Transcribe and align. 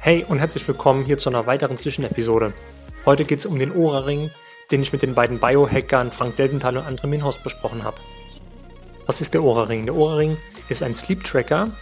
Hey 0.00 0.24
und 0.28 0.38
herzlich 0.38 0.66
willkommen 0.68 1.04
hier 1.04 1.18
zu 1.18 1.28
einer 1.28 1.46
weiteren 1.46 1.76
Zwischenepisode. 1.76 2.52
Heute 3.04 3.24
geht 3.24 3.40
es 3.40 3.46
um 3.46 3.58
den 3.58 3.72
Ohrring, 3.72 4.30
den 4.70 4.80
ich 4.80 4.92
mit 4.92 5.02
den 5.02 5.14
beiden 5.14 5.40
Biohackern 5.40 6.12
Frank 6.12 6.36
Delventhal 6.36 6.76
und 6.76 6.86
André 6.86 7.08
Minhorst 7.08 7.42
besprochen 7.42 7.82
habe. 7.82 7.96
Was 9.06 9.20
ist 9.20 9.34
der 9.34 9.42
Ohrring? 9.42 9.86
Der 9.86 9.96
Ohrring 9.96 10.36
ist 10.68 10.84
ein 10.84 10.94
Sleep 10.94 11.24
Tracker, 11.24 11.72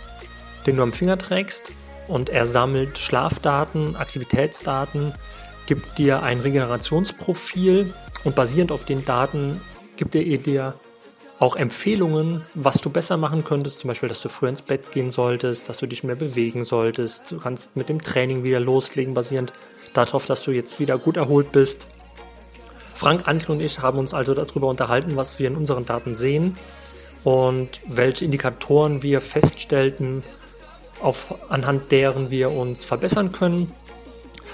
den 0.67 0.77
du 0.77 0.83
am 0.83 0.95
Finger 0.95 1.19
trägst 1.19 1.73
und 2.09 2.31
er 2.31 2.47
sammelt 2.47 2.97
Schlafdaten, 2.97 3.97
Aktivitätsdaten, 3.97 5.13
gibt 5.67 5.99
dir 5.99 6.23
ein 6.23 6.41
Regenerationsprofil 6.41 7.93
und 8.25 8.35
basierend 8.35 8.73
auf 8.73 8.85
den 8.85 9.05
Daten 9.05 9.61
gibt 9.99 10.15
er 10.15 10.39
dir 10.39 10.75
auch 11.39 11.57
Empfehlungen, 11.57 12.43
was 12.55 12.81
du 12.81 12.89
besser 12.89 13.17
machen 13.17 13.45
könntest, 13.45 13.81
zum 13.81 13.89
Beispiel, 13.89 14.09
dass 14.09 14.23
du 14.23 14.29
früher 14.29 14.49
ins 14.49 14.63
Bett 14.63 14.93
gehen 14.93 15.11
solltest, 15.11 15.69
dass 15.69 15.79
du 15.79 15.87
dich 15.87 16.03
mehr 16.03 16.17
bewegen 16.17 16.65
solltest. 16.65 17.31
Du 17.31 17.39
kannst 17.39 17.77
mit 17.77 17.89
dem 17.89 18.03
Training 18.03 18.43
wieder 18.43 18.61
loslegen, 18.61 19.15
basierend 19.15 19.53
darauf, 19.93 20.27
dass 20.27 20.43
du 20.45 20.51
jetzt 20.51 20.81
wieder 20.81 20.99
gut 20.99 21.17
erholt 21.17 21.53
bist. 21.53 21.89
Frank, 22.95 23.29
André 23.29 23.51
und 23.51 23.61
ich 23.61 23.81
haben 23.81 23.99
uns 23.99 24.15
also 24.15 24.33
darüber 24.33 24.69
unterhalten, 24.69 25.17
was 25.17 25.39
wir 25.39 25.49
in 25.49 25.57
unseren 25.57 25.85
Daten 25.85 26.15
sehen 26.15 26.57
und 27.25 27.81
welche 27.87 28.25
Indikatoren 28.25 29.03
wir 29.03 29.21
feststellten, 29.21 30.23
auf, 31.03 31.35
anhand 31.51 31.93
deren 31.93 32.31
wir 32.31 32.51
uns 32.51 32.87
verbessern 32.87 33.33
können. 33.33 33.73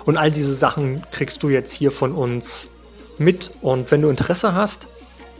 Und 0.04 0.16
all 0.16 0.32
diese 0.32 0.54
Sachen 0.54 1.02
kriegst 1.12 1.44
du 1.44 1.48
jetzt 1.48 1.72
hier 1.72 1.92
von 1.92 2.10
uns 2.12 2.66
mit. 3.18 3.52
Und 3.60 3.92
wenn 3.92 4.02
du 4.02 4.08
Interesse 4.08 4.54
hast, 4.54 4.88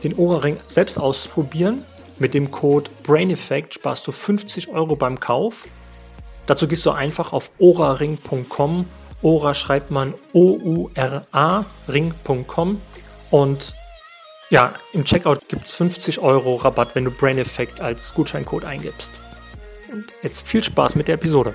den 0.03 0.15
Ohrring 0.15 0.57
selbst 0.67 0.99
ausprobieren. 0.99 1.85
Mit 2.19 2.35
dem 2.35 2.51
Code 2.51 2.91
BrainEffect 3.05 3.75
sparst 3.75 4.07
du 4.07 4.13
50 4.13 4.69
Euro 4.69 4.97
beim 4.97 5.19
Kauf. 5.19 5.65
Dazu 6.47 6.69
gehst 6.69 6.85
du 6.87 6.91
einfach 6.91 7.33
auf 7.33 7.51
oraring.com. 7.59 8.87
Ora 9.23 9.55
schreibt 9.55 9.91
man 9.91 10.15
O-U-R-A 10.33 11.65
ring.com 11.89 12.81
und 13.31 13.75
ja, 14.51 14.75
im 14.93 15.05
Checkout 15.05 15.49
gibt 15.49 15.67
es 15.67 15.75
50 15.77 16.19
Euro 16.19 16.57
Rabatt, 16.57 16.95
wenn 16.95 17.05
du 17.05 17.11
Brain 17.11 17.39
Effect 17.39 17.81
als 17.81 18.13
Gutscheincode 18.13 18.65
eingibst. 18.65 19.13
Und 19.91 20.05
jetzt 20.23 20.47
viel 20.47 20.63
Spaß 20.63 20.97
mit 20.97 21.09
der 21.09 21.15
Episode. 21.15 21.55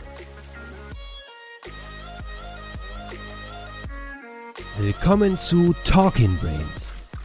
Willkommen 4.80 5.38
zu 5.38 5.75
Talking 5.84 6.38
Brains 6.38 6.87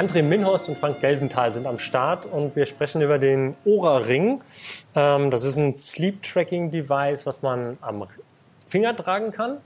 André 0.00 0.22
Minhorst 0.22 0.68
und 0.70 0.78
Frank 0.78 1.02
Gelsenthal 1.02 1.52
sind 1.52 1.66
am 1.66 1.78
Start 1.78 2.24
und 2.24 2.56
wir 2.56 2.64
sprechen 2.64 3.02
über 3.02 3.18
den 3.18 3.54
Ora-Ring. 3.66 4.40
Ähm, 4.96 5.30
das 5.30 5.44
ist 5.44 5.56
ein 5.56 5.74
Sleep-Tracking-Device, 5.74 7.26
was 7.26 7.42
man 7.42 7.76
am 7.82 8.06
Finger 8.66 8.96
tragen 8.96 9.30
kann. 9.30 9.58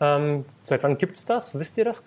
Ähm, 0.00 0.44
seit 0.62 0.84
wann 0.84 0.96
gibt 0.96 1.16
es 1.16 1.26
das? 1.26 1.58
Wisst 1.58 1.76
ihr 1.76 1.84
das? 1.84 2.04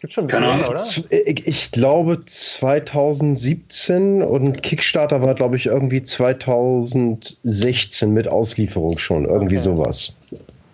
Gibt 0.00 0.12
schon 0.12 0.24
ein 0.24 0.26
bisschen 0.26 0.42
länger, 0.42 0.68
oder? 0.68 0.84
Ich 1.08 1.72
glaube 1.72 2.22
2017 2.22 4.22
und 4.22 4.62
Kickstarter 4.62 5.22
war, 5.22 5.34
glaube 5.34 5.56
ich, 5.56 5.64
irgendwie 5.64 6.02
2016 6.02 8.12
mit 8.12 8.28
Auslieferung 8.28 8.98
schon. 8.98 9.24
Irgendwie 9.24 9.56
okay. 9.56 9.64
sowas. 9.64 10.12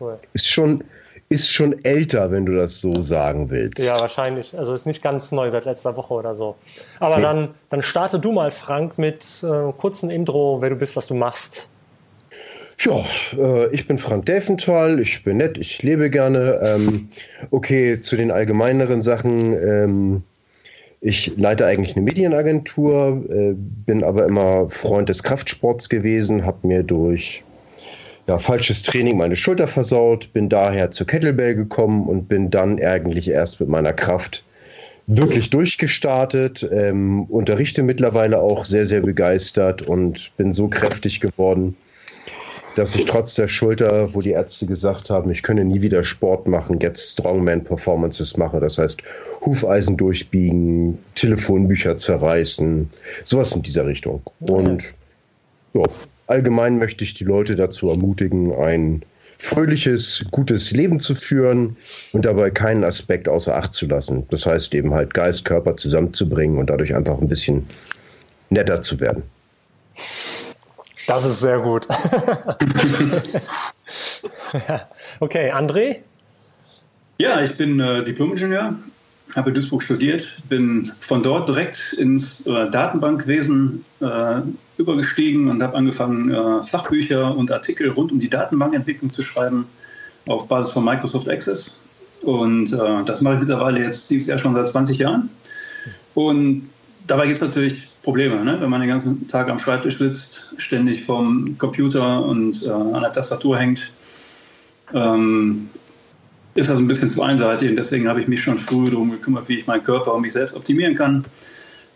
Cool. 0.01 0.19
Ist 0.33 0.49
schon, 0.49 0.83
ist 1.29 1.51
schon 1.51 1.85
älter, 1.85 2.31
wenn 2.31 2.47
du 2.47 2.55
das 2.55 2.81
so 2.81 3.01
sagen 3.03 3.51
willst. 3.51 3.79
Ja, 3.79 4.01
wahrscheinlich. 4.01 4.57
Also 4.57 4.75
ist 4.75 4.87
nicht 4.87 5.03
ganz 5.03 5.33
neu 5.33 5.51
seit 5.51 5.65
letzter 5.65 5.97
Woche 5.97 6.15
oder 6.15 6.35
so. 6.35 6.57
Aber 7.01 7.17
nee. 7.17 7.23
dann, 7.23 7.55
dann 7.69 7.83
starte 7.83 8.21
du 8.21 8.33
mal, 8.33 8.51
Frank, 8.51 8.97
mit 8.97 9.43
äh, 9.43 9.73
kurzen 9.77 10.11
Intro, 10.11 10.63
wer 10.63 10.71
du 10.71 10.77
bist, 10.77 10.95
was 10.95 11.07
du 11.07 11.15
machst. 11.15 11.69
Ja, 12.79 13.05
äh, 13.37 13.75
ich 13.75 13.89
bin 13.89 13.99
Frank 13.99 14.27
Delfenthal, 14.27 15.01
ich 15.01 15.25
bin 15.25 15.39
nett, 15.39 15.59
ich 15.59 15.83
lebe 15.83 16.11
gerne. 16.11 16.61
Ähm, 16.63 17.09
okay, 17.51 17.99
zu 18.01 18.17
den 18.17 18.31
allgemeineren 18.31 19.01
Sachen. 19.03 19.53
Ähm, 19.53 20.23
ich 21.01 21.37
leite 21.37 21.67
eigentlich 21.67 21.97
eine 21.97 22.05
Medienagentur, 22.05 23.25
äh, 23.29 23.55
bin 23.55 24.03
aber 24.03 24.27
immer 24.27 24.69
Freund 24.69 25.09
des 25.09 25.23
Kraftsports 25.23 25.89
gewesen, 25.89 26.45
habe 26.45 26.67
mir 26.67 26.83
durch 26.83 27.45
ja, 28.27 28.39
falsches 28.39 28.83
Training 28.83 29.17
meine 29.17 29.37
Schulter 29.37 29.69
versaut, 29.69 30.33
bin 30.33 30.49
daher 30.49 30.91
zur 30.91 31.07
Kettlebell 31.07 31.55
gekommen 31.55 32.07
und 32.07 32.29
bin 32.29 32.51
dann 32.51 32.83
eigentlich 32.83 33.29
erst 33.29 33.61
mit 33.61 33.69
meiner 33.69 33.93
Kraft 33.93 34.43
wirklich 35.07 35.51
durchgestartet, 35.51 36.69
ähm, 36.73 37.25
unterrichte 37.25 37.85
mittlerweile 37.85 38.41
auch 38.41 38.65
sehr, 38.65 38.87
sehr 38.87 39.01
begeistert 39.01 39.83
und 39.83 40.37
bin 40.37 40.53
so 40.53 40.67
kräftig 40.67 41.21
geworden, 41.21 41.77
dass 42.75 42.97
ich 42.97 43.05
trotz 43.05 43.35
der 43.35 43.47
Schulter, 43.47 44.15
wo 44.15 44.21
die 44.21 44.33
Ärzte 44.33 44.67
gesagt 44.67 45.09
haben, 45.09 45.31
ich 45.31 45.45
könne 45.45 45.65
nie 45.65 45.81
wieder 45.81 46.03
Sport 46.03 46.49
machen, 46.49 46.81
jetzt 46.81 47.13
Strongman 47.13 47.65
Performances 47.65 48.37
mache. 48.37 48.59
Das 48.59 48.79
heißt, 48.79 49.01
Hufeisen 49.45 49.97
durchbiegen, 49.97 50.99
Telefonbücher 51.15 51.97
zerreißen, 51.97 52.91
sowas 53.23 53.55
in 53.55 53.63
dieser 53.63 53.87
Richtung. 53.87 54.23
Und 54.41 54.93
ja, 55.73 55.85
allgemein 56.27 56.79
möchte 56.79 57.05
ich 57.05 57.15
die 57.15 57.25
Leute 57.25 57.57
dazu 57.57 57.89
ermutigen, 57.89 58.55
ein 58.55 59.03
fröhliches, 59.39 60.25
gutes 60.31 60.71
Leben 60.73 60.99
zu 61.01 61.15
führen 61.15 61.77
und 62.13 62.25
dabei 62.25 62.51
keinen 62.51 62.85
Aspekt 62.85 63.29
außer 63.29 63.57
Acht 63.57 63.75
zu 63.75 63.87
lassen. 63.87 64.27
Das 64.31 64.47
heißt 64.47 64.75
eben 64.75 64.95
halt 64.95 65.15
Geist, 65.15 65.45
Körper 65.45 65.77
zusammenzubringen 65.77 66.59
und 66.59 66.71
dadurch 66.71 66.95
einfach 66.95 67.21
ein 67.21 67.29
bisschen 67.29 67.67
netter 68.51 68.83
zu 68.83 69.01
werden. 69.01 69.25
Das 71.07 71.25
ist 71.27 71.41
sehr 71.41 71.61
gut. 71.61 71.87
okay, 75.21 75.53
André? 75.53 75.99
Ja, 77.19 77.41
ich 77.41 77.57
bin 77.57 77.81
äh, 77.81 78.05
Diplom-Ingenieur, 78.05 78.77
habe 79.35 79.49
in 79.51 79.55
Duisburg 79.55 79.83
studiert, 79.83 80.39
bin 80.49 80.85
von 80.85 81.23
dort 81.23 81.49
direkt 81.49 81.95
ins 81.95 82.47
äh, 82.47 82.71
Datenbankwesen 82.71 83.85
äh, 84.01 84.41
übergestiegen 84.79 85.49
und 85.49 85.63
habe 85.63 85.77
angefangen, 85.77 86.31
äh, 86.31 86.63
Fachbücher 86.65 87.37
und 87.37 87.51
Artikel 87.51 87.91
rund 87.91 88.13
um 88.13 88.21
die 88.21 88.29
Datenbankentwicklung 88.29 89.11
zu 89.11 89.23
schreiben 89.23 89.67
auf 90.27 90.49
Basis 90.49 90.73
von 90.73 90.85
Microsoft 90.85 91.29
Access. 91.29 91.85
Und 92.23 92.73
äh, 92.73 93.05
das 93.05 93.21
mache 93.21 93.35
ich 93.35 93.41
mittlerweile 93.41 93.83
jetzt 93.83 94.11
dieses 94.11 94.29
Jahr 94.29 94.39
schon 94.39 94.55
seit 94.55 94.69
20 94.69 94.99
Jahren. 94.99 95.31
Und 96.15 96.69
dabei 97.07 97.27
gibt 97.27 97.37
es 97.37 97.43
natürlich 97.43 97.89
Probleme, 98.03 98.45
ne? 98.45 98.61
wenn 98.61 98.71
man 98.71 98.81
den 98.81 98.89
ganzen 98.89 99.29
Tag 99.29 99.49
am 99.49 99.59
Schreibtisch 99.59 99.99
sitzt, 99.99 100.53
ständig 100.59 101.03
vom 101.03 101.57
Computer 101.59 102.25
und 102.25 102.65
äh, 102.65 102.71
an 102.71 103.03
der 103.03 103.13
Tastatur 103.13 103.59
hängt. 103.59 103.91
Ähm, 104.95 105.69
ist 106.55 106.71
das 106.71 106.79
ein 106.79 106.89
bisschen 106.89 107.11
zu 107.11 107.23
einseitig 107.23 107.69
und 107.69 107.77
deswegen 107.77 108.09
habe 108.09 108.21
ich 108.21 108.29
mich 108.29 108.43
schon 108.43 108.59
früh 108.59 108.87
darum 108.87 109.11
gekümmert, 109.11 109.49
wie 109.49 109.59
ich 109.59 109.67
meinen 109.67 109.83
Körper 109.83 110.15
und 110.15 110.23
mich 110.23 110.33
selbst 110.33 110.57
optimieren 110.57 110.95
kann. 110.95 111.25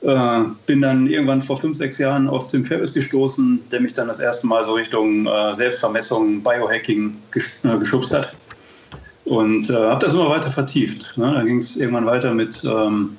Äh, 0.02 0.44
bin 0.64 0.80
dann 0.80 1.06
irgendwann 1.06 1.42
vor 1.42 1.58
fünf, 1.58 1.76
sechs 1.76 1.98
Jahren 1.98 2.28
auf 2.28 2.48
Tim 2.48 2.64
Ferriss 2.64 2.94
gestoßen, 2.94 3.60
der 3.70 3.80
mich 3.80 3.92
dann 3.92 4.08
das 4.08 4.18
erste 4.18 4.46
Mal 4.46 4.64
so 4.64 4.72
Richtung 4.72 5.26
äh, 5.26 5.54
Selbstvermessung, 5.54 6.42
Biohacking 6.42 7.16
gesch 7.30 7.60
äh, 7.64 7.76
geschubst 7.76 8.14
hat. 8.14 8.32
Und 9.26 9.68
äh, 9.68 9.74
habe 9.74 10.04
das 10.04 10.14
immer 10.14 10.30
weiter 10.30 10.50
vertieft. 10.50 11.18
Ne? 11.18 11.32
Dann 11.34 11.46
ging 11.46 11.58
es 11.58 11.76
irgendwann 11.76 12.06
weiter 12.06 12.32
mit, 12.32 12.64
ähm, 12.64 13.18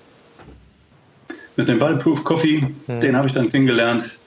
mit 1.56 1.70
dem 1.70 1.78
Bulletproof 1.78 2.24
Coffee. 2.24 2.64
Mhm. 2.88 3.00
Den 3.00 3.16
habe 3.16 3.28
ich 3.28 3.34
dann 3.34 3.52
kennengelernt. 3.52 4.18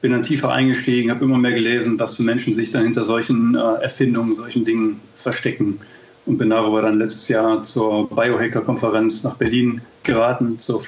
Bin 0.00 0.12
dann 0.12 0.22
tiefer 0.22 0.50
eingestiegen, 0.50 1.10
habe 1.10 1.26
immer 1.26 1.36
mehr 1.36 1.52
gelesen, 1.52 1.98
was 1.98 2.16
für 2.16 2.22
Menschen 2.22 2.54
sich 2.54 2.70
dann 2.70 2.84
hinter 2.84 3.04
solchen 3.04 3.54
äh, 3.54 3.82
Erfindungen, 3.82 4.34
solchen 4.34 4.64
Dingen 4.64 5.00
verstecken 5.14 5.80
und 6.24 6.38
bin 6.38 6.48
darüber 6.48 6.80
dann 6.80 6.98
letztes 6.98 7.28
Jahr 7.28 7.62
zur 7.62 8.08
Biohacker-Konferenz 8.08 9.24
nach 9.24 9.36
Berlin 9.36 9.82
geraten, 10.02 10.58
zur 10.58 10.80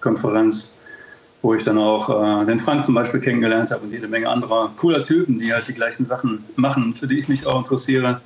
Flowit-Konferenz, 0.00 0.78
wo 1.42 1.54
ich 1.54 1.64
dann 1.64 1.78
auch 1.78 2.08
äh, 2.42 2.46
den 2.46 2.60
Frank 2.60 2.84
zum 2.84 2.94
Beispiel 2.94 3.20
kennengelernt 3.20 3.70
habe 3.70 3.84
und 3.84 3.92
jede 3.92 4.08
Menge 4.08 4.28
anderer 4.28 4.72
cooler 4.76 5.02
Typen, 5.02 5.38
die 5.38 5.52
halt 5.52 5.68
die 5.68 5.74
gleichen 5.74 6.06
Sachen 6.06 6.44
machen, 6.56 6.94
für 6.94 7.06
die 7.06 7.18
ich 7.18 7.28
mich 7.28 7.46
auch 7.46 7.58
interessiere. 7.58 8.20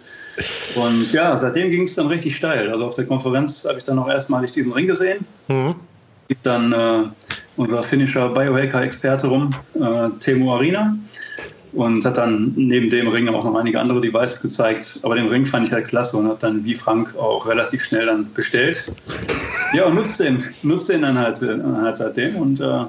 Und 0.75 1.13
ja, 1.13 1.37
seitdem 1.37 1.71
ging 1.71 1.83
es 1.83 1.97
dann 1.97 2.07
richtig 2.07 2.37
steil. 2.37 2.71
Also 2.71 2.87
auf 2.87 2.95
der 2.95 3.05
Konferenz 3.07 3.67
habe 3.69 3.79
ich 3.79 3.85
dann 3.85 3.99
auch 3.99 4.09
erstmalig 4.09 4.53
diesen 4.53 4.73
Ring 4.73 4.87
gesehen. 4.87 5.25
Mhm. 5.49 5.75
Dann 6.45 6.73
äh, 6.73 7.03
unser 7.57 7.83
finnischer 7.83 8.29
Biohacker-Experte 8.29 9.27
rum, 9.27 9.53
äh, 9.75 10.09
Temo 10.21 10.55
Arina. 10.55 10.97
Und 11.73 12.05
hat 12.05 12.19
dann 12.19 12.53
neben 12.57 12.91
dem 12.91 13.09
Ring 13.09 13.29
auch 13.29 13.45
noch 13.45 13.55
einige 13.55 13.81
andere 13.81 14.01
Devices 14.01 14.43
gezeigt. 14.43 15.01
Aber 15.03 15.15
den 15.15 15.29
Ring 15.29 15.47
fand 15.47 15.69
ich 15.69 15.73
halt 15.73 15.87
klasse 15.87 16.17
und 16.17 16.27
habe 16.27 16.39
dann 16.41 16.65
wie 16.65 16.75
Frank 16.75 17.15
auch 17.17 17.47
relativ 17.47 17.85
schnell 17.85 18.07
dann 18.07 18.33
bestellt. 18.33 18.91
Ja, 19.73 19.85
und 19.85 19.95
nutzt 19.95 20.21
den, 20.21 20.43
nutzt 20.63 20.89
den 20.89 21.03
dann 21.03 21.19
halt, 21.19 21.41
halt 21.41 21.97
seitdem. 21.97 22.37
Und 22.37 22.61
äh, 22.61 22.85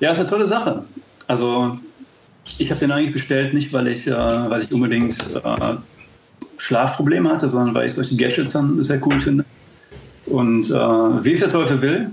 ja, 0.00 0.10
ist 0.10 0.20
eine 0.20 0.28
tolle 0.28 0.46
Sache. 0.46 0.84
Also 1.26 1.78
ich 2.58 2.70
habe 2.70 2.80
den 2.80 2.92
eigentlich 2.92 3.12
bestellt, 3.12 3.54
nicht 3.54 3.72
weil 3.72 3.88
ich, 3.88 4.06
äh, 4.06 4.12
weil 4.12 4.62
ich 4.62 4.72
unbedingt 4.72 5.18
äh, 5.34 5.74
Schlafprobleme 6.56 7.30
hatte, 7.30 7.48
sondern 7.48 7.74
weil 7.74 7.86
ich 7.86 7.94
solche 7.94 8.16
Gadgets 8.16 8.52
dann 8.52 8.82
sehr 8.82 9.04
cool 9.06 9.18
finde. 9.18 9.44
Und 10.26 10.70
äh, 10.70 11.24
wie 11.24 11.32
es 11.32 11.40
der 11.40 11.50
Teufel 11.50 11.82
will, 11.82 12.10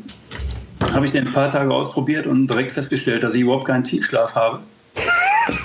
habe 0.93 1.05
ich 1.05 1.11
den 1.11 1.27
ein 1.27 1.33
paar 1.33 1.49
Tage 1.49 1.71
ausprobiert 1.71 2.25
und 2.25 2.47
direkt 2.47 2.71
festgestellt, 2.71 3.23
dass 3.23 3.35
ich 3.35 3.41
überhaupt 3.41 3.65
keinen 3.65 3.83
Tiefschlaf 3.83 4.35
habe. 4.35 4.59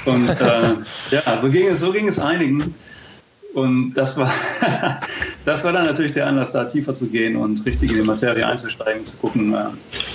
Und 0.07 0.29
äh, 0.29 0.75
ja, 1.11 1.39
so 1.39 1.51
ging, 1.51 1.69
es, 1.69 1.81
so 1.81 1.93
ging 1.93 2.09
es 2.09 2.19
einigen. 2.19 2.75
Und 3.55 3.95
das 3.95 4.19
war, 4.19 4.31
das 5.45 5.65
war 5.65 5.73
dann 5.73 5.87
natürlich 5.87 6.13
der 6.13 6.27
Anlass, 6.27 6.53
da 6.53 6.65
tiefer 6.65 6.95
zu 6.95 7.09
gehen 7.09 7.37
und 7.37 7.65
richtig 7.65 7.91
in 7.91 7.97
die 7.97 8.03
Materie 8.03 8.47
einzusteigen, 8.47 9.07
zu 9.07 9.17
gucken, 9.17 9.55
äh, 9.55 9.65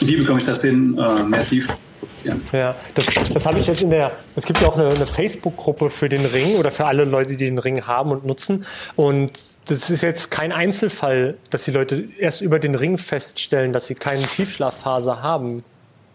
wie 0.02 0.18
bekomme 0.18 0.40
ich 0.40 0.46
das 0.46 0.62
hin, 0.62 0.98
äh, 0.98 1.24
mehr 1.24 1.46
Tiefschlaf 1.46 1.80
ja, 2.24 2.36
ja 2.52 2.76
das, 2.94 3.08
das 3.34 3.46
habe 3.46 3.60
ich 3.60 3.68
jetzt 3.68 3.82
in 3.82 3.90
der, 3.90 4.12
es 4.36 4.46
gibt 4.46 4.62
ja 4.62 4.68
auch 4.68 4.78
eine, 4.78 4.90
eine 4.90 5.08
Facebook-Gruppe 5.08 5.90
für 5.90 6.10
den 6.10 6.26
Ring 6.26 6.56
oder 6.58 6.72
für 6.72 6.86
alle 6.86 7.06
Leute, 7.06 7.32
die 7.32 7.46
den 7.46 7.58
Ring 7.58 7.86
haben 7.86 8.12
und 8.12 8.26
nutzen. 8.26 8.66
Und 8.96 9.32
das 9.66 9.90
ist 9.90 10.02
jetzt 10.02 10.32
kein 10.32 10.52
Einzelfall, 10.52 11.38
dass 11.50 11.64
die 11.66 11.72
Leute 11.72 12.08
erst 12.18 12.42
über 12.42 12.60
den 12.60 12.76
Ring 12.76 12.98
feststellen, 12.98 13.74
dass 13.74 13.88
sie 13.88 13.96
keine 13.96 14.24
Tiefschlafphase 14.24 15.22
haben. 15.22 15.64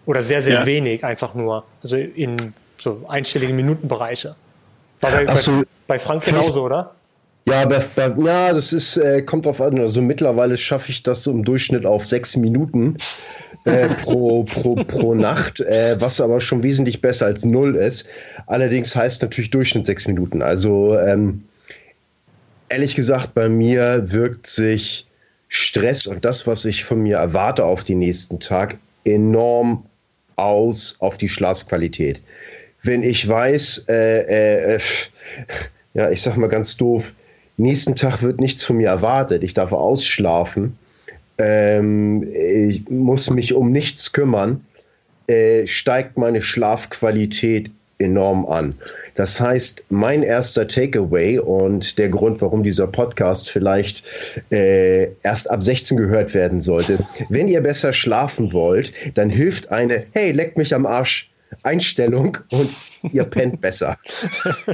Oder 0.05 0.23
sehr, 0.23 0.41
sehr 0.41 0.61
ja. 0.61 0.67
wenig, 0.67 1.05
einfach 1.05 1.35
nur. 1.35 1.65
Also 1.83 1.97
in 1.97 2.55
so 2.79 3.05
einstelligen 3.09 3.57
Minutenbereiche. 3.57 4.37
War 5.01 5.11
bei, 5.11 5.25
bei, 5.25 5.37
so, 5.37 5.63
bei 5.87 5.99
Frank 5.99 6.25
genauso, 6.25 6.65
oder? 6.65 6.95
Ja, 7.49 7.65
bei, 7.65 7.79
bei, 7.95 8.13
ja, 8.25 8.53
das 8.53 8.73
ist, 8.73 8.97
äh, 8.97 9.23
kommt 9.23 9.47
drauf 9.47 9.61
an. 9.61 9.79
Also 9.79 10.03
mittlerweile 10.03 10.57
schaffe 10.57 10.91
ich 10.91 11.03
das 11.03 11.23
so 11.23 11.31
im 11.31 11.45
Durchschnitt 11.45 11.87
auf 11.87 12.07
sechs 12.07 12.37
Minuten 12.37 12.97
äh, 13.65 13.89
pro, 13.89 14.43
pro, 14.45 14.75
pro 14.75 15.15
Nacht, 15.15 15.61
äh, 15.61 15.97
was 16.01 16.21
aber 16.21 16.41
schon 16.41 16.65
wesentlich 16.65 17.01
besser 17.01 17.27
als 17.27 17.45
null 17.45 17.77
ist. 17.77 18.09
Allerdings 18.47 18.97
heißt 18.97 19.23
natürlich 19.23 19.51
Durchschnitt 19.51 19.87
sechs 19.87 20.09
Minuten. 20.09 20.43
Also 20.43 20.99
ähm, 20.99 21.45
ehrlich 22.69 22.97
gesagt, 22.97 23.35
bei 23.35 23.49
mir 23.49 24.11
wirkt 24.11 24.49
sich 24.49 25.07
Stress 25.49 26.09
und 26.09 26.25
das, 26.25 26.49
was 26.49 26.65
ich 26.65 26.85
von 26.85 27.01
mir 27.01 27.19
erwarte 27.19 27.65
auf 27.65 27.85
den 27.85 28.01
nächsten 28.01 28.41
Tag, 28.41 28.79
enorm 29.05 29.87
aus 30.35 30.97
auf 30.99 31.17
die 31.17 31.29
Schlafqualität. 31.29 32.21
Wenn 32.87 33.03
ich 33.03 33.29
weiß, 33.29 33.87
äh, 33.89 34.75
äh, 34.75 34.81
ja, 35.95 36.11
ich 36.11 36.23
sag 36.23 36.37
mal 36.37 36.49
ganz 36.49 36.77
doof, 36.77 37.13
nächsten 37.57 37.97
Tag 37.97 38.23
wird 38.23 38.39
nichts 38.39 38.65
von 38.65 38.77
mir 38.77 38.89
erwartet. 38.89 39.43
Ich 39.43 39.55
darf 39.55 39.73
ausschlafen. 39.73 40.77
Ähm, 41.39 42.23
ich 42.33 42.89
muss 42.89 43.31
mich 43.31 43.55
um 43.55 43.71
nichts 43.71 44.13
kümmern. 44.13 44.65
Äh, 45.27 45.67
steigt 45.67 46.17
meine 46.17 46.41
Schlafqualität 46.41 47.73
enorm 47.99 48.47
an. 48.47 48.75
Das 49.15 49.41
heißt, 49.41 49.87
mein 49.89 50.23
erster 50.23 50.69
Takeaway 50.69 51.39
und 51.39 51.99
der 51.99 52.11
Grund, 52.11 52.41
warum 52.41 52.63
dieser 52.63 52.87
Podcast 52.87 53.51
vielleicht 53.51 54.05
äh, 54.51 55.09
erst 55.23 55.51
ab 55.51 55.63
16 55.63 55.97
gehört 55.97 56.35
werden 56.35 56.61
sollte, 56.61 56.99
wenn 57.31 57.49
ihr 57.49 57.63
besser 57.63 57.93
schlafen 57.93 58.53
wollt, 58.53 58.93
dann 59.15 59.31
hilft 59.31 59.73
eine, 59.73 60.05
hey, 60.13 60.31
leck 60.31 60.57
mich 60.57 60.75
am 60.75 60.87
Arsch 60.87 61.31
Einstellung 61.63 62.39
und 62.51 62.71
ihr 63.13 63.25
pennt 63.25 63.61
besser. 63.61 63.97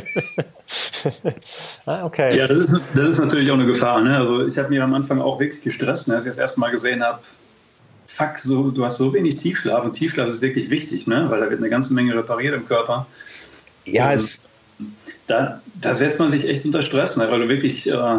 ah, 1.86 2.04
okay. 2.04 2.36
Ja, 2.36 2.46
das 2.46 2.58
ist, 2.58 2.80
das 2.94 3.08
ist, 3.08 3.20
natürlich 3.20 3.50
auch 3.50 3.54
eine 3.54 3.66
Gefahr. 3.66 4.00
Ne? 4.02 4.16
Also 4.16 4.46
ich 4.46 4.56
habe 4.58 4.68
mich 4.68 4.80
am 4.80 4.94
Anfang 4.94 5.20
auch 5.20 5.40
wirklich 5.40 5.62
gestresst, 5.62 6.08
ne? 6.08 6.16
als 6.16 6.26
ich 6.26 6.30
das 6.30 6.38
erste 6.38 6.60
Mal 6.60 6.70
gesehen 6.70 7.02
habe, 7.02 7.20
fuck, 8.06 8.38
so, 8.38 8.70
du 8.70 8.84
hast 8.84 8.98
so 8.98 9.12
wenig 9.14 9.36
Tiefschlaf 9.36 9.84
und 9.84 9.92
Tiefschlaf 9.92 10.28
ist 10.28 10.42
wirklich 10.42 10.70
wichtig, 10.70 11.06
ne? 11.06 11.26
weil 11.28 11.40
da 11.40 11.50
wird 11.50 11.60
eine 11.60 11.70
ganze 11.70 11.94
Menge 11.94 12.14
repariert 12.14 12.54
im 12.54 12.66
Körper. 12.66 13.06
Ja, 13.84 14.08
und 14.08 14.14
es 14.14 14.44
da, 15.26 15.62
da 15.80 15.94
setzt 15.94 16.18
man 16.20 16.30
sich 16.30 16.48
echt 16.48 16.64
unter 16.64 16.82
Stress, 16.82 17.16
ne? 17.16 17.26
weil 17.30 17.40
du 17.40 17.48
wirklich 17.48 17.88
äh, 17.90 18.18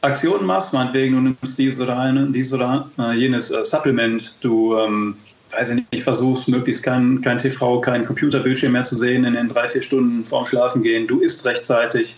Aktionen 0.00 0.46
machst, 0.46 0.72
meinetwegen 0.72 1.14
du 1.14 1.20
nimmst 1.20 1.58
dies 1.58 1.80
oder 1.80 1.98
eine, 1.98 2.26
dies 2.30 2.52
oder 2.52 2.90
äh, 2.98 3.12
jenes 3.12 3.50
äh, 3.50 3.64
Supplement, 3.64 4.38
du 4.42 4.76
ähm, 4.76 5.16
weiß 5.56 5.70
ich 5.70 5.84
nicht, 5.90 6.02
versuchst 6.02 6.48
möglichst 6.48 6.82
kein, 6.82 7.20
kein 7.22 7.38
TV, 7.38 7.80
kein 7.80 8.04
Computerbildschirm 8.04 8.72
mehr 8.72 8.84
zu 8.84 8.96
sehen 8.96 9.24
in 9.24 9.34
den 9.34 9.48
drei, 9.48 9.68
vier 9.68 9.82
Stunden 9.82 10.24
vorm 10.24 10.44
Schlafen 10.44 10.82
gehen, 10.82 11.06
du 11.06 11.20
isst 11.20 11.46
rechtzeitig, 11.46 12.16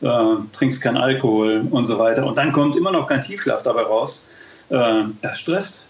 äh, 0.00 0.06
trinkst 0.52 0.82
keinen 0.82 0.96
Alkohol 0.96 1.66
und 1.70 1.84
so 1.84 1.98
weiter. 1.98 2.26
Und 2.26 2.38
dann 2.38 2.52
kommt 2.52 2.76
immer 2.76 2.92
noch 2.92 3.06
kein 3.06 3.20
Tiefschlaf 3.20 3.62
dabei 3.62 3.82
raus. 3.82 4.64
Äh, 4.70 5.04
das 5.22 5.40
stresst. 5.40 5.88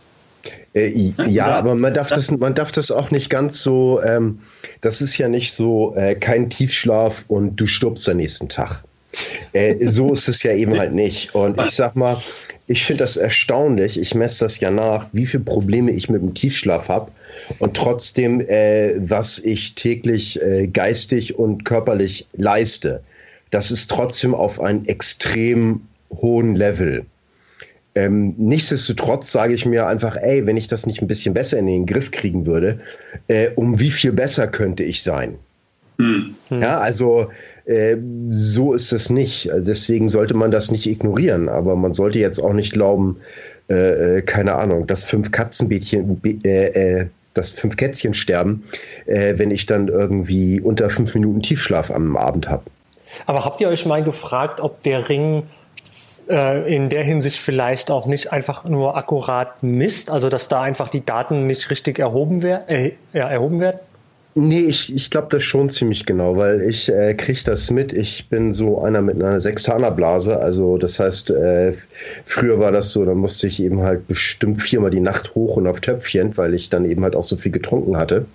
Äh, 0.75 1.13
ja, 1.27 1.47
da, 1.47 1.55
aber 1.57 1.75
man 1.75 1.95
darf, 1.95 2.09
das, 2.09 2.31
man 2.31 2.55
darf 2.55 2.73
das 2.73 2.91
auch 2.91 3.11
nicht 3.11 3.29
ganz 3.29 3.61
so, 3.61 4.01
ähm, 4.03 4.41
das 4.81 5.01
ist 5.01 5.19
ja 5.19 5.29
nicht 5.29 5.53
so, 5.53 5.95
äh, 5.97 6.15
kein 6.15 6.49
Tiefschlaf 6.49 7.25
und 7.29 7.57
du 7.57 7.67
stirbst 7.67 8.09
am 8.09 8.19
nächsten 8.19 8.49
Tag. 8.49 8.83
Äh, 9.53 9.87
so 9.89 10.13
ist 10.13 10.29
es 10.29 10.43
ja 10.43 10.53
eben 10.53 10.79
halt 10.79 10.93
nicht. 10.93 11.35
Und 11.35 11.61
ich 11.61 11.73
sag 11.73 11.97
mal, 11.97 12.19
ich 12.69 12.85
finde 12.85 13.03
das 13.03 13.17
erstaunlich. 13.17 13.99
Ich 13.99 14.15
messe 14.15 14.45
das 14.45 14.61
ja 14.61 14.71
nach, 14.71 15.07
wie 15.13 15.25
viele 15.25 15.43
Probleme 15.43 15.91
ich 15.91 16.11
mit 16.11 16.21
dem 16.21 16.35
Tiefschlaf 16.35 16.91
habe. 16.91 17.11
Und 17.59 17.75
trotzdem, 17.75 18.41
äh, 18.41 18.95
was 18.99 19.39
ich 19.39 19.75
täglich 19.75 20.41
äh, 20.43 20.67
geistig 20.67 21.39
und 21.39 21.65
körperlich 21.65 22.27
leiste, 22.37 23.03
das 23.51 23.71
ist 23.71 23.91
trotzdem 23.91 24.35
auf 24.35 24.61
einem 24.61 24.85
extrem 24.85 25.81
hohen 26.11 26.55
Level. 26.55 27.07
Ähm, 27.95 28.35
nichtsdestotrotz 28.37 29.33
sage 29.33 29.55
ich 29.55 29.65
mir 29.65 29.87
einfach, 29.87 30.17
ey, 30.17 30.47
wenn 30.47 30.59
ich 30.59 30.69
das 30.69 30.87
nicht 30.87 31.01
ein 31.01 31.09
bisschen 31.09 31.33
besser 31.33 31.59
in 31.59 31.67
den 31.67 31.87
Griff 31.87 32.11
kriegen 32.11 32.45
würde, 32.45 32.79
äh, 33.29 33.49
um 33.55 33.81
wie 33.81 33.91
viel 33.91 34.13
besser 34.13 34.47
könnte 34.47 34.85
ich 34.85 35.03
sein? 35.03 35.39
Hm. 35.99 36.35
Ja, 36.51 36.79
also 36.79 37.31
so 38.31 38.73
ist 38.73 38.93
es 38.93 39.11
nicht. 39.11 39.51
Deswegen 39.55 40.09
sollte 40.09 40.35
man 40.35 40.51
das 40.51 40.71
nicht 40.71 40.87
ignorieren. 40.87 41.49
Aber 41.49 41.77
man 41.77 41.93
sollte 41.93 42.19
jetzt 42.19 42.39
auch 42.39 42.55
nicht 42.55 42.73
glauben, 42.73 43.19
äh, 43.69 44.19
äh 44.19 44.23
keine 44.23 44.55
Ahnung, 44.55 44.87
dass 44.87 45.05
fünf 45.05 45.31
Katzenbädchen, 45.31 46.21
äh, 46.45 47.01
äh, 47.01 47.07
dass 47.35 47.51
fünf 47.51 47.77
Kätzchen 47.77 48.15
sterben, 48.15 48.65
wenn 49.07 49.53
ich 49.53 49.67
dann 49.67 49.87
irgendwie 49.87 50.61
unter 50.61 50.91
fünf 50.91 51.15
Minuten 51.15 51.41
Tiefschlaf 51.41 51.93
am 51.93 52.17
Abend 52.17 52.49
habe. 52.49 52.65
Aber 53.27 53.45
habt 53.45 53.61
ihr 53.61 53.69
euch 53.69 53.87
mal 53.87 54.03
gefragt, 54.03 54.61
ob 54.61 54.83
der 54.83 55.09
Ring 55.09 55.45
in 56.29 56.89
der 56.89 57.05
Hinsicht 57.05 57.39
vielleicht 57.39 57.93
auch 57.93 58.07
nicht 58.07 58.33
einfach 58.33 58.65
nur 58.65 58.97
akkurat 58.97 59.63
misst, 59.63 60.11
also 60.11 60.29
dass 60.29 60.49
da 60.49 60.63
einfach 60.63 60.89
die 60.89 61.05
Daten 61.05 61.47
nicht 61.47 61.71
richtig 61.71 62.01
erhoben, 62.01 62.43
wer 62.43 62.69
äh, 62.69 62.93
ja, 63.13 63.29
erhoben 63.29 63.61
werden? 63.61 63.79
Nee, 64.35 64.61
ich, 64.61 64.95
ich 64.95 65.11
glaube 65.11 65.29
das 65.31 65.43
schon 65.43 65.69
ziemlich 65.69 66.07
genau, 66.07 66.37
weil 66.37 66.63
ich 66.63 66.89
äh, 66.89 67.15
kriege 67.15 67.41
das 67.45 67.71
mit. 67.71 67.93
Ich 67.93 68.29
bin 68.29 68.53
so 68.53 68.83
einer 68.83 69.03
mit 69.03 69.17
einer 69.17 69.41
Sextanerblase. 69.41 70.39
Also 70.39 70.79
das 70.79 71.01
heißt, 71.01 71.31
äh, 71.31 71.73
früher 72.25 72.61
war 72.61 72.71
das 72.71 72.93
so, 72.93 73.05
da 73.05 73.15
musste 73.15 73.49
ich 73.49 73.61
eben 73.61 73.81
halt 73.81 74.07
bestimmt 74.07 74.63
viermal 74.63 74.91
die 74.91 75.01
Nacht 75.01 75.35
hoch 75.35 75.57
und 75.57 75.67
auf 75.67 75.81
Töpfchen, 75.81 76.37
weil 76.37 76.55
ich 76.55 76.71
dann 76.71 76.89
eben 76.89 77.03
halt 77.03 77.17
auch 77.17 77.25
so 77.25 77.37
viel 77.37 77.51
getrunken 77.51 77.97
hatte. 77.97 78.27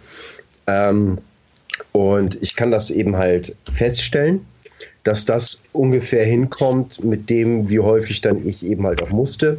Ähm, 0.67 1.19
und 1.91 2.37
ich 2.41 2.55
kann 2.55 2.71
das 2.71 2.91
eben 2.91 3.15
halt 3.15 3.55
feststellen, 3.71 4.45
dass 5.03 5.25
das 5.25 5.61
ungefähr 5.71 6.25
hinkommt 6.25 7.03
mit 7.03 7.29
dem, 7.29 7.69
wie 7.69 7.79
häufig 7.79 8.21
dann 8.21 8.47
ich 8.47 8.65
eben 8.65 8.85
halt 8.85 9.01
auch 9.01 9.09
musste. 9.09 9.57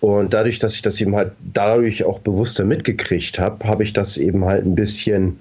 Und 0.00 0.34
dadurch, 0.34 0.58
dass 0.58 0.74
ich 0.74 0.82
das 0.82 1.00
eben 1.00 1.16
halt 1.16 1.32
dadurch 1.52 2.04
auch 2.04 2.18
bewusster 2.18 2.64
mitgekriegt 2.64 3.38
habe, 3.38 3.66
habe 3.66 3.82
ich 3.82 3.92
das 3.92 4.16
eben 4.18 4.44
halt 4.44 4.64
ein 4.64 4.74
bisschen 4.74 5.40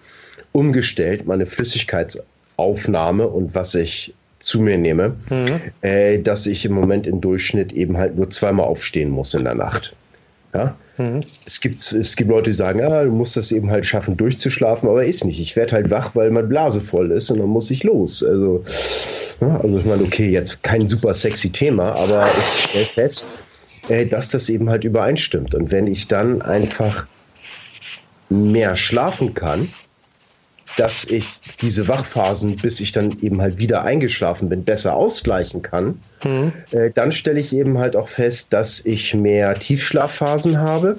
umgestellt, 0.52 1.28
meine 1.28 1.46
Flüssigkeitsaufnahme 1.46 3.28
und 3.28 3.56
was 3.56 3.76
ich 3.76 4.14
zu 4.40 4.62
mir 4.62 4.78
nehme, 4.78 5.16
mhm. 5.30 5.62
äh, 5.82 6.20
dass 6.20 6.46
ich 6.46 6.66
im 6.66 6.74
Moment 6.74 7.08
im 7.08 7.20
Durchschnitt 7.20 7.74
eben 7.74 7.98
halt 7.98 8.16
nur 8.16 8.30
zweimal 8.30 8.66
aufstehen 8.66 9.10
muss 9.10 9.34
in 9.34 9.44
der 9.44 9.56
Nacht. 9.56 9.96
Ja? 10.54 10.76
Mhm. 10.98 11.22
Es, 11.46 11.60
gibt, 11.60 11.80
es 11.92 12.16
gibt 12.16 12.30
Leute, 12.30 12.52
die 12.52 12.56
sagen, 12.56 12.82
ah, 12.82 13.04
du 13.04 13.12
musst 13.12 13.36
das 13.36 13.52
eben 13.52 13.70
halt 13.70 13.86
schaffen, 13.86 14.16
durchzuschlafen, 14.16 14.88
aber 14.88 15.06
ist 15.06 15.26
nicht. 15.26 15.40
Ich 15.40 15.56
werde 15.56 15.74
halt 15.74 15.90
wach, 15.90 16.16
weil 16.16 16.32
meine 16.32 16.48
Blase 16.48 16.80
voll 16.80 17.12
ist 17.12 17.32
und 17.32 17.40
dann 17.40 17.50
muss 17.50 17.70
ich 17.72 17.84
los. 17.84 18.24
Also, 18.24 18.64
ja, 19.42 19.60
also 19.60 19.78
ich 19.78 19.86
meine, 19.86 20.04
okay, 20.04 20.30
jetzt 20.30 20.64
kein 20.64 20.88
super 20.88 21.14
sexy 21.14 21.50
Thema, 21.50 21.94
aber 21.96 22.26
ich 22.26 22.70
stelle 22.70 22.86
fest, 22.86 23.26
äh, 23.90 24.06
dass 24.06 24.30
das 24.30 24.50
eben 24.50 24.70
halt 24.70 24.84
übereinstimmt. 24.84 25.56
Und 25.56 25.72
wenn 25.72 25.88
ich 25.88 26.08
dann 26.08 26.42
einfach 26.42 27.06
mehr 28.30 28.76
schlafen 28.76 29.34
kann, 29.34 29.70
dass 30.78 31.06
ich 31.06 31.26
diese 31.62 31.88
Wachphasen, 31.88 32.58
bis 32.58 32.80
ich 32.80 32.92
dann 32.92 33.18
eben 33.22 33.42
halt 33.42 33.58
wieder 33.60 33.84
eingeschlafen 33.84 34.50
bin, 34.50 34.64
besser 34.64 34.96
ausgleichen 34.96 35.62
kann, 35.62 36.00
mhm. 36.24 36.52
äh, 36.72 36.92
dann 36.92 37.12
stelle 37.12 37.40
ich 37.40 37.54
eben 37.54 37.78
halt 37.78 37.96
auch 37.96 38.10
fest, 38.10 38.52
dass 38.52 38.86
ich 38.86 39.14
mehr 39.14 39.54
Tiefschlafphasen 39.54 40.58
habe 40.58 40.98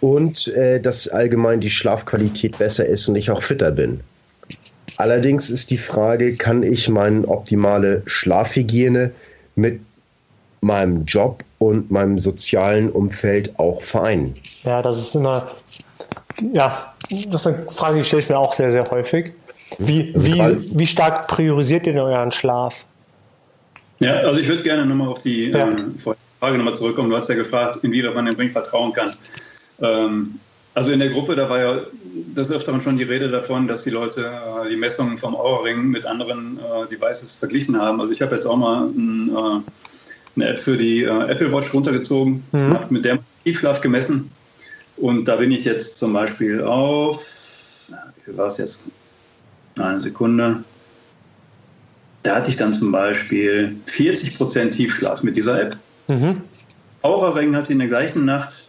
und 0.00 0.48
äh, 0.48 0.80
dass 0.80 1.08
allgemein 1.08 1.60
die 1.60 1.70
Schlafqualität 1.70 2.58
besser 2.58 2.86
ist 2.86 3.08
und 3.08 3.16
ich 3.16 3.30
auch 3.30 3.42
fitter 3.42 3.70
bin. 3.70 4.00
Allerdings 4.96 5.48
ist 5.48 5.70
die 5.70 5.78
Frage, 5.78 6.36
kann 6.36 6.62
ich 6.62 6.88
meine 6.88 7.26
optimale 7.26 8.02
Schlafhygiene 8.04 9.12
mit 9.54 9.80
meinem 10.60 11.06
Job 11.06 11.42
und 11.60 11.90
meinem 11.90 12.18
sozialen 12.18 12.90
Umfeld 12.90 13.56
auch 13.58 13.82
vereinen? 13.82 14.34
Ja, 14.64 14.80
das 14.80 14.98
ist 14.98 15.14
immer, 15.14 15.50
ja, 16.52 16.94
das 17.10 17.42
ist 17.42 17.46
eine 17.46 17.70
Frage, 17.70 17.98
die 17.98 18.04
stelle 18.04 18.22
ich 18.22 18.28
mir 18.30 18.38
auch 18.38 18.54
sehr, 18.54 18.72
sehr 18.72 18.84
häufig. 18.90 19.32
Wie, 19.78 20.12
also 20.14 20.26
wie, 20.26 20.78
wie 20.78 20.86
stark 20.86 21.28
priorisiert 21.28 21.86
ihr 21.86 21.92
denn 21.92 22.02
euren 22.02 22.32
Schlaf? 22.32 22.86
Ja, 24.00 24.14
also 24.20 24.40
ich 24.40 24.48
würde 24.48 24.62
gerne 24.62 24.86
nochmal 24.86 25.08
auf 25.08 25.20
die 25.20 25.50
ja. 25.50 25.68
ähm, 25.68 25.96
Frage 25.98 26.56
nochmal 26.56 26.74
zurückkommen. 26.74 27.10
Du 27.10 27.16
hast 27.16 27.28
ja 27.28 27.34
gefragt, 27.34 27.80
inwieweit 27.82 28.14
man 28.14 28.24
dem 28.24 28.36
Ring 28.36 28.50
vertrauen 28.50 28.94
kann. 28.94 29.12
Ähm, 29.82 30.40
also 30.72 30.92
in 30.92 31.00
der 31.00 31.10
Gruppe, 31.10 31.36
da 31.36 31.50
war 31.50 31.58
ja 31.58 31.80
das 32.34 32.50
Öfteren 32.50 32.80
schon 32.80 32.96
die 32.96 33.04
Rede 33.04 33.28
davon, 33.28 33.68
dass 33.68 33.84
die 33.84 33.90
Leute 33.90 34.30
äh, 34.64 34.70
die 34.70 34.76
Messungen 34.76 35.18
vom 35.18 35.36
Aura-Ring 35.36 35.88
mit 35.88 36.06
anderen 36.06 36.58
äh, 36.58 36.88
Devices 36.88 37.36
verglichen 37.36 37.78
haben. 37.78 38.00
Also 38.00 38.12
ich 38.12 38.22
habe 38.22 38.34
jetzt 38.34 38.46
auch 38.46 38.56
mal 38.56 38.86
ein, 38.86 39.28
äh, 39.28 39.70
eine 40.36 40.48
App 40.48 40.60
für 40.60 40.76
die 40.76 41.04
äh, 41.04 41.30
Apple 41.30 41.52
Watch 41.52 41.72
runtergezogen, 41.74 42.44
mhm. 42.52 42.74
habe 42.74 42.92
mit 42.92 43.04
der 43.04 43.18
Tiefschlaf 43.44 43.80
gemessen. 43.80 44.30
Und 44.96 45.26
da 45.26 45.36
bin 45.36 45.50
ich 45.50 45.64
jetzt 45.64 45.98
zum 45.98 46.12
Beispiel 46.12 46.62
auf, 46.62 47.18
wie 47.88 48.22
viel 48.24 48.36
war 48.36 48.46
es 48.46 48.58
jetzt? 48.58 48.90
Eine 49.78 50.00
Sekunde. 50.00 50.64
Da 52.22 52.36
hatte 52.36 52.50
ich 52.50 52.56
dann 52.56 52.74
zum 52.74 52.92
Beispiel 52.92 53.76
40% 53.86 54.70
Tiefschlaf 54.70 55.22
mit 55.22 55.36
dieser 55.36 55.60
App. 55.60 55.76
Mhm. 56.08 56.42
Aura-Ring 57.02 57.56
hatte 57.56 57.72
in 57.72 57.78
der 57.78 57.88
gleichen 57.88 58.26
Nacht 58.26 58.64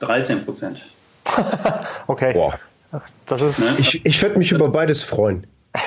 13 0.00 0.44
Prozent. 0.44 0.88
okay. 2.06 2.32
Boah. 2.32 2.58
Das 3.26 3.42
ist 3.42 3.58
ne? 3.58 3.66
Ich, 3.78 4.04
ich 4.04 4.22
würde 4.22 4.38
mich 4.38 4.52
über 4.52 4.68
beides 4.68 5.02
freuen. 5.02 5.46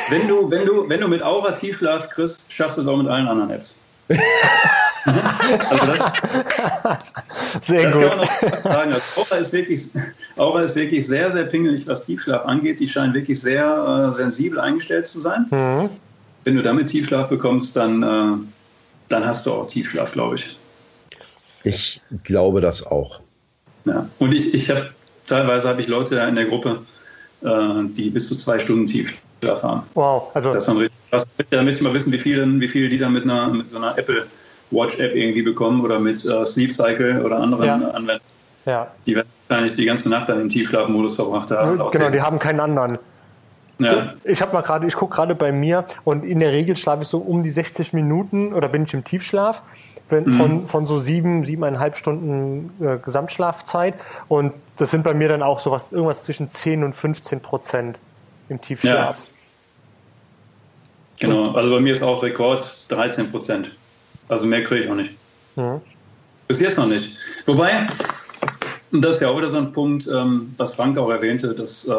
Wenn 0.10 0.28
du, 0.28 0.50
wenn 0.52 0.66
du, 0.66 0.90
wenn 0.90 1.00
du 1.00 1.08
mit 1.08 1.24
Aura 1.24 1.52
Tiefschlaf 1.52 2.10
kriegst, 2.10 2.52
schaffst 2.52 2.78
du 2.78 2.82
es 2.82 2.88
auch 2.88 2.98
mit 2.98 3.08
allen 3.08 3.28
anderen 3.28 3.52
Apps. 3.52 3.82
also 5.70 5.86
das, 5.86 6.06
sehr 7.62 7.84
das 7.84 7.94
gut. 7.94 8.04
sagen. 8.04 8.94
Also 8.94 9.02
Aura, 9.16 9.36
ist 9.38 9.54
wirklich, 9.54 9.90
Aura 10.36 10.62
ist 10.62 10.76
wirklich 10.76 11.08
sehr, 11.08 11.32
sehr 11.32 11.46
pingelig, 11.46 11.88
was 11.88 12.06
Tiefschlaf 12.06 12.46
angeht. 12.46 12.80
Die 12.80 12.88
scheinen 12.88 13.14
wirklich 13.14 13.40
sehr 13.40 14.10
äh, 14.10 14.14
sensibel 14.14 14.60
eingestellt 14.60 15.08
zu 15.08 15.22
sein. 15.22 15.46
Mhm. 15.50 15.90
Wenn 16.44 16.56
du 16.56 16.64
damit 16.64 16.88
Tiefschlaf 16.88 17.30
bekommst, 17.30 17.76
dann, 17.76 18.04
äh, 18.04 18.46
dann 19.10 19.26
hast 19.26 19.46
du 19.46 19.54
auch 19.54 19.68
Tiefschlaf, 19.68 20.12
glaube 20.12 20.36
ich. 20.36 20.58
Ich 21.64 22.02
glaube 22.24 22.60
das 22.62 22.86
auch. 22.86 23.22
Ja. 23.86 24.08
Und 24.20 24.34
ich, 24.34 24.54
ich 24.54 24.70
habe 24.70 24.90
teilweise 25.26 25.68
habe 25.68 25.82
ich 25.82 25.88
Leute 25.88 26.18
in 26.20 26.36
der 26.36 26.46
Gruppe, 26.46 26.82
äh, 27.42 27.84
die 27.86 28.10
bis 28.10 28.28
zu 28.28 28.36
zwei 28.36 28.60
Stunden 28.60 28.86
Tiefschlaf 28.86 29.27
haben. 29.46 29.84
Wow, 29.94 30.32
also 30.34 30.52
das 30.52 30.66
dann 30.66 30.78
richtig 30.78 30.98
krass. 31.12 31.28
Damit 31.50 31.76
ich 31.76 31.82
mal 31.82 31.94
wissen, 31.94 32.12
wie 32.12 32.18
viele, 32.18 32.46
wie 32.60 32.68
viele 32.68 32.90
die 32.90 32.98
dann 32.98 33.14
mit 33.14 33.24
einer 33.24 33.48
mit 33.48 33.70
so 33.70 33.78
einer 33.78 33.98
Apple 33.98 34.26
Watch 34.72 35.00
App 35.00 35.16
irgendwie 35.16 35.42
bekommen 35.42 35.84
oder 35.84 36.00
mit 36.00 36.24
äh, 36.26 36.46
Sleep 36.46 36.74
Cycle 36.74 37.24
oder 37.24 37.38
anderen 37.38 37.66
ja. 37.66 37.76
Anwendungen. 37.76 38.22
Ja. 38.66 38.88
Die 39.06 39.16
werden 39.16 39.28
wahrscheinlich 39.48 39.76
die 39.76 39.86
ganze 39.86 40.10
Nacht 40.10 40.28
dann 40.28 40.42
im 40.42 40.50
Tiefschlafmodus 40.50 41.16
verbracht 41.16 41.52
haben. 41.52 41.80
Genau, 41.92 42.10
die 42.10 42.22
haben 42.22 42.38
keinen 42.38 42.60
anderen. 42.60 42.98
Ja. 43.80 44.14
Ich 44.24 44.42
habe 44.42 44.54
mal 44.54 44.62
gerade, 44.62 44.88
ich 44.88 44.96
gucke 44.96 45.16
gerade 45.16 45.36
bei 45.36 45.52
mir 45.52 45.86
und 46.04 46.26
in 46.26 46.40
der 46.40 46.52
Regel 46.52 46.76
schlafe 46.76 47.04
ich 47.04 47.08
so 47.08 47.20
um 47.20 47.44
die 47.44 47.50
60 47.50 47.94
Minuten 47.94 48.54
oder 48.54 48.68
bin 48.68 48.84
ich 48.84 48.94
im 48.94 49.04
Tiefschlaf 49.04 49.64
wenn, 50.10 50.26
mhm. 50.26 50.32
von, 50.32 50.68
von 50.68 50.86
so 50.86 50.98
sieben, 50.98 51.44
siebeneinhalb 51.44 51.98
Stunden 51.98 52.72
äh, 52.82 52.98
Gesamtschlafzeit. 52.98 53.96
Und 54.28 54.54
das 54.78 54.92
sind 54.92 55.04
bei 55.04 55.14
mir 55.14 55.30
dann 55.30 55.44
auch 55.44 55.60
so 55.60 55.72
was, 55.72 55.92
irgendwas 55.92 56.24
zwischen 56.24 56.50
10 56.50 56.84
und 56.84 56.94
15 56.94 57.42
Prozent 57.42 58.00
im 58.50 58.62
Tiefschlaf. 58.62 59.32
Ja. 61.20 61.28
Genau, 61.28 61.52
also 61.52 61.72
bei 61.72 61.80
mir 61.80 61.94
ist 61.94 62.04
auch 62.04 62.22
Rekord 62.22 62.78
13 62.90 63.32
Prozent. 63.32 63.72
Also 64.30 64.46
mehr 64.46 64.64
kriege 64.64 64.84
ich 64.84 64.90
auch 64.90 64.96
nicht. 64.96 65.12
Mhm. 65.56 65.82
Bis 66.48 66.60
jetzt 66.60 66.78
noch 66.78 66.88
nicht. 66.88 67.18
Wobei, 67.46 67.88
und 68.92 69.04
das 69.04 69.16
ist 69.16 69.22
ja 69.22 69.30
auch 69.30 69.38
wieder 69.38 69.50
so 69.50 69.58
ein 69.58 69.74
Punkt, 69.74 70.08
ähm, 70.08 70.54
was 70.58 70.76
Frank 70.76 70.98
auch 70.98 71.10
erwähnte, 71.10 71.54
dass 71.54 71.88
äh, 71.88 71.94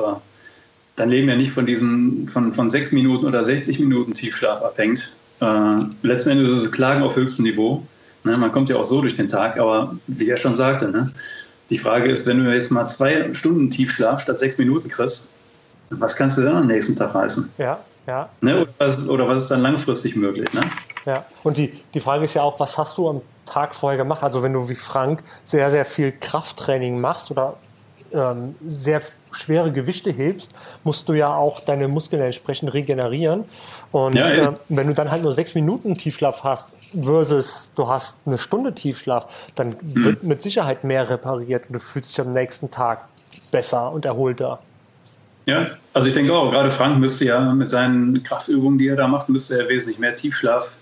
dein 0.97 1.11
Leben 1.11 1.29
ja 1.29 1.37
nicht 1.37 1.51
von 1.51 1.67
diesen, 1.67 2.29
von, 2.29 2.53
von 2.53 2.71
sechs 2.71 2.93
Minuten 2.93 3.27
oder 3.27 3.45
60 3.45 3.81
Minuten 3.81 4.15
Tiefschlaf 4.15 4.63
abhängt. 4.63 5.13
Äh, 5.41 5.81
letzten 6.03 6.31
Endes 6.31 6.51
ist 6.51 6.65
es 6.65 6.73
Klagen 6.73 7.03
auf 7.03 7.17
höchstem 7.17 7.45
Niveau. 7.45 7.87
Ne, 8.25 8.37
man 8.37 8.53
kommt 8.53 8.69
ja 8.69 8.77
auch 8.77 8.85
so 8.85 9.01
durch 9.01 9.17
den 9.17 9.29
Tag, 9.29 9.59
aber 9.59 9.97
wie 10.07 10.29
er 10.29 10.37
schon 10.37 10.57
sagte, 10.57 10.91
ne, 10.91 11.13
die 11.71 11.79
Frage 11.79 12.11
ist, 12.11 12.27
wenn 12.27 12.43
du 12.43 12.53
jetzt 12.53 12.71
mal 12.71 12.87
zwei 12.87 13.33
Stunden 13.35 13.71
Tiefschlaf 13.71 14.21
statt 14.21 14.39
sechs 14.39 14.59
Minuten 14.59 14.89
kriegst, 14.89 15.38
was 15.91 16.17
kannst 16.17 16.39
du 16.39 16.43
dann 16.43 16.57
am 16.57 16.67
nächsten 16.67 16.97
Tag 16.97 17.15
reißen? 17.15 17.53
Ja, 17.59 17.79
ja. 18.07 18.29
Ne, 18.41 18.63
oder, 18.63 18.73
was, 18.79 19.09
oder 19.09 19.29
was 19.29 19.43
ist 19.43 19.51
dann 19.51 19.63
langfristig 19.63 20.17
möglich? 20.17 20.53
Ne? 20.55 20.61
Ja, 21.07 21.25
und 21.43 21.57
die, 21.57 21.73
die 21.95 22.01
Frage 22.01 22.25
ist 22.25 22.35
ja 22.35 22.43
auch, 22.43 22.59
was 22.61 22.77
hast 22.79 22.99
du 22.99 23.09
am 23.09 23.23
Tag 23.47 23.75
vorher 23.75 23.97
gemacht? 23.97 24.23
Also 24.23 24.43
wenn 24.43 24.53
du 24.53 24.69
wie 24.69 24.75
Frank 24.75 25.23
sehr, 25.45 25.71
sehr 25.71 25.85
viel 25.85 26.13
Krafttraining 26.13 27.01
machst 27.01 27.31
oder 27.31 27.57
ähm, 28.13 28.55
sehr 28.67 29.03
schwere 29.31 29.73
Gewichte 29.73 30.11
hebst, 30.11 30.53
musst 30.85 31.09
du 31.09 31.13
ja 31.13 31.35
auch 31.35 31.61
deine 31.61 31.89
Muskeln 31.89 32.23
entsprechend 32.23 32.73
regenerieren. 32.73 33.45
Und 33.93 34.15
ja, 34.15 34.29
äh, 34.31 34.53
wenn 34.69 34.87
du 34.87 34.95
dann 34.95 35.11
halt 35.11 35.23
nur 35.23 35.33
sechs 35.33 35.55
Minuten 35.55 35.95
Tiefschlaf 35.95 36.45
hast 36.45 36.71
versus 36.99 37.73
du 37.75 37.89
hast 37.89 38.21
eine 38.25 38.39
Stunde 38.39 38.75
Tiefschlaf, 38.75 39.27
dann 39.55 39.77
wird 39.83 40.23
mit 40.23 40.43
Sicherheit 40.43 40.85
mehr 40.85 41.11
repariert 41.11 41.67
und 41.69 41.75
du 41.75 41.81
fühlst 41.81 42.13
dich 42.13 42.21
am 42.21 42.33
nächsten 42.33 42.71
Tag 42.71 43.09
besser 43.51 43.93
und 43.93 44.05
erholter. 44.05 44.61
Ja, 45.49 45.67
also 45.95 46.09
ich 46.09 46.15
denke 46.15 46.35
auch, 46.35 46.53
gerade 46.53 46.71
Frank 46.71 46.99
müsste 46.99 47.25
ja 47.25 47.41
mit 47.55 47.71
seinen 47.71 48.23
Kraftübungen, 48.23 48.79
die 48.79 48.87
er 48.87 48.97
da 48.97 49.09
macht, 49.09 49.31
müsste 49.31 49.59
er 49.59 49.69
wesentlich 49.71 49.99
mehr 49.99 50.15
Tiefschlaf 50.15 50.77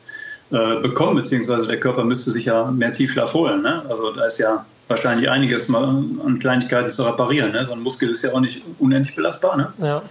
äh, 0.51 0.81
bekommen, 0.81 1.15
beziehungsweise 1.15 1.69
der 1.69 1.79
Körper 1.79 2.03
müsste 2.03 2.33
sich 2.33 2.47
ja 2.47 2.65
mehr 2.73 2.91
Tiefschlaf 2.91 3.33
holen. 3.33 3.63
Ne? 3.63 3.85
Also 3.89 4.13
da 4.13 4.27
ist 4.27 4.41
ja 4.41 4.67
wahrscheinlich 4.89 5.31
einiges 5.31 5.69
mal 5.69 5.85
an 5.85 6.39
Kleinigkeiten 6.41 6.91
zu 6.91 7.05
reparieren. 7.05 7.53
Ne? 7.53 7.65
So 7.65 7.75
ein 7.75 7.81
Muskel 7.81 8.11
ist 8.11 8.25
ja 8.25 8.33
auch 8.33 8.41
nicht 8.41 8.61
unendlich 8.81 9.15
belastbar. 9.15 9.57
Ne? 9.57 9.73
Ja. 9.79 10.03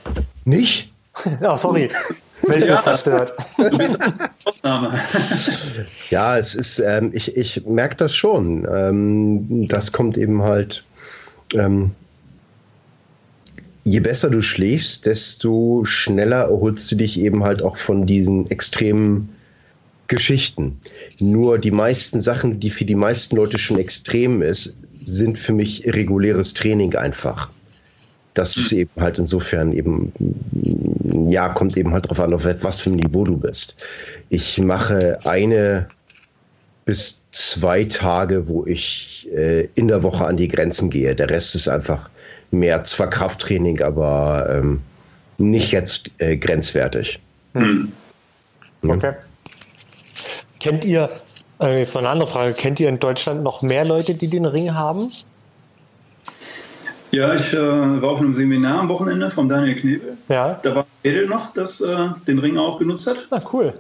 Nicht? 0.46 0.90
oh, 1.42 1.58
sorry. 1.58 1.90
Welt 2.44 2.66
ja, 2.66 2.80
zerstört. 2.80 3.34
Du 3.58 3.78
bist 3.78 4.00
Ausnahme. 4.46 4.98
ja, 6.12 6.38
es 6.38 6.56
ist, 6.56 6.80
ähm, 6.80 7.12
ich, 7.14 7.36
ich 7.36 7.66
merke 7.66 7.98
das 7.98 8.16
schon. 8.16 8.66
Ähm, 8.72 9.68
das 9.68 9.92
kommt 9.92 10.16
eben 10.16 10.44
halt. 10.44 10.86
Ähm, 11.54 11.92
je 13.86 14.00
besser 14.00 14.30
du 14.30 14.42
schläfst, 14.42 15.06
desto 15.06 15.86
schneller 15.86 16.46
erholst 16.50 16.92
du 16.92 16.96
dich 16.96 17.20
eben 17.20 17.44
halt 17.44 17.62
auch 17.62 17.78
von 17.78 18.06
diesen 18.06 18.50
extremen 18.50 19.30
Geschichten. 20.08 20.80
Nur 21.20 21.60
die 21.60 21.72
meisten 21.72 22.20
Sachen, 22.22 22.60
die 22.60 22.72
für 22.72 22.86
die 22.86 22.96
meisten 22.96 23.36
Leute 23.36 23.58
schon 23.58 23.80
extrem 23.80 24.42
ist, 24.42 24.76
sind 25.04 25.38
für 25.38 25.54
mich 25.54 25.86
reguläres 25.86 26.54
Training 26.54 26.96
einfach. 26.96 27.52
Das 28.34 28.58
ist 28.58 28.74
eben 28.74 28.92
halt 28.98 29.18
insofern 29.18 29.72
eben, 29.72 30.12
ja, 31.32 31.50
kommt 31.50 31.78
eben 31.78 31.94
halt 31.94 32.06
darauf 32.06 32.20
an, 32.20 32.34
auf 32.34 32.44
was 32.44 32.82
für 32.82 32.90
ein 32.90 32.96
Niveau 32.96 33.24
du 33.24 33.38
bist. 33.38 33.76
Ich 34.30 34.60
mache 34.60 35.20
eine 35.26 35.88
bis 36.86 37.22
zwei 37.32 37.86
Tage, 37.86 38.48
wo 38.48 38.66
ich 38.66 39.30
äh, 39.34 39.70
in 39.76 39.88
der 39.88 40.04
Woche 40.04 40.26
an 40.26 40.38
die 40.38 40.50
Grenzen 40.50 40.90
gehe. 40.90 41.16
Der 41.16 41.30
Rest 41.30 41.56
ist 41.56 41.68
einfach 41.68 42.10
mehr 42.60 42.84
zwar 42.84 43.10
Krafttraining, 43.10 43.82
aber 43.82 44.48
ähm, 44.50 44.82
nicht 45.38 45.72
jetzt 45.72 46.12
äh, 46.18 46.38
grenzwertig. 46.38 47.20
Hm. 47.54 47.92
Okay. 48.88 49.14
Kennt 50.60 50.86
ihr, 50.86 51.10
äh, 51.60 51.80
jetzt 51.80 51.94
mal 51.94 52.02
eine 52.02 52.10
andere 52.10 52.30
Frage, 52.30 52.54
kennt 52.54 52.80
ihr 52.80 52.90
in 52.90 53.00
Deutschland 53.00 53.44
noch 53.44 53.62
mehr 53.62 53.86
Leute, 53.86 54.16
die 54.16 54.30
den 54.30 54.46
Ring 54.46 54.74
haben? 54.74 55.12
Ja, 57.12 57.34
ich 57.34 57.54
äh, 57.54 57.58
war 57.58 58.10
auf 58.10 58.20
einem 58.20 58.34
Seminar 58.34 58.80
am 58.80 58.90
Wochenende 58.90 59.30
von 59.30 59.48
Daniel 59.48 59.76
Knebel. 59.76 60.18
Ja. 60.28 60.60
Da 60.62 60.76
war 60.76 60.88
Edel 61.04 61.28
noch, 61.28 61.54
das 61.54 61.80
äh, 61.82 62.10
den 62.28 62.40
Ring 62.40 62.58
auch 62.58 62.80
genutzt 62.80 63.08
hat. 63.08 63.28
Ah, 63.30 63.42
cool. 63.54 63.74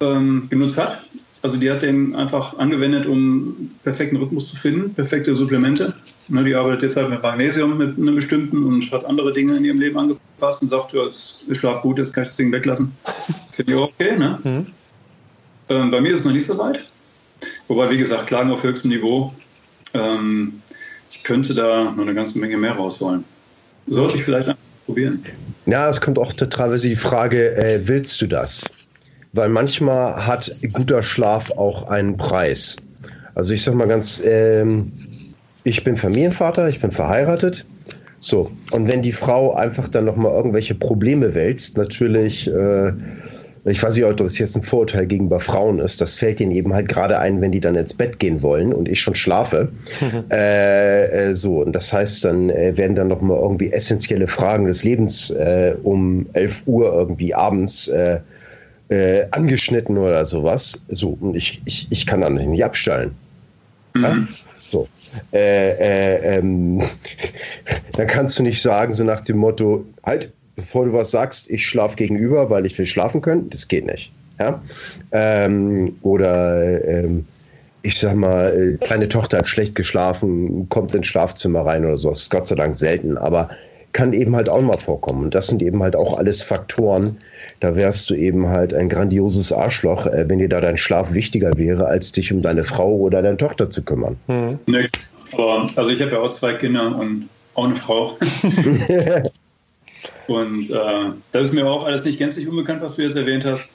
Ähm, 0.00 0.48
genutzt 0.50 0.78
hat. 0.78 1.02
Also 1.42 1.58
die 1.58 1.70
hat 1.70 1.82
den 1.82 2.14
einfach 2.16 2.58
angewendet, 2.58 3.06
um 3.06 3.72
perfekten 3.82 4.16
Rhythmus 4.16 4.48
zu 4.48 4.56
finden, 4.56 4.94
perfekte 4.94 5.34
Supplemente. 5.34 5.94
Ne, 6.28 6.44
die 6.44 6.54
arbeitet 6.54 6.82
jetzt 6.82 6.96
halt 6.96 7.10
mit 7.10 7.22
Magnesium 7.22 7.78
mit 7.78 7.98
einem 7.98 8.14
bestimmten 8.14 8.64
und 8.64 8.90
hat 8.92 9.04
andere 9.04 9.32
Dinge 9.32 9.56
in 9.56 9.64
ihrem 9.64 9.80
Leben 9.80 9.98
angepasst 9.98 10.62
und 10.62 10.68
sagt, 10.68 10.92
ja, 10.92 11.02
ich 11.08 11.58
schlaf 11.58 11.82
gut, 11.82 11.98
jetzt 11.98 12.14
kann 12.14 12.22
ich 12.22 12.30
das 12.30 12.36
Ding 12.36 12.52
weglassen. 12.52 12.92
Finde 13.50 13.72
ich 13.72 13.78
auch 13.78 13.88
okay, 13.88 14.16
ne? 14.16 14.38
Mhm. 14.42 14.66
Ähm, 15.68 15.90
bei 15.90 16.00
mir 16.00 16.12
ist 16.12 16.20
es 16.20 16.24
noch 16.26 16.32
nicht 16.32 16.46
so 16.46 16.58
weit. 16.58 16.86
Wobei, 17.66 17.90
wie 17.90 17.98
gesagt, 17.98 18.28
Klagen 18.28 18.50
auf 18.50 18.62
höchstem 18.62 18.90
Niveau. 18.90 19.32
Ähm, 19.94 20.62
ich 21.10 21.24
könnte 21.24 21.54
da 21.54 21.90
noch 21.90 22.02
eine 22.02 22.14
ganze 22.14 22.38
Menge 22.38 22.56
mehr 22.56 22.72
rausholen. 22.72 23.24
Sollte 23.86 24.16
ich 24.16 24.22
vielleicht 24.22 24.54
probieren? 24.86 25.24
Ja, 25.66 25.88
es 25.88 26.00
kommt 26.00 26.18
auch 26.18 26.32
teilweise 26.32 26.88
die 26.88 26.96
Frage, 26.96 27.56
äh, 27.56 27.80
willst 27.86 28.22
du 28.22 28.26
das? 28.26 28.64
Weil 29.32 29.48
manchmal 29.48 30.26
hat 30.26 30.54
guter 30.72 31.02
Schlaf 31.02 31.50
auch 31.50 31.88
einen 31.88 32.16
Preis. 32.16 32.76
Also 33.34 33.54
ich 33.54 33.64
sag 33.64 33.74
mal 33.74 33.88
ganz, 33.88 34.22
ähm, 34.24 34.92
ich 35.64 35.84
bin 35.84 35.96
Familienvater, 35.96 36.68
ich 36.68 36.80
bin 36.80 36.90
verheiratet 36.90 37.64
So, 38.18 38.50
und 38.70 38.88
wenn 38.88 39.02
die 39.02 39.12
Frau 39.12 39.54
einfach 39.54 39.88
dann 39.88 40.04
nochmal 40.04 40.32
irgendwelche 40.32 40.74
Probleme 40.74 41.34
wälzt, 41.34 41.76
natürlich, 41.76 42.48
äh, 42.48 42.92
ich 43.64 43.82
weiß 43.82 43.96
nicht, 43.96 44.04
ob 44.04 44.16
das 44.16 44.38
jetzt 44.38 44.56
ein 44.56 44.62
Vorurteil 44.62 45.06
gegenüber 45.06 45.40
Frauen 45.40 45.78
ist, 45.78 46.00
das 46.00 46.16
fällt 46.16 46.40
ihnen 46.40 46.52
eben 46.52 46.72
halt 46.72 46.88
gerade 46.88 47.18
ein, 47.18 47.40
wenn 47.40 47.52
die 47.52 47.60
dann 47.60 47.76
ins 47.76 47.94
Bett 47.94 48.18
gehen 48.18 48.42
wollen 48.42 48.72
und 48.72 48.88
ich 48.88 49.00
schon 49.00 49.14
schlafe. 49.14 49.70
äh, 50.30 51.30
äh, 51.30 51.34
so, 51.34 51.62
und 51.62 51.72
das 51.72 51.92
heißt, 51.92 52.24
dann 52.24 52.50
äh, 52.50 52.76
werden 52.76 52.96
dann 52.96 53.08
nochmal 53.08 53.38
irgendwie 53.38 53.72
essentielle 53.72 54.26
Fragen 54.26 54.66
des 54.66 54.84
Lebens 54.84 55.30
äh, 55.30 55.76
um 55.82 56.26
11 56.32 56.62
Uhr 56.66 56.92
irgendwie 56.92 57.34
abends 57.34 57.88
äh, 57.88 58.20
äh, 58.88 59.26
angeschnitten 59.30 59.96
oder 59.96 60.24
sowas. 60.24 60.84
So, 60.88 61.16
und 61.20 61.34
ich, 61.34 61.62
ich, 61.64 61.86
ich 61.90 62.06
kann 62.06 62.20
dann 62.20 62.34
nicht 62.34 62.64
abstellen. 62.64 63.12
Mhm. 63.94 64.02
Ja? 64.02 64.16
Äh, 65.32 65.70
äh, 65.70 66.38
ähm, 66.38 66.82
dann 67.92 68.06
kannst 68.06 68.38
du 68.38 68.42
nicht 68.42 68.62
sagen, 68.62 68.92
so 68.92 69.04
nach 69.04 69.20
dem 69.20 69.38
Motto, 69.38 69.84
halt, 70.04 70.32
bevor 70.56 70.86
du 70.86 70.92
was 70.92 71.10
sagst, 71.10 71.50
ich 71.50 71.66
schlafe 71.66 71.96
gegenüber, 71.96 72.50
weil 72.50 72.66
ich 72.66 72.78
will 72.78 72.86
schlafen 72.86 73.20
können. 73.20 73.50
Das 73.50 73.68
geht 73.68 73.86
nicht. 73.86 74.12
Ja? 74.38 74.62
Ähm, 75.12 75.96
oder 76.02 76.84
ähm, 76.84 77.26
ich 77.82 77.98
sag 77.98 78.14
mal, 78.14 78.76
äh, 78.80 78.84
kleine 78.84 79.08
Tochter 79.08 79.38
hat 79.38 79.48
schlecht 79.48 79.74
geschlafen, 79.74 80.68
kommt 80.68 80.94
ins 80.94 81.06
Schlafzimmer 81.06 81.66
rein 81.66 81.84
oder 81.84 81.96
so. 81.96 82.08
Das 82.08 82.18
ist 82.18 82.30
Gott 82.30 82.46
sei 82.46 82.54
Dank 82.54 82.76
selten, 82.76 83.18
aber 83.18 83.50
kann 83.92 84.12
eben 84.12 84.34
halt 84.34 84.48
auch 84.48 84.60
mal 84.60 84.78
vorkommen. 84.78 85.24
Und 85.24 85.34
das 85.34 85.48
sind 85.48 85.62
eben 85.62 85.82
halt 85.82 85.96
auch 85.96 86.16
alles 86.16 86.42
Faktoren, 86.42 87.18
da 87.62 87.76
wärst 87.76 88.10
du 88.10 88.14
eben 88.14 88.48
halt 88.48 88.74
ein 88.74 88.88
grandioses 88.88 89.52
Arschloch, 89.52 90.06
äh, 90.06 90.28
wenn 90.28 90.40
dir 90.40 90.48
da 90.48 90.58
dein 90.60 90.76
Schlaf 90.76 91.14
wichtiger 91.14 91.56
wäre, 91.56 91.86
als 91.86 92.10
dich 92.10 92.32
um 92.32 92.42
deine 92.42 92.64
Frau 92.64 92.96
oder 92.96 93.22
deine 93.22 93.36
Tochter 93.36 93.70
zu 93.70 93.84
kümmern. 93.84 94.16
Hm. 94.26 94.58
Nee, 94.66 94.88
aber 95.32 95.68
also 95.76 95.90
ich 95.90 96.02
habe 96.02 96.10
ja 96.10 96.18
auch 96.18 96.30
zwei 96.30 96.54
Kinder 96.54 96.96
und 96.96 97.28
auch 97.54 97.66
eine 97.66 97.76
Frau. 97.76 98.18
und 100.26 100.70
äh, 100.70 101.04
das 101.30 101.42
ist 101.48 101.54
mir 101.54 101.64
auch 101.68 101.86
alles 101.86 102.04
nicht 102.04 102.18
gänzlich 102.18 102.48
unbekannt, 102.48 102.82
was 102.82 102.96
du 102.96 103.02
jetzt 103.02 103.16
erwähnt 103.16 103.44
hast. 103.44 103.74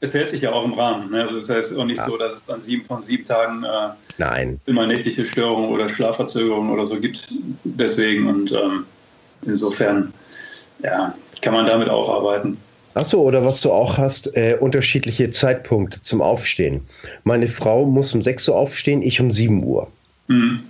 es 0.00 0.12
hält 0.12 0.30
sich 0.30 0.40
ja 0.40 0.52
auch 0.52 0.64
im 0.64 0.72
Rahmen. 0.72 1.12
Ne? 1.12 1.22
Also 1.22 1.36
das 1.36 1.48
heißt 1.48 1.78
auch 1.78 1.84
nicht 1.84 1.98
ja. 1.98 2.08
so, 2.08 2.18
dass 2.18 2.38
es 2.38 2.48
an 2.48 2.60
sieben 2.60 2.84
von 2.86 3.04
sieben 3.04 3.24
Tagen 3.24 3.62
äh, 3.62 3.90
Nein. 4.18 4.60
immer 4.66 4.84
nächtliche 4.88 5.26
Störungen 5.26 5.70
oder 5.70 5.88
Schlafverzögerungen 5.88 6.72
oder 6.72 6.86
so 6.86 6.98
gibt. 6.98 7.28
Deswegen 7.62 8.26
und 8.26 8.50
ähm, 8.50 8.84
insofern, 9.46 10.12
ja, 10.82 11.14
kann 11.42 11.54
man 11.54 11.66
damit 11.66 11.88
auch 11.88 12.08
arbeiten. 12.08 12.56
Achso, 12.94 13.20
oder 13.20 13.44
was 13.44 13.60
du 13.60 13.70
auch 13.72 13.98
hast, 13.98 14.36
äh, 14.36 14.56
unterschiedliche 14.58 15.30
Zeitpunkte 15.30 16.02
zum 16.02 16.20
Aufstehen. 16.20 16.82
Meine 17.22 17.46
Frau 17.46 17.86
muss 17.86 18.12
um 18.14 18.22
6 18.22 18.48
Uhr 18.48 18.56
aufstehen, 18.56 19.02
ich 19.02 19.20
um 19.20 19.30
7 19.30 19.62
Uhr. 19.62 19.88
Mhm. 20.26 20.60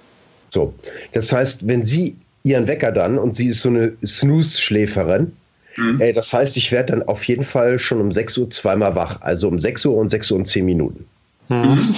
So, 0.51 0.75
das 1.13 1.33
heißt, 1.33 1.67
wenn 1.67 1.85
sie 1.85 2.17
ihren 2.43 2.67
Wecker 2.67 2.93
dann, 2.93 3.19
und 3.19 3.37
sie 3.37 3.49
ist 3.49 3.63
so 3.63 3.71
eine 3.71 3.93
Snooze-Schläferin, 4.05 5.33
mhm. 5.77 6.01
äh, 6.01 6.13
das 6.13 6.33
heißt, 6.33 6.57
ich 6.59 6.73
werde 6.73 6.93
dann 6.93 7.09
auf 7.09 7.25
jeden 7.25 7.45
Fall 7.45 7.79
schon 7.79 8.01
um 8.01 8.13
6 8.13 8.37
Uhr 8.39 8.51
zweimal 8.51 8.95
wach. 8.95 9.21
Also 9.23 9.49
um 9.49 9.59
6 9.59 9.87
Uhr 9.87 9.97
und 9.97 10.11
6 10.11 10.31
Uhr 10.31 10.39
und 10.39 10.45
10 10.45 10.65
Minuten. 10.65 11.07
Mhm. 11.49 11.95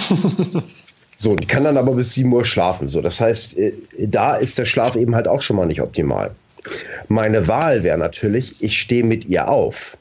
so, 1.17 1.35
die 1.35 1.47
kann 1.47 1.65
dann 1.65 1.77
aber 1.77 1.93
bis 1.93 2.13
7 2.13 2.31
Uhr 2.31 2.45
schlafen. 2.45 2.87
So, 2.87 3.01
das 3.01 3.19
heißt, 3.19 3.57
äh, 3.57 3.73
da 3.97 4.35
ist 4.35 4.57
der 4.57 4.65
Schlaf 4.65 4.95
eben 4.95 5.15
halt 5.15 5.27
auch 5.27 5.41
schon 5.41 5.57
mal 5.57 5.65
nicht 5.65 5.81
optimal. 5.81 6.31
Meine 7.07 7.47
Wahl 7.47 7.83
wäre 7.83 7.97
natürlich, 7.97 8.55
ich 8.61 8.79
stehe 8.79 9.03
mit 9.03 9.25
ihr 9.25 9.49
auf. 9.49 9.97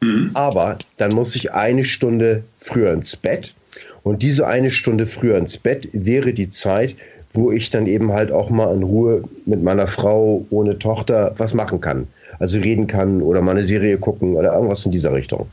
Mhm. 0.00 0.30
Aber 0.34 0.78
dann 0.96 1.12
muss 1.12 1.34
ich 1.36 1.52
eine 1.52 1.84
Stunde 1.84 2.44
früher 2.58 2.92
ins 2.92 3.16
Bett. 3.16 3.54
Und 4.02 4.22
diese 4.22 4.46
eine 4.46 4.70
Stunde 4.70 5.06
früher 5.06 5.36
ins 5.36 5.58
Bett 5.58 5.88
wäre 5.92 6.32
die 6.32 6.48
Zeit, 6.48 6.94
wo 7.32 7.50
ich 7.50 7.70
dann 7.70 7.86
eben 7.86 8.12
halt 8.12 8.32
auch 8.32 8.50
mal 8.50 8.74
in 8.74 8.82
Ruhe 8.82 9.24
mit 9.44 9.62
meiner 9.62 9.86
Frau 9.86 10.46
ohne 10.50 10.78
Tochter 10.78 11.34
was 11.36 11.54
machen 11.54 11.80
kann. 11.80 12.06
Also 12.38 12.58
reden 12.58 12.86
kann 12.86 13.22
oder 13.22 13.42
mal 13.42 13.52
eine 13.52 13.64
Serie 13.64 13.98
gucken 13.98 14.36
oder 14.36 14.54
irgendwas 14.54 14.84
in 14.86 14.92
dieser 14.92 15.12
Richtung. 15.12 15.48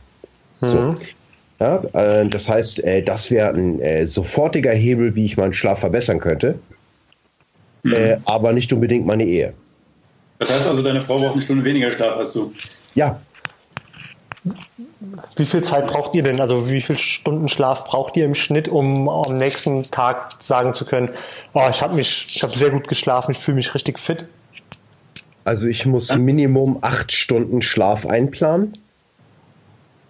Mhm. 0.60 0.68
So. 0.68 0.94
Ja, 1.60 1.82
äh, 1.92 2.28
das 2.28 2.48
heißt, 2.48 2.82
äh, 2.84 3.02
das 3.02 3.30
wäre 3.30 3.50
ein 3.50 3.80
äh, 3.80 4.06
sofortiger 4.06 4.72
Hebel, 4.72 5.14
wie 5.14 5.24
ich 5.24 5.36
meinen 5.36 5.52
Schlaf 5.52 5.80
verbessern 5.80 6.20
könnte, 6.20 6.58
mhm. 7.82 7.92
Äh, 7.92 8.16
aber 8.24 8.52
nicht 8.52 8.72
unbedingt 8.72 9.06
meine 9.06 9.24
Ehe. 9.24 9.52
Das 10.38 10.52
heißt 10.52 10.66
also, 10.66 10.82
deine 10.82 11.00
Frau 11.00 11.18
braucht 11.18 11.32
eine 11.32 11.42
Stunde 11.42 11.64
weniger 11.64 11.92
Schlaf 11.92 12.16
als 12.16 12.32
du? 12.32 12.52
Ja. 12.94 13.20
Wie 15.36 15.46
viel 15.46 15.62
Zeit 15.62 15.86
braucht 15.86 16.14
ihr 16.14 16.22
denn? 16.22 16.40
Also 16.40 16.68
wie 16.68 16.80
viele 16.80 16.98
Stunden 16.98 17.48
Schlaf 17.48 17.84
braucht 17.84 18.16
ihr 18.16 18.24
im 18.24 18.34
Schnitt, 18.34 18.68
um 18.68 19.08
am 19.08 19.34
nächsten 19.36 19.90
Tag 19.90 20.36
sagen 20.40 20.74
zu 20.74 20.84
können, 20.84 21.10
oh, 21.54 21.66
ich 21.70 21.82
habe 21.82 21.94
mich, 21.94 22.26
ich 22.28 22.42
habe 22.42 22.56
sehr 22.56 22.70
gut 22.70 22.88
geschlafen, 22.88 23.32
ich 23.32 23.38
fühle 23.38 23.56
mich 23.56 23.74
richtig 23.74 23.98
fit? 23.98 24.26
Also 25.44 25.66
ich 25.66 25.86
muss 25.86 26.14
Minimum 26.14 26.78
acht 26.82 27.12
Stunden 27.12 27.62
Schlaf 27.62 28.06
einplanen 28.06 28.76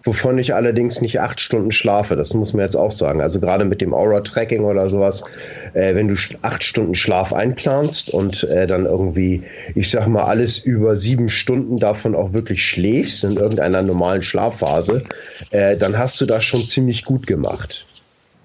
wovon 0.04 0.38
ich 0.38 0.54
allerdings 0.54 1.00
nicht 1.00 1.20
acht 1.20 1.40
Stunden 1.40 1.72
schlafe. 1.72 2.14
Das 2.14 2.34
muss 2.34 2.52
man 2.52 2.62
jetzt 2.62 2.76
auch 2.76 2.92
sagen. 2.92 3.22
Also 3.22 3.40
gerade 3.40 3.64
mit 3.64 3.80
dem 3.80 3.94
Aura-Tracking 3.94 4.62
oder 4.62 4.88
sowas, 4.90 5.24
äh, 5.72 5.94
wenn 5.94 6.08
du 6.08 6.14
acht 6.42 6.62
Stunden 6.62 6.94
Schlaf 6.94 7.32
einplanst 7.32 8.10
und 8.10 8.44
äh, 8.44 8.66
dann 8.66 8.84
irgendwie, 8.84 9.42
ich 9.74 9.90
sag 9.90 10.06
mal, 10.06 10.24
alles 10.24 10.58
über 10.58 10.96
sieben 10.96 11.30
Stunden 11.30 11.78
davon 11.78 12.14
auch 12.14 12.34
wirklich 12.34 12.64
schläfst 12.64 13.24
in 13.24 13.36
irgendeiner 13.36 13.82
normalen 13.82 14.22
Schlafphase, 14.22 15.04
äh, 15.50 15.76
dann 15.76 15.98
hast 15.98 16.20
du 16.20 16.26
das 16.26 16.44
schon 16.44 16.68
ziemlich 16.68 17.04
gut 17.04 17.26
gemacht. 17.26 17.86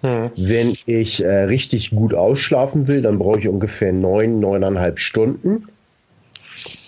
Hm. 0.02 0.32
Wenn 0.38 0.78
ich 0.86 1.22
äh, 1.22 1.44
richtig 1.44 1.92
gut 1.92 2.14
ausschlafen 2.14 2.88
will, 2.88 3.02
dann 3.02 3.20
brauche 3.20 3.40
ich 3.40 3.50
ungefähr 3.50 3.92
neun, 3.92 4.40
neuneinhalb 4.40 4.98
Stunden. 5.00 5.68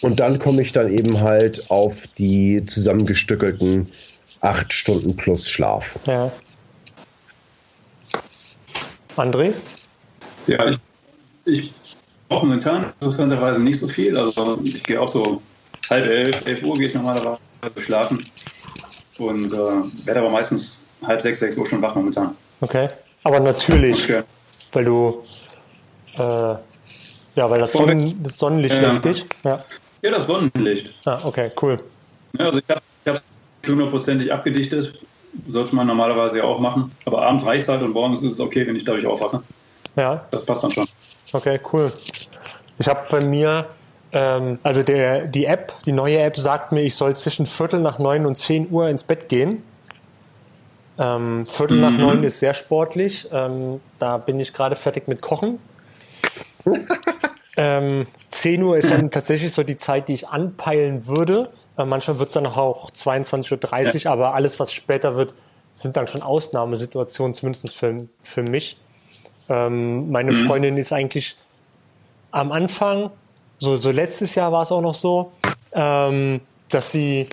Und 0.02 0.20
dann 0.22 0.40
komme 0.40 0.62
ich 0.62 0.72
dann 0.72 0.92
eben 0.92 1.22
halt 1.22 1.70
auf 1.70 2.08
die 2.18 2.66
zusammengestückelten 2.66 3.88
acht 4.42 4.74
Stunden 4.74 5.16
plus 5.16 5.48
Schlaf. 5.48 5.98
Ja. 6.06 6.32
André? 9.16 9.54
Ja, 10.48 10.70
ich, 10.70 10.80
ich 11.46 11.74
brauche 12.28 12.46
momentan 12.46 12.94
interessanterweise 13.00 13.62
nicht 13.62 13.80
so 13.80 13.88
viel. 13.88 14.18
Also 14.18 14.60
ich 14.64 14.84
gehe 14.84 15.00
auch 15.00 15.08
so 15.08 15.42
halb 15.90 16.06
elf, 16.06 16.46
elf 16.46 16.64
Uhr 16.64 16.78
gehe 16.78 16.88
ich 16.88 16.94
normalerweise 16.94 17.40
schlafen 17.78 18.26
und 19.18 19.54
äh, 19.54 19.58
werde 20.06 20.20
aber 20.20 20.30
meistens 20.30 20.92
halb 21.06 21.22
sechs, 21.22 21.40
sechs 21.40 21.58
Uhr 21.58 21.66
schon 21.66 21.82
wach 21.82 21.96
momentan. 21.96 22.36
Okay, 22.62 22.90
aber 23.24 23.40
natürlich, 23.40 24.06
okay. 24.06 24.24
weil 24.72 24.86
du 24.86 25.24
äh, 26.18 26.56
ja, 27.36 27.50
weil 27.50 27.60
das, 27.60 27.74
Sonnen, 27.74 28.22
das 28.24 28.38
Sonnenlicht 28.38 28.82
ja. 28.82 29.00
dich. 29.00 29.26
Ja. 29.44 29.64
ja, 30.02 30.12
das 30.12 30.28
Sonnenlicht. 30.28 30.94
Ah, 31.06 31.20
okay, 31.24 31.52
cool. 31.62 31.80
Ja, 32.38 32.46
also 32.46 32.60
ich 32.60 32.66
habe 32.70 32.82
hundertprozentig 33.68 34.32
abgedichtet. 34.32 35.00
Sollte 35.48 35.76
man 35.76 35.88
normalerweise 35.88 36.40
ja 36.40 36.44
auch 36.44 36.60
machen. 36.60 36.92
Aber 37.06 37.22
abends 37.22 37.46
reicht 37.46 37.64
es 37.64 37.70
halt 37.70 37.82
und 37.82 37.94
morgens 37.94 38.22
ist 38.22 38.34
es 38.34 38.40
okay, 38.40 38.68
wenn 38.68 38.76
ich 38.76 38.84
dadurch 38.84 39.06
aufwache. 39.06 39.42
Ja. 39.96 40.26
Das 40.32 40.46
passt 40.46 40.64
dann 40.64 40.72
schon. 40.72 40.88
Okay, 41.32 41.60
cool. 41.72 41.94
Ich 42.80 42.88
habe 42.88 43.02
bei 43.10 43.22
mir, 43.22 43.68
ähm, 44.12 44.60
also 44.64 44.84
der, 44.84 45.26
die 45.28 45.46
App, 45.46 45.74
die 45.86 45.92
neue 45.92 46.20
App 46.20 46.38
sagt 46.38 46.72
mir, 46.72 46.82
ich 46.82 46.96
soll 46.96 47.16
zwischen 47.16 47.46
Viertel 47.46 47.80
nach 47.80 48.00
neun 48.00 48.26
und 48.26 48.38
zehn 48.38 48.70
Uhr 48.70 48.90
ins 48.90 49.04
Bett 49.04 49.30
gehen. 49.30 49.64
Ähm, 50.98 51.48
Viertel 51.48 51.78
mhm. 51.78 51.82
nach 51.82 51.98
neun 51.98 52.24
ist 52.24 52.40
sehr 52.40 52.54
sportlich. 52.54 53.28
Ähm, 53.32 53.80
da 53.98 54.18
bin 54.18 54.40
ich 54.40 54.54
gerade 54.54 54.76
fertig 54.76 55.08
mit 55.08 55.22
Kochen. 55.22 55.60
ähm, 57.58 58.08
10 58.30 58.64
Uhr 58.64 58.78
ist 58.78 58.92
dann 58.92 59.12
tatsächlich 59.12 59.52
so 59.52 59.64
die 59.64 59.78
Zeit, 59.78 60.08
die 60.08 60.14
ich 60.14 60.28
anpeilen 60.28 61.08
würde. 61.08 61.52
Äh, 61.78 61.86
manchmal 61.86 62.20
wird 62.20 62.30
es 62.30 62.34
dann 62.34 62.46
auch 62.46 62.92
22.30 62.92 63.54
Uhr, 63.54 64.02
ja. 64.02 64.12
aber 64.12 64.34
alles, 64.34 64.60
was 64.60 64.74
später 64.74 65.16
wird, 65.16 65.34
sind 65.76 65.98
dann 65.98 66.08
schon 66.08 66.22
Ausnahmesituationen, 66.22 67.34
zumindest 67.34 67.76
für, 67.76 68.08
für 68.24 68.44
mich. 68.44 68.78
Ähm, 69.50 70.12
meine 70.12 70.32
mhm. 70.32 70.48
Freundin 70.48 70.78
ist 70.78 70.94
eigentlich 70.94 71.38
am 72.32 72.52
Anfang, 72.52 73.12
so, 73.58 73.78
so 73.78 73.92
letztes 73.92 74.36
Jahr 74.36 74.52
war 74.52 74.64
es 74.64 74.72
auch 74.72 74.82
noch 74.82 74.94
so, 74.94 75.32
ähm, 75.74 76.42
dass 76.70 76.92
sie, 76.92 77.30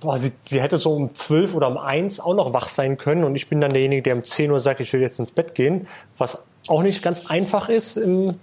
boah, 0.00 0.18
sie, 0.18 0.32
sie 0.42 0.60
hätte 0.60 0.78
so 0.78 0.94
um 0.94 1.14
12 1.14 1.54
oder 1.54 1.68
um 1.68 1.78
1 1.78 2.20
auch 2.20 2.34
noch 2.34 2.52
wach 2.52 2.68
sein 2.68 2.96
können 2.96 3.24
und 3.24 3.36
ich 3.36 3.48
bin 3.48 3.60
dann 3.60 3.72
derjenige, 3.72 4.02
der 4.02 4.16
um 4.16 4.24
10 4.24 4.50
Uhr 4.50 4.60
sagt, 4.60 4.80
ich 4.80 4.92
will 4.92 5.00
jetzt 5.00 5.18
ins 5.18 5.32
Bett 5.32 5.54
gehen, 5.54 5.86
was 6.18 6.38
auch 6.68 6.82
nicht 6.82 7.02
ganz 7.02 7.26
einfach 7.26 7.68
ist 7.68 7.96
im, 7.96 8.38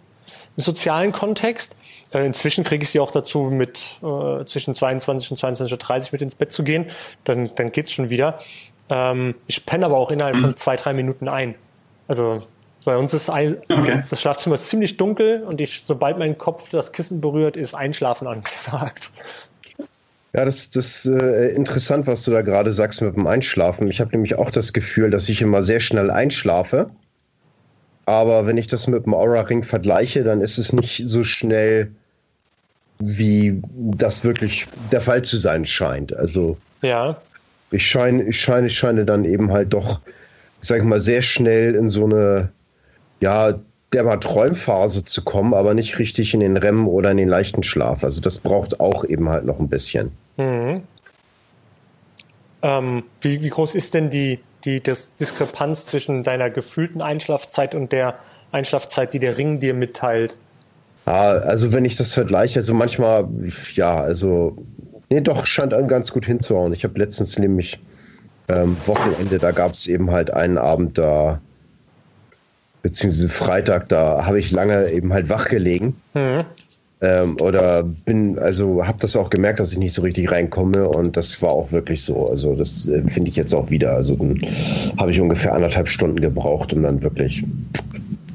im 0.59 0.61
sozialen 0.61 1.13
Kontext. 1.13 1.77
Äh, 2.13 2.25
inzwischen 2.25 2.65
kriege 2.65 2.83
ich 2.83 2.89
sie 2.89 2.99
auch 2.99 3.11
dazu, 3.11 3.43
mit 3.43 4.01
äh, 4.03 4.43
zwischen 4.43 4.75
22 4.75 5.31
und 5.31 5.39
22.30 5.39 5.71
Uhr 5.71 6.09
mit 6.11 6.21
ins 6.21 6.35
Bett 6.35 6.51
zu 6.51 6.63
gehen. 6.63 6.85
Dann, 7.23 7.51
dann 7.55 7.71
geht's 7.71 7.93
schon 7.93 8.09
wieder. 8.09 8.39
Ähm, 8.89 9.35
ich 9.47 9.65
penne 9.65 9.85
aber 9.85 9.97
auch 9.97 10.11
innerhalb 10.11 10.35
von 10.35 10.57
zwei, 10.57 10.75
drei 10.75 10.91
Minuten 10.91 11.29
ein. 11.29 11.55
Also 12.09 12.43
bei 12.83 12.97
uns 12.97 13.13
ist 13.13 13.29
ein, 13.29 13.57
okay. 13.69 14.03
das 14.09 14.19
Schlafzimmer 14.19 14.55
ist 14.55 14.69
ziemlich 14.69 14.97
dunkel 14.97 15.43
und 15.43 15.61
ich, 15.61 15.83
sobald 15.85 16.17
mein 16.17 16.37
Kopf 16.37 16.69
das 16.71 16.91
Kissen 16.91 17.21
berührt, 17.21 17.55
ist 17.55 17.73
Einschlafen 17.73 18.27
angesagt. 18.27 19.11
Ja, 20.33 20.43
das, 20.43 20.71
das 20.71 21.05
ist 21.05 21.15
äh, 21.15 21.49
interessant, 21.49 22.05
was 22.05 22.23
du 22.23 22.31
da 22.31 22.41
gerade 22.41 22.73
sagst 22.73 23.01
mit 23.01 23.15
dem 23.15 23.27
Einschlafen. 23.27 23.87
Ich 23.87 24.01
habe 24.01 24.11
nämlich 24.11 24.37
auch 24.37 24.51
das 24.51 24.73
Gefühl, 24.73 25.09
dass 25.09 25.29
ich 25.29 25.41
immer 25.41 25.63
sehr 25.63 25.79
schnell 25.79 26.11
einschlafe 26.11 26.91
Aber 28.09 28.47
wenn 28.47 28.57
ich 28.57 28.65
das 28.65 28.87
mit 28.87 29.05
dem 29.05 29.13
Aura-Ring 29.13 29.61
vergleiche, 29.61 30.23
dann 30.23 30.41
ist 30.41 30.57
es 30.57 30.73
nicht 30.73 31.03
so 31.05 31.23
schnell, 31.23 31.91
wie 32.97 33.61
das 33.75 34.23
wirklich 34.23 34.65
der 34.91 34.99
Fall 34.99 35.21
zu 35.21 35.37
sein 35.37 35.63
scheint. 35.67 36.15
Also 36.15 36.57
Ja. 36.81 37.21
ich 37.69 37.85
scheine, 37.85 38.23
ich 38.23 38.41
scheine, 38.41 38.65
ich 38.65 38.75
scheine 38.75 39.05
dann 39.05 39.25
eben 39.25 39.51
halt 39.51 39.73
doch, 39.73 40.01
sag 40.59 40.79
ich 40.79 40.85
mal, 40.85 40.99
sehr 40.99 41.21
schnell 41.21 41.75
in 41.75 41.87
so 41.87 42.05
eine, 42.05 42.49
ja, 43.19 43.59
der 43.93 44.03
mal 44.03 44.17
Träumphase 44.17 45.05
zu 45.05 45.23
kommen, 45.23 45.53
aber 45.53 45.75
nicht 45.75 45.99
richtig 45.99 46.33
in 46.33 46.39
den 46.39 46.57
REM 46.57 46.87
oder 46.87 47.11
in 47.11 47.17
den 47.17 47.29
leichten 47.29 47.61
Schlaf. 47.61 48.03
Also 48.03 48.21
das 48.21 48.39
braucht 48.39 48.79
auch 48.79 49.05
eben 49.05 49.29
halt 49.29 49.45
noch 49.45 49.59
ein 49.59 49.69
bisschen. 49.69 50.13
Mhm. 50.37 50.81
Ähm, 52.63 53.03
wie, 53.21 53.43
wie 53.43 53.49
groß 53.49 53.75
ist 53.75 53.93
denn 53.93 54.09
die, 54.09 54.39
die 54.69 54.81
Dis 54.81 55.15
Diskrepanz 55.15 55.85
zwischen 55.85 56.23
deiner 56.23 56.49
gefühlten 56.49 57.01
Einschlafzeit 57.01 57.75
und 57.75 57.91
der 57.91 58.15
Einschlafzeit, 58.51 59.13
die 59.13 59.19
der 59.19 59.37
Ring 59.37 59.59
dir 59.59 59.73
mitteilt? 59.73 60.37
Ja, 61.05 61.31
also 61.31 61.71
wenn 61.71 61.85
ich 61.85 61.95
das 61.95 62.13
vergleiche, 62.13 62.59
also 62.59 62.73
manchmal, 62.73 63.27
ja, 63.73 63.99
also, 63.99 64.57
nee, 65.09 65.21
doch, 65.21 65.45
scheint 65.45 65.73
einem 65.73 65.87
ganz 65.87 66.11
gut 66.11 66.25
hinzuhauen. 66.25 66.73
Ich 66.73 66.83
habe 66.83 66.99
letztens 66.99 67.39
nämlich 67.39 67.79
ähm, 68.47 68.77
Wochenende, 68.85 69.37
da 69.37 69.51
gab 69.51 69.73
es 69.73 69.87
eben 69.87 70.11
halt 70.11 70.31
einen 70.33 70.57
Abend 70.57 70.97
da, 70.97 71.41
beziehungsweise 72.83 73.29
Freitag, 73.29 73.89
da 73.89 74.25
habe 74.25 74.39
ich 74.39 74.51
lange 74.51 74.91
eben 74.91 75.13
halt 75.13 75.29
wach 75.29 75.47
gelegen. 75.47 75.99
Mhm. 76.13 76.45
Ähm, 77.01 77.37
oder 77.39 77.83
bin, 77.83 78.37
also 78.39 78.85
habe 78.85 78.97
das 78.99 79.15
auch 79.15 79.29
gemerkt, 79.29 79.61
dass 79.61 79.71
ich 79.71 79.77
nicht 79.77 79.93
so 79.93 80.01
richtig 80.01 80.31
reinkomme 80.31 80.89
und 80.89 81.15
das 81.15 81.41
war 81.41 81.51
auch 81.51 81.71
wirklich 81.71 82.03
so. 82.03 82.27
Also 82.27 82.55
das 82.55 82.87
äh, 82.87 83.03
finde 83.07 83.29
ich 83.29 83.37
jetzt 83.37 83.55
auch 83.55 83.69
wieder. 83.69 83.93
Also 83.93 84.15
dann 84.15 84.41
habe 84.97 85.11
ich 85.11 85.21
ungefähr 85.21 85.53
anderthalb 85.53 85.87
Stunden 85.87 86.19
gebraucht, 86.19 86.73
um 86.73 86.83
dann 86.83 87.01
wirklich 87.01 87.45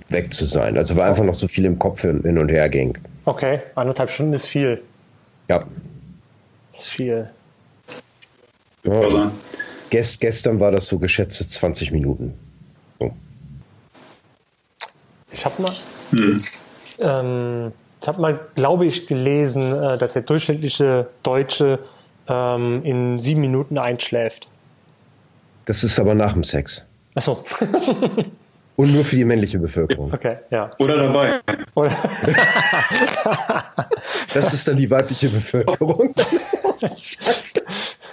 weg 0.09 0.33
zu 0.33 0.47
sein. 0.47 0.79
Also 0.79 0.97
weil 0.97 1.11
einfach 1.11 1.25
noch 1.25 1.35
so 1.35 1.47
viel 1.47 1.67
im 1.67 1.79
Kopf 1.79 2.03
hin, 2.03 2.23
hin 2.23 2.39
und 2.39 2.51
her 2.51 2.71
ging. 2.71 2.97
Okay, 3.27 3.61
anderthalb 3.75 4.11
Stunden 4.11 4.33
ist 4.33 4.47
viel. 4.47 4.81
Ja. 5.51 5.61
Ist 6.73 6.87
viel. 6.87 7.29
ja 8.85 8.93
Also, 8.93 9.31
gest, 9.91 10.21
gestern 10.21 10.59
war 10.59 10.73
das 10.73 10.87
so 10.87 10.99
geschätzte 10.99 11.47
20 11.47 11.93
Minuten. 11.93 12.33
So. 12.99 13.13
Ich 15.33 15.45
habe 15.45 15.61
mal, 15.61 15.73
hm. 16.13 16.39
ähm, 16.99 17.73
ich 18.05 18.09
habe 18.09 18.21
mal, 18.21 18.39
glaube 18.55 18.85
ich, 18.85 19.07
gelesen, 19.07 19.73
äh, 19.73 19.97
dass 19.97 20.13
der 20.13 20.21
durchschnittliche 20.21 21.09
Deutsche 21.23 21.79
ähm, 22.29 22.85
in 22.85 23.19
sieben 23.19 23.41
Minuten 23.41 23.79
einschläft. 23.79 24.47
Das 25.65 25.83
ist 25.83 25.99
aber 25.99 26.15
nach 26.15 26.35
dem 26.35 26.45
Sex. 26.45 26.85
Achso, 27.15 27.43
Und 28.77 28.93
nur 28.93 29.07
für 29.07 29.17
die 29.17 29.25
männliche 29.25 29.59
Bevölkerung. 29.59 30.13
okay, 30.13 30.37
ja. 30.51 30.71
Oder 30.79 30.99
dabei. 30.99 31.41
Oder, 31.75 31.93
Das 34.35 34.53
ist 34.53 34.69
dann 34.69 34.77
die 34.77 34.91
weibliche 34.91 35.31
Bevölkerung. 35.31 36.13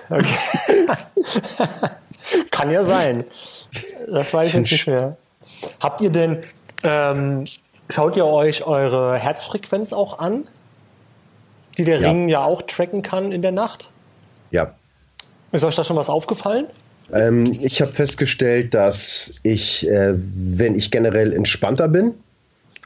okay. 0.10 0.88
Kann 2.50 2.72
ja 2.72 2.86
sein. 2.86 3.26
Das 4.08 4.34
weiß 4.34 4.48
ich 4.48 4.54
jetzt 4.54 4.72
nicht 4.72 4.88
mehr. 4.88 5.18
Habt 5.82 6.00
ihr 6.00 6.12
denn, 6.12 6.44
ähm, 6.84 7.44
schaut 7.92 8.16
ihr 8.16 8.26
euch 8.26 8.66
eure 8.66 9.18
Herzfrequenz 9.18 9.94
auch 9.94 10.20
an? 10.20 10.48
Die 11.78 11.84
der 11.84 12.00
Ja. 12.00 12.10
Ring 12.10 12.30
ja 12.30 12.44
auch 12.44 12.62
tracken 12.64 13.02
kann 13.02 13.32
in 13.32 13.42
der 13.42 13.52
Nacht? 13.52 13.92
Ja. 14.52 14.74
Ist 15.52 15.64
euch 15.64 15.76
da 15.76 15.84
schon 15.84 15.98
was 15.98 16.10
aufgefallen? 16.10 16.68
Ähm, 17.14 17.58
ich 17.62 17.82
habe 17.82 17.92
festgestellt, 17.92 18.74
dass 18.74 19.34
ich, 19.44 19.88
äh, 19.88 20.14
wenn 20.16 20.76
ich 20.76 20.92
generell 20.92 21.34
entspannter 21.34 21.88
bin 21.88 22.14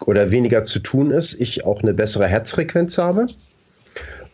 oder 0.06 0.32
weniger 0.32 0.64
zu 0.64 0.80
tun 0.80 1.12
ist, 1.12 1.40
ich 1.40 1.66
auch 1.66 1.82
eine 1.82 1.94
bessere 1.94 2.28
Herzfrequenz 2.28 2.98
habe. 2.98 3.28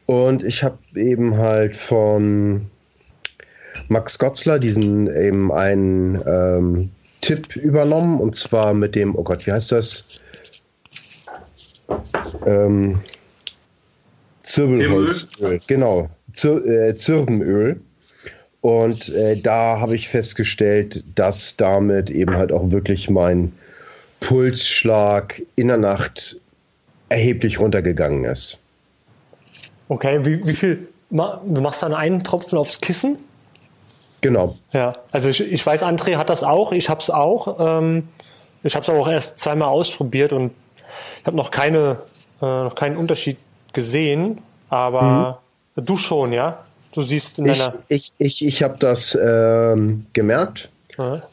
Und 0.06 0.44
ich 0.44 0.64
habe 0.64 0.78
eben 0.96 1.38
halt 1.38 1.76
von 1.76 2.70
Max 3.88 4.20
Gotzler 4.20 4.60
diesen 4.60 5.14
eben 5.14 5.52
einen 5.52 6.22
ähm, 6.26 6.92
Tipp 7.22 7.56
übernommen 7.56 8.20
und 8.20 8.36
zwar 8.36 8.74
mit 8.74 8.96
dem, 8.96 9.16
oh 9.16 9.24
Gott, 9.24 9.46
wie 9.46 9.52
heißt 9.52 9.72
das? 9.72 10.06
Ähm, 12.46 13.00
Zirbelholzöl. 14.44 15.60
Genau, 15.68 16.10
Zir 16.34 16.66
äh, 16.66 16.96
Zirbenöl. 16.96 17.82
Und 18.62 19.10
äh, 19.10 19.42
da 19.42 19.80
habe 19.80 19.96
ich 19.96 20.08
festgestellt, 20.08 21.04
dass 21.16 21.58
damit 21.58 22.10
eben 22.12 22.36
halt 22.36 22.52
auch 22.52 22.72
wirklich 22.72 23.10
mein 23.10 23.54
Pulsschlag 24.20 25.42
in 25.56 25.68
der 25.68 25.78
Nacht 25.78 26.38
erheblich 27.10 27.60
runtergegangen 27.60 28.24
ist. 28.26 28.60
Okay, 29.90 30.24
wie, 30.24 30.46
wie 30.46 30.54
viel? 30.54 30.88
Du 31.10 31.62
machst 31.62 31.84
dann 31.84 31.94
einen 31.94 32.24
Tropfen 32.24 32.58
aufs 32.58 32.80
Kissen? 32.80 33.18
Genau. 34.22 34.58
Ja, 34.72 34.96
also 35.12 35.28
ich, 35.28 35.42
ich 35.42 35.66
weiß, 35.66 35.84
André 35.84 36.16
hat 36.16 36.30
das 36.30 36.44
auch, 36.44 36.72
ich 36.72 36.90
habe 36.90 37.02
es 37.02 37.10
auch. 37.10 37.58
Ähm, 37.60 38.08
ich 38.64 38.76
habe 38.76 38.84
es 38.84 38.90
auch 38.90 39.08
erst 39.08 39.40
zweimal 39.40 39.70
ausprobiert 39.70 40.32
und 40.32 40.52
ich 41.20 41.26
habe 41.26 41.38
noch 41.38 41.52
keine, 41.52 41.98
äh, 42.42 42.46
noch 42.46 42.76
keinen 42.76 42.98
Unterschied 42.98 43.38
gesehen. 43.74 44.40
Aber 44.70 45.42
du 45.76 45.98
schon, 45.98 46.34
ja? 46.34 46.64
Du 46.94 47.02
siehst 47.02 47.40
in 47.40 47.46
Ich, 47.46 47.60
deiner. 47.60 47.76
ich, 47.88 48.14
ich, 48.18 48.46
ich 48.46 48.64
habe 48.64 48.78
das 48.80 49.18
ähm, 49.22 50.06
gemerkt. 50.14 50.70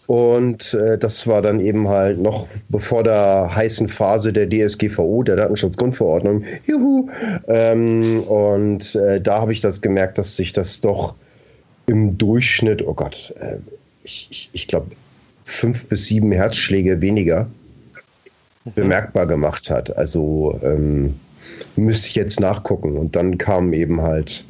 Und 0.07 0.73
äh, 0.73 0.97
das 0.97 1.27
war 1.27 1.43
dann 1.43 1.61
eben 1.61 1.89
halt 1.89 2.19
noch 2.19 2.49
bevor 2.69 3.03
der 3.03 3.55
heißen 3.55 3.89
Phase 3.89 4.33
der 4.33 4.49
DSGVO, 4.49 5.23
der 5.25 5.37
Datenschutzgrundverordnung. 5.37 6.45
Juhu. 6.67 7.11
Ähm, 7.49 8.23
und 8.23 8.95
äh, 8.95 9.21
da 9.21 9.41
habe 9.41 9.53
ich 9.53 9.61
das 9.61 9.83
gemerkt, 9.83 10.17
dass 10.17 10.37
sich 10.37 10.53
das 10.53 10.81
doch 10.81 11.15
im 11.87 12.17
Durchschnitt, 12.17 12.87
oh 12.87 12.95
Gott, 12.95 13.35
äh, 13.41 13.57
ich, 14.05 14.29
ich, 14.31 14.51
ich 14.53 14.69
glaube, 14.69 14.93
fünf 15.45 15.87
bis 15.87 16.07
sieben 16.07 16.33
Herzschläge 16.33 17.01
weniger 17.01 17.47
bemerkbar 18.75 19.27
gemacht 19.27 19.71
hat. 19.71 19.97
Also 19.97 20.59
ähm, 20.63 21.15
müsste 21.77 22.09
ich 22.09 22.15
jetzt 22.15 22.41
nachgucken. 22.41 22.97
Und 22.97 23.17
dann 23.17 23.39
kam 23.39 23.73
eben 23.73 24.03
halt 24.03 24.45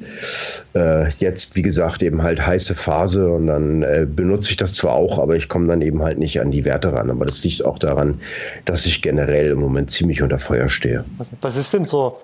äh, 0.75 1.11
jetzt, 1.11 1.57
wie 1.57 1.63
gesagt, 1.63 2.03
eben 2.03 2.23
halt 2.23 2.45
heiße 2.45 2.75
Phase 2.75 3.31
und 3.31 3.47
dann 3.47 3.83
äh, 3.83 4.07
benutze 4.09 4.51
ich 4.51 4.57
das 4.57 4.75
zwar 4.75 4.95
auch, 4.95 5.19
aber 5.19 5.37
ich 5.37 5.49
komme 5.49 5.67
dann 5.67 5.83
eben 5.83 6.03
halt 6.03 6.19
nicht 6.19 6.41
an 6.41 6.51
die 6.51 6.65
Werte 6.65 6.93
ran. 6.93 7.11
Aber 7.11 7.25
das 7.25 7.43
liegt 7.45 7.65
auch 7.65 7.79
daran, 7.79 8.21
dass 8.65 8.87
ich 8.87 9.03
generell 9.03 9.51
im 9.51 9.59
Moment 9.59 9.91
ziemlich 9.91 10.23
unter 10.23 10.39
Feuer 10.39 10.69
stehe. 10.69 11.05
Was 11.41 11.57
ist 11.57 11.73
denn 11.75 11.85
so, 11.85 12.21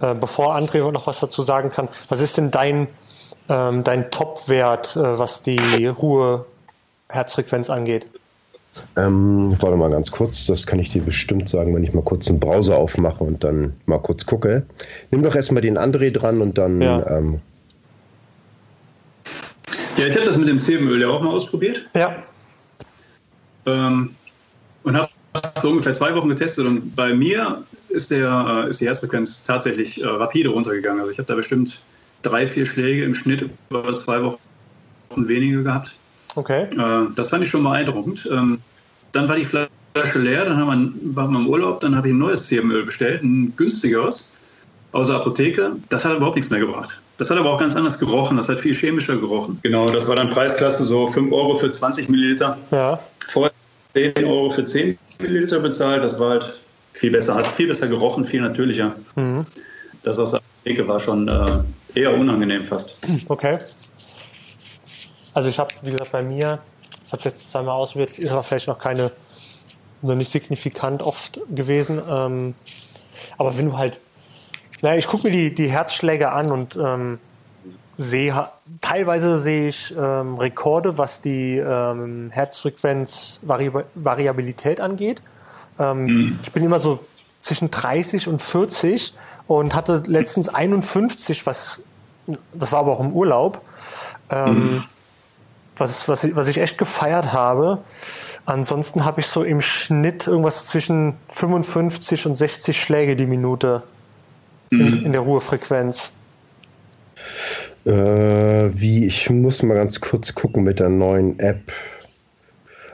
äh, 0.00 0.14
bevor 0.14 0.56
André 0.56 0.90
noch 0.90 1.06
was 1.06 1.20
dazu 1.20 1.42
sagen 1.42 1.70
kann, 1.70 1.88
was 2.08 2.20
ist 2.20 2.38
denn 2.38 2.50
dein, 2.50 2.88
ähm, 3.48 3.84
dein 3.84 4.10
Top-Wert, 4.10 4.96
äh, 4.96 5.18
was 5.18 5.42
die 5.42 5.86
Ruhe-Herzfrequenz 5.86 7.70
angeht? 7.70 8.06
Ähm, 8.96 9.56
warte 9.60 9.76
mal 9.76 9.90
ganz 9.90 10.10
kurz, 10.10 10.46
das 10.46 10.66
kann 10.66 10.78
ich 10.78 10.90
dir 10.90 11.02
bestimmt 11.02 11.48
sagen, 11.48 11.74
wenn 11.74 11.84
ich 11.84 11.92
mal 11.92 12.02
kurz 12.02 12.28
einen 12.28 12.40
Browser 12.40 12.76
aufmache 12.76 13.24
und 13.24 13.44
dann 13.44 13.74
mal 13.86 13.98
kurz 13.98 14.26
gucke. 14.26 14.64
Nimm 15.10 15.22
doch 15.22 15.34
erstmal 15.34 15.62
den 15.62 15.78
André 15.78 16.10
dran 16.10 16.40
und 16.40 16.58
dann. 16.58 16.80
Ja. 16.80 17.06
Ähm, 17.08 17.40
Ja, 19.96 20.06
ich 20.06 20.16
habe 20.16 20.26
das 20.26 20.36
mit 20.36 20.48
dem 20.48 20.60
Zirbenöl 20.60 21.00
ja 21.00 21.08
auch 21.08 21.22
mal 21.22 21.30
ausprobiert. 21.30 21.86
Ja, 21.94 22.22
Ähm, 23.66 24.14
und 24.84 24.96
habe 24.96 25.10
so 25.60 25.70
ungefähr 25.70 25.92
zwei 25.92 26.14
Wochen 26.14 26.28
getestet. 26.28 26.66
Und 26.66 26.94
bei 26.94 27.12
mir 27.12 27.64
ist, 27.88 28.10
der, 28.10 28.64
äh, 28.66 28.70
ist 28.70 28.80
die 28.80 28.86
Herzfrequenz 28.86 29.44
tatsächlich 29.44 30.02
äh, 30.02 30.06
rapide 30.06 30.50
runtergegangen. 30.50 31.00
Also 31.00 31.10
ich 31.10 31.18
habe 31.18 31.26
da 31.26 31.34
bestimmt 31.34 31.80
drei, 32.22 32.46
vier 32.46 32.66
Schläge 32.66 33.04
im 33.04 33.14
Schnitt 33.14 33.50
über 33.68 33.94
zwei 33.94 34.22
Wochen 34.22 34.38
weniger 35.28 35.62
gehabt. 35.62 35.96
Okay. 36.36 36.64
Äh, 36.64 37.08
das 37.14 37.30
fand 37.30 37.42
ich 37.42 37.50
schon 37.50 37.64
beeindruckend. 37.64 38.28
Ähm, 38.30 38.58
dann 39.12 39.28
war 39.28 39.36
die 39.36 39.44
Flasche 39.44 40.18
leer, 40.18 40.44
dann 40.44 40.56
haben 40.58 40.94
wir, 41.02 41.16
waren 41.16 41.32
wir 41.32 41.38
im 41.38 41.48
Urlaub, 41.48 41.80
dann 41.80 41.96
habe 41.96 42.08
ich 42.08 42.14
ein 42.14 42.18
neues 42.18 42.46
Zirbenöl 42.46 42.84
bestellt, 42.84 43.22
ein 43.22 43.54
günstigeres 43.56 44.32
aus 44.92 45.08
der 45.08 45.16
Apotheke. 45.16 45.72
Das 45.88 46.04
hat 46.04 46.16
überhaupt 46.16 46.36
nichts 46.36 46.50
mehr 46.50 46.60
gebracht. 46.60 47.00
Das 47.18 47.30
hat 47.30 47.38
aber 47.38 47.50
auch 47.50 47.58
ganz 47.58 47.74
anders 47.76 47.98
gerochen, 47.98 48.36
das 48.36 48.48
hat 48.48 48.60
viel 48.60 48.74
chemischer 48.74 49.16
gerochen. 49.16 49.58
Genau, 49.62 49.86
das 49.86 50.06
war 50.06 50.16
dann 50.16 50.28
Preisklasse 50.28 50.84
so 50.84 51.08
5 51.08 51.32
Euro 51.32 51.56
für 51.56 51.70
20 51.70 52.08
Milliliter. 52.08 52.58
Ja, 52.70 52.98
Vorher 53.28 53.52
10 53.94 54.24
Euro 54.24 54.50
für 54.50 54.64
10 54.64 54.98
Milliliter 55.20 55.60
bezahlt, 55.60 56.04
das 56.04 56.18
war 56.20 56.30
halt 56.30 56.58
viel 56.92 57.10
besser, 57.10 57.34
hat 57.34 57.46
viel 57.46 57.68
besser 57.68 57.88
gerochen, 57.88 58.24
viel 58.24 58.42
natürlicher. 58.42 58.94
Mhm. 59.14 59.46
Das 60.02 60.18
aus 60.18 60.32
der 60.32 60.40
Apotheke 60.40 60.86
war 60.88 61.00
schon 61.00 61.28
äh, 61.28 62.00
eher 62.00 62.14
unangenehm 62.14 62.64
fast. 62.64 62.96
okay. 63.28 63.58
Also 65.36 65.48
ich 65.50 65.58
habe, 65.58 65.74
wie 65.82 65.90
gesagt, 65.90 66.12
bei 66.12 66.22
mir, 66.22 66.60
ich 67.06 67.12
habe 67.12 67.22
jetzt 67.24 67.50
zweimal 67.50 67.74
ausprobiert, 67.74 68.18
ist 68.18 68.32
aber 68.32 68.42
vielleicht 68.42 68.68
noch 68.68 68.78
keine, 68.78 69.12
noch 70.00 70.14
nicht 70.14 70.30
signifikant 70.30 71.02
oft 71.02 71.38
gewesen. 71.54 72.00
Ähm, 72.08 72.54
aber 73.36 73.58
wenn 73.58 73.66
du 73.66 73.76
halt, 73.76 74.00
naja, 74.80 74.96
ich 74.96 75.06
gucke 75.06 75.26
mir 75.26 75.32
die, 75.34 75.54
die 75.54 75.70
Herzschläge 75.70 76.32
an 76.32 76.50
und 76.50 76.76
ähm, 76.76 77.18
sehe, 77.98 78.48
teilweise 78.80 79.36
sehe 79.36 79.68
ich 79.68 79.94
ähm, 79.94 80.38
Rekorde, 80.38 80.96
was 80.96 81.20
die 81.20 81.58
ähm, 81.58 82.30
Herzfrequenz-Variabilität 82.32 84.80
angeht. 84.80 85.20
Ähm, 85.78 86.06
mhm. 86.06 86.38
Ich 86.42 86.52
bin 86.52 86.64
immer 86.64 86.78
so 86.78 87.00
zwischen 87.40 87.70
30 87.70 88.28
und 88.28 88.40
40 88.40 89.12
und 89.48 89.74
hatte 89.74 90.02
letztens 90.06 90.48
51, 90.48 91.44
was 91.44 91.82
das 92.54 92.72
war 92.72 92.80
aber 92.80 92.92
auch 92.92 93.00
im 93.00 93.12
Urlaub, 93.12 93.60
ähm, 94.30 94.76
mhm. 94.76 94.84
Was, 95.76 96.08
was, 96.08 96.34
was 96.34 96.48
ich 96.48 96.58
echt 96.58 96.78
gefeiert 96.78 97.32
habe. 97.32 97.78
Ansonsten 98.44 99.04
habe 99.04 99.20
ich 99.20 99.26
so 99.26 99.42
im 99.42 99.60
Schnitt 99.60 100.26
irgendwas 100.26 100.68
zwischen 100.68 101.14
55 101.30 102.26
und 102.26 102.36
60 102.36 102.80
Schläge 102.80 103.16
die 103.16 103.26
Minute 103.26 103.82
mhm. 104.70 104.80
in, 104.80 105.04
in, 105.06 105.12
der 105.12 105.22
Ruhefrequenz. 105.22 106.12
Äh, 107.84 107.90
wie, 107.90 109.06
ich 109.06 109.30
muss 109.30 109.62
mal 109.62 109.74
ganz 109.74 110.00
kurz 110.00 110.34
gucken 110.34 110.64
mit 110.64 110.80
der 110.80 110.88
neuen 110.88 111.38
App. 111.38 111.72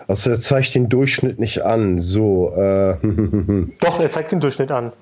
Also 0.08 0.30
er 0.30 0.38
zeigt 0.38 0.74
den 0.74 0.88
Durchschnitt 0.88 1.38
nicht 1.38 1.64
an. 1.64 1.98
So. 1.98 2.54
Äh, 2.54 2.96
Doch, 3.80 4.00
er 4.00 4.10
zeigt 4.10 4.32
den 4.32 4.40
Durchschnitt 4.40 4.70
an. 4.70 4.92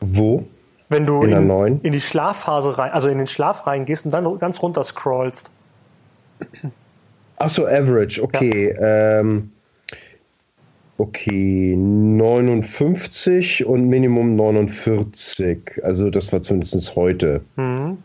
Wo? 0.00 0.44
Wenn 0.88 1.04
du 1.04 1.22
in, 1.22 1.32
in, 1.32 1.80
in, 1.82 1.92
die 1.92 2.00
Schlafphase 2.00 2.78
rein, 2.78 2.92
also 2.92 3.08
in 3.08 3.18
den 3.18 3.26
Schlaf 3.26 3.66
reingehst 3.66 4.06
und 4.06 4.12
dann 4.12 4.38
ganz 4.38 4.62
runter 4.62 4.82
scrollst. 4.84 5.50
Achso, 7.38 7.66
Average, 7.66 8.22
okay. 8.22 8.74
Ja. 8.74 9.20
Ähm, 9.20 9.52
okay, 10.96 11.76
59 11.76 13.64
und 13.64 13.88
Minimum 13.88 14.36
49. 14.36 15.80
Also 15.82 16.10
das 16.10 16.32
war 16.32 16.42
zumindest 16.42 16.96
heute. 16.96 17.42
Mhm. 17.56 18.02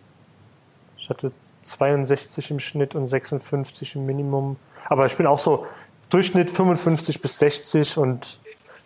Ich 0.98 1.10
hatte 1.10 1.32
62 1.64 2.52
im 2.52 2.60
Schnitt 2.60 2.96
und 2.96 3.08
56 3.08 3.96
im 3.96 4.06
Minimum. 4.06 4.58
Aber 4.86 5.06
ich 5.06 5.16
bin 5.16 5.26
auch 5.26 5.40
so 5.40 5.66
Durchschnitt 6.10 6.52
55 6.52 7.22
bis 7.22 7.40
60 7.40 7.98
und 7.98 8.40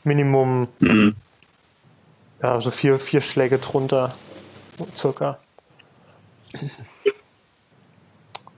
Minimum 0.04 0.70
mhm. 0.80 1.16
ja, 2.42 2.62
so 2.62 2.72
vier, 2.72 3.00
vier 3.00 3.20
Schläge 3.22 3.58
drunter, 3.58 4.16
circa. 4.96 5.40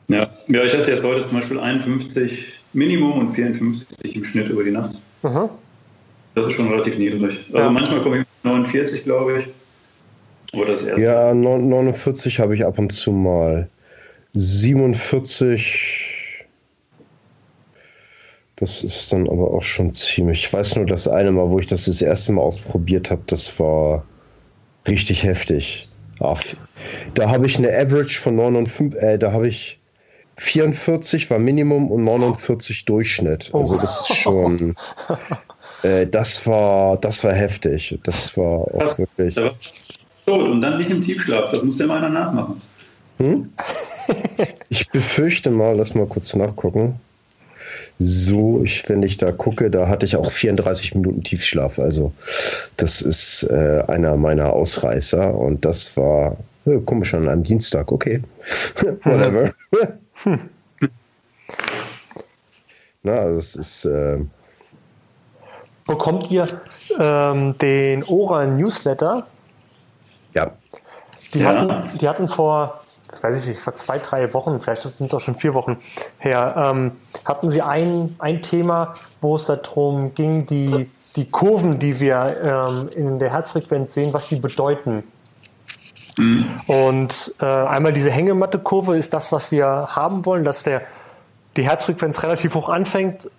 Ja. 0.10 0.30
ja, 0.48 0.64
ich 0.64 0.76
hatte 0.76 0.92
jetzt 0.92 1.06
heute 1.06 1.22
zum 1.22 1.38
Beispiel 1.38 1.60
51 1.60 2.54
Minimum 2.74 3.20
und 3.20 3.30
54 3.30 4.16
im 4.16 4.24
Schnitt 4.24 4.50
über 4.50 4.64
die 4.64 4.72
Nacht. 4.72 5.00
Mhm. 5.22 5.50
Das 6.36 6.48
ist 6.48 6.54
schon 6.54 6.68
relativ 6.68 6.98
niedrig. 6.98 7.40
Also 7.48 7.58
ja. 7.58 7.70
manchmal 7.70 8.02
komme 8.02 8.18
ich 8.18 8.22
auf 8.24 8.28
49, 8.44 9.04
glaube 9.04 9.40
ich. 9.40 10.60
Oder 10.60 10.72
das 10.72 10.84
erste. 10.84 11.02
Ja, 11.02 11.34
49 11.34 12.40
habe 12.40 12.56
ich 12.56 12.66
ab 12.66 12.80
und 12.80 12.92
zu 12.92 13.12
mal. 13.12 13.70
47. 14.34 16.48
Das 18.56 18.84
ist 18.84 19.14
dann 19.14 19.30
aber 19.30 19.52
auch 19.52 19.62
schon 19.62 19.94
ziemlich. 19.94 20.46
Ich 20.46 20.54
weiß 20.54 20.76
nur, 20.76 20.86
das 20.86 21.08
eine 21.08 21.32
Mal, 21.32 21.50
wo 21.50 21.60
ich 21.60 21.68
das 21.68 21.86
das 21.86 22.02
erste 22.02 22.34
Mal 22.34 22.42
ausprobiert 22.42 23.12
habe, 23.12 23.22
das 23.28 23.60
war 23.60 24.06
richtig 24.88 25.24
heftig. 25.24 25.88
Ach, 26.20 26.44
da 27.14 27.30
habe 27.30 27.46
ich 27.46 27.58
eine 27.58 27.70
Average 27.70 28.20
von 28.20 28.36
59, 28.36 29.02
äh, 29.02 29.18
da 29.18 29.32
habe 29.32 29.48
ich 29.48 29.79
44 30.40 31.30
war 31.30 31.38
Minimum 31.38 31.92
und 31.92 32.04
49 32.04 32.86
Durchschnitt. 32.86 33.52
Also 33.54 33.78
das 33.78 34.10
ist 34.10 34.16
schon. 34.16 34.76
Äh, 35.82 36.08
das 36.08 36.46
war, 36.46 36.98
das 36.98 37.24
war 37.24 37.32
heftig. 37.32 37.98
Das 38.04 38.36
war 38.36 38.60
auch 38.60 38.80
das, 38.80 39.00
wirklich. 39.00 39.36
Da 39.36 39.46
war 39.46 39.56
tot 40.26 40.42
und 40.50 40.60
dann 40.60 40.78
nicht 40.78 40.92
im 40.92 41.00
Tiefschlaf. 41.02 41.52
Das 41.52 41.64
muss 41.64 41.78
der 41.78 41.88
mal 41.88 42.00
einer 42.00 42.10
nachmachen. 42.10 42.62
Hm? 43.18 43.50
Ich 44.68 44.90
befürchte 44.90 45.52
mal, 45.52 45.78
lass 45.78 45.96
mal 45.96 46.06
kurz 46.06 46.36
nachgucken. 46.36 47.00
So, 47.98 48.62
ich, 48.62 48.90
wenn 48.90 49.04
ich 49.04 49.16
da 49.16 49.32
gucke, 49.32 49.70
da 49.70 49.88
hatte 49.88 50.06
ich 50.06 50.18
auch 50.18 50.34
34 50.34 50.96
Minuten 50.96 51.24
Tiefschlaf. 51.24 51.80
Also, 51.80 52.12
das 52.76 53.02
ist 53.02 53.44
äh, 53.44 53.84
einer 53.88 54.18
meiner 54.18 54.52
Ausreißer 54.52 55.34
und 55.34 55.64
das 55.64 55.96
war 55.96 56.36
äh, 56.66 56.80
komisch 56.80 57.14
an 57.14 57.28
einem 57.28 57.44
Dienstag. 57.44 57.92
Okay, 57.92 58.22
whatever. 59.04 59.54
Na, 63.04 63.30
das 63.30 63.56
ist. 63.56 63.86
Äh, 63.86 64.20
Bekommt 65.88 66.30
ihr 66.30 66.48
ähm, 67.00 67.58
den 67.58 68.04
Ora 68.04 68.46
Newsletter? 68.46 69.26
Ja. 70.34 70.52
Die, 71.34 71.40
ja. 71.40 71.48
Hatten, 71.50 71.98
die 71.98 72.08
hatten 72.08 72.28
vor, 72.28 72.82
weiß 73.22 73.42
ich 73.42 73.48
nicht, 73.48 73.62
vor 73.62 73.74
zwei, 73.74 73.98
drei 73.98 74.32
Wochen, 74.34 74.60
vielleicht 74.62 74.84
sind 74.84 75.08
es 75.08 75.14
auch 75.14 75.20
schon 75.20 75.34
vier 75.34 75.56
Wochen 75.56 75.78
her, 76.20 76.54
ähm, 76.58 76.92
hatten 77.26 77.50
sie 77.50 77.64
ein, 77.64 78.16
ein 78.20 78.44
Thema, 78.44 78.96
wo 79.22 79.36
es 79.36 79.46
darum 79.48 80.14
ging, 80.14 80.46
die, 80.46 80.90
die 81.16 81.30
Kurven, 81.30 81.80
die 81.80 82.00
wir 82.00 82.68
ähm, 82.70 82.90
in 82.90 83.20
der 83.20 83.32
Herzfrequenz 83.32 83.94
sehen, 83.94 84.14
was 84.14 84.28
die 84.28 84.36
bedeuten. 84.36 85.04
Mhm. 86.20 86.46
Und 86.68 87.34
äh, 87.40 87.46
einmal 87.46 87.94
diese 87.94 88.12
Hängematte-Kurve 88.12 88.98
ist 88.98 89.14
das, 89.14 89.32
was 89.32 89.52
wir 89.52 89.66
haben 89.66 90.26
wollen, 90.26 90.44
dass 90.44 90.64
der, 90.64 90.82
die 91.56 91.64
Herzfrequenz 91.64 92.22
relativ 92.24 92.56
hoch 92.56 92.70
anfängt, 92.70 93.30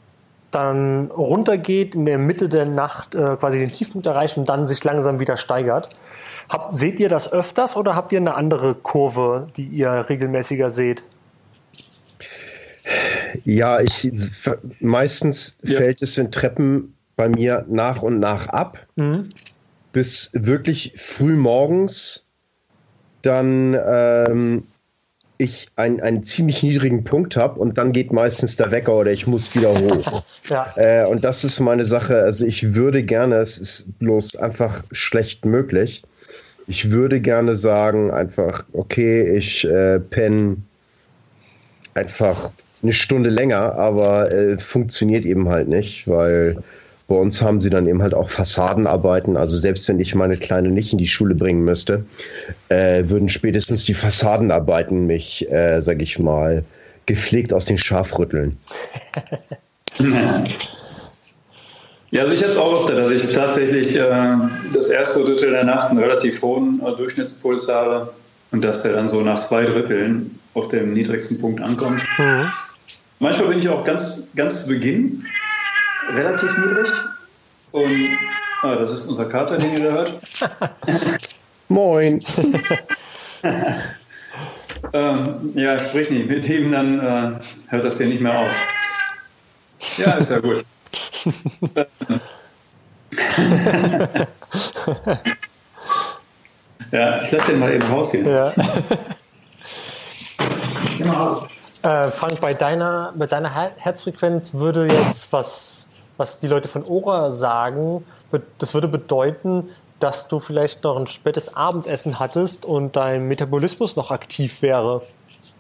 dann 0.51 1.11
runtergeht, 1.13 1.95
in 1.95 2.07
der 2.07 2.19
Mitte 2.19 2.49
der 2.49 2.65
Nacht 2.65 3.15
äh, 3.15 3.37
quasi 3.37 3.61
den 3.61 3.71
Tiefpunkt 3.71 4.07
erreicht 4.07 4.37
und 4.37 4.49
dann 4.49 4.67
sich 4.67 4.83
langsam 4.83 5.21
wieder 5.21 5.37
steigert. 5.37 5.91
Hab, 6.49 6.75
seht 6.75 6.99
ihr 6.99 7.09
das 7.09 7.33
öfters 7.33 7.77
oder 7.77 7.95
habt 7.95 8.11
ihr 8.13 8.19
eine 8.19 8.35
andere 8.35 8.75
Kurve, 8.75 9.49
die 9.57 9.67
ihr 9.67 10.07
regelmäßiger 10.09 10.71
seht? 10.71 11.05
Ja, 13.45 13.81
ich 13.81 14.11
meistens 14.81 15.57
ja. 15.63 15.77
fällt 15.77 16.03
es 16.03 16.19
in 16.19 16.33
Treppen 16.33 16.97
bei 17.15 17.29
mir 17.29 17.65
nach 17.69 18.03
und 18.03 18.19
nach 18.19 18.49
ab, 18.49 18.79
mhm. 18.97 19.29
bis 19.93 20.31
wirklich 20.35 20.95
früh 20.97 21.37
morgens 21.37 22.25
dann 23.23 23.77
ähm, 23.85 24.65
ich 25.41 25.69
ein, 25.77 26.01
einen 26.01 26.23
ziemlich 26.23 26.63
niedrigen 26.63 27.05
Punkt 27.05 27.37
habe 27.37 27.59
und 27.59 27.79
dann 27.79 27.93
geht 27.93 28.13
meistens 28.13 28.57
der 28.57 28.71
Wecker 28.71 28.95
oder 28.95 29.11
ich 29.11 29.27
muss 29.27 29.55
wieder 29.55 29.75
hoch. 29.75 30.23
ja. 30.49 30.73
äh, 30.77 31.07
und 31.07 31.25
das 31.25 31.45
ist 31.45 31.61
meine 31.61 31.85
Sache. 31.85 32.23
Also 32.23 32.45
ich 32.45 32.75
würde 32.75 33.03
gerne, 33.03 33.37
es 33.37 33.59
ist 33.59 33.99
bloß 33.99 34.37
einfach 34.37 34.83
schlecht 34.93 35.47
möglich. 35.47 36.03
Ich 36.67 36.91
würde 36.91 37.21
gerne 37.21 37.57
sagen, 37.57 38.11
einfach, 38.11 38.65
okay, 38.73 39.37
ich 39.37 39.65
äh, 39.67 39.99
penne 39.99 40.59
einfach 41.95 42.53
eine 42.83 42.93
Stunde 42.93 43.31
länger, 43.31 43.75
aber 43.75 44.31
äh, 44.31 44.59
funktioniert 44.59 45.25
eben 45.25 45.49
halt 45.49 45.69
nicht, 45.69 46.07
weil 46.07 46.63
bei 47.11 47.17
uns 47.17 47.43
haben 47.43 47.61
sie 47.61 47.71
dann 47.71 47.89
eben 47.89 48.03
halt 48.03 48.15
auch 48.15 48.31
Fassadenarbeiten. 48.31 49.37
Also 49.37 49.59
selbst 49.59 49.89
wenn 49.89 49.99
ich 49.99 50.15
meine 50.15 50.37
Kleine 50.37 50.69
nicht 50.69 50.93
in 50.93 50.99
die 50.99 51.09
Schule 51.09 51.35
bringen 51.35 51.65
müsste, 51.65 52.05
äh, 52.69 53.09
würden 53.09 53.29
spätestens 53.29 53.85
die 53.85 53.95
Fassadenarbeiten 53.95 55.09
mich, 55.09 55.51
äh, 55.51 55.81
sag 55.81 56.03
ich 56.03 56.21
mal, 56.21 56.63
gepflegt 57.07 57.53
aus 57.53 57.67
den 57.67 57.79
Schaf 57.79 58.19
rütteln. 58.19 58.57
Ja, 62.13 62.23
also 62.23 62.35
ich 62.35 62.43
habe 62.43 62.51
es 62.51 62.59
auch 62.59 62.75
öfter, 62.75 62.97
dass 62.97 63.13
ich 63.13 63.33
tatsächlich 63.33 63.97
äh, 63.97 64.37
das 64.75 64.89
erste 64.91 65.23
Drittel 65.23 65.53
der 65.53 65.63
Nacht 65.63 65.91
einen 65.91 66.01
relativ 66.01 66.43
hohen 66.43 66.83
äh, 66.85 66.97
Durchschnittspuls 66.97 67.69
habe 67.69 68.13
und 68.51 68.65
dass 68.65 68.85
er 68.85 68.95
dann 68.95 69.09
so 69.09 69.21
nach 69.21 69.39
zwei 69.39 69.65
Dritteln 69.65 70.41
auf 70.55 70.67
dem 70.67 70.93
niedrigsten 70.93 71.41
Punkt 71.41 71.63
ankommt. 71.63 72.03
Mhm. 72.19 72.51
Manchmal 73.21 73.51
bin 73.51 73.61
ich 73.61 73.69
auch 73.69 73.85
ganz, 73.85 74.33
ganz 74.35 74.63
zu 74.63 74.71
Beginn 74.71 75.25
relativ 76.17 76.57
niedrig. 76.59 76.89
Und 77.73 78.09
ah, 78.63 78.77
das 78.77 78.93
ist 78.93 79.07
unser 79.07 79.27
Kater, 79.27 79.57
den 79.57 79.73
ihr 79.75 79.85
da 79.85 79.91
hört. 79.93 80.15
Moin. 81.69 82.25
ähm, 84.93 85.53
ja, 85.55 85.79
sprich 85.79 86.11
nicht. 86.11 86.29
Mit 86.29 86.49
ihm 86.49 86.73
dann 86.73 86.99
äh, 87.01 87.33
hört 87.69 87.85
das 87.85 87.99
hier 87.99 88.09
nicht 88.09 88.21
mehr 88.21 88.39
auf. 88.39 88.51
Ja, 89.97 90.15
ist 90.15 90.31
ja 90.31 90.41
gut. 90.41 90.65
ja, 96.91 97.23
ich 97.23 97.31
lasse 97.31 97.53
den 97.53 97.61
mal 97.61 97.73
eben 97.73 97.87
rausgehen. 97.87 98.27
Ja. 98.29 98.53
Geh 100.99 101.05
mal 101.05 101.15
raus. 101.15 101.47
Äh, 101.83 102.11
Frank, 102.11 102.41
bei 102.41 102.53
deiner, 102.53 103.15
bei 103.17 103.27
deiner 103.27 103.55
Herzfrequenz 103.55 104.53
würde 104.55 104.87
jetzt 104.87 105.33
was 105.33 105.80
was 106.21 106.39
die 106.39 106.47
Leute 106.47 106.69
von 106.69 106.85
Ora 106.85 107.31
sagen, 107.31 108.05
das 108.59 108.75
würde 108.75 108.89
bedeuten, 108.89 109.71
dass 110.01 110.29
du 110.29 110.39
vielleicht 110.39 110.85
noch 110.85 110.97
ein 110.97 111.07
spätes 111.07 111.57
Abendessen 111.57 112.21
hattest 112.21 112.65
und 112.67 112.95
dein 112.95 113.27
Metabolismus 113.27 113.97
noch 113.97 114.11
aktiv 114.11 114.61
wäre. 114.61 115.03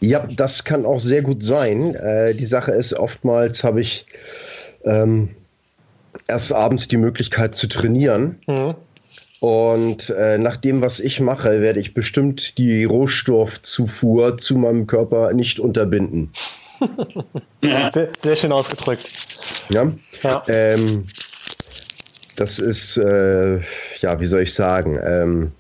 Ja, 0.00 0.26
das 0.36 0.64
kann 0.64 0.84
auch 0.84 1.00
sehr 1.00 1.22
gut 1.22 1.42
sein. 1.42 1.94
Äh, 1.94 2.34
die 2.34 2.46
Sache 2.46 2.72
ist, 2.72 2.92
oftmals 2.92 3.64
habe 3.64 3.80
ich 3.80 4.04
ähm, 4.84 5.30
erst 6.28 6.52
abends 6.52 6.88
die 6.88 6.98
Möglichkeit 6.98 7.54
zu 7.54 7.66
trainieren. 7.66 8.38
Mhm. 8.46 8.74
Und 9.40 10.10
äh, 10.10 10.36
nach 10.36 10.58
dem, 10.58 10.82
was 10.82 11.00
ich 11.00 11.20
mache, 11.20 11.62
werde 11.62 11.80
ich 11.80 11.94
bestimmt 11.94 12.58
die 12.58 12.84
Rohstoffzufuhr 12.84 14.36
zu 14.36 14.56
meinem 14.56 14.86
Körper 14.86 15.32
nicht 15.32 15.58
unterbinden. 15.58 16.30
Sehr, 17.62 18.08
sehr, 18.18 18.36
schön 18.36 18.52
ausgedrückt. 18.52 19.08
Ja. 19.70 19.92
ja. 20.22 20.42
Ähm, 20.48 21.06
das 22.36 22.58
ist, 22.58 22.96
äh, 22.96 23.60
ja, 24.00 24.20
wie 24.20 24.26
soll 24.26 24.42
ich 24.42 24.54
sagen, 24.54 24.98
ähm, 25.02 25.52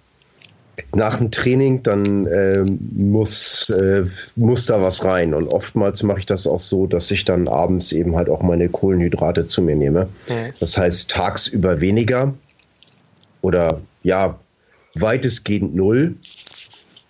nach 0.94 1.18
dem 1.18 1.30
Training, 1.30 1.82
dann 1.82 2.26
äh, 2.26 2.64
muss, 2.94 3.68
äh, 3.70 4.04
muss 4.36 4.66
da 4.66 4.80
was 4.82 5.04
rein. 5.04 5.34
Und 5.34 5.48
oftmals 5.48 6.02
mache 6.02 6.20
ich 6.20 6.26
das 6.26 6.46
auch 6.46 6.60
so, 6.60 6.86
dass 6.86 7.10
ich 7.10 7.24
dann 7.24 7.48
abends 7.48 7.92
eben 7.92 8.16
halt 8.16 8.28
auch 8.28 8.42
meine 8.42 8.68
Kohlenhydrate 8.68 9.46
zu 9.46 9.62
mir 9.62 9.76
nehme. 9.76 10.08
Mhm. 10.28 10.52
Das 10.58 10.76
heißt, 10.76 11.10
tagsüber 11.10 11.80
weniger 11.80 12.34
oder 13.42 13.80
ja, 14.02 14.38
weitestgehend 14.94 15.74
null. 15.74 16.14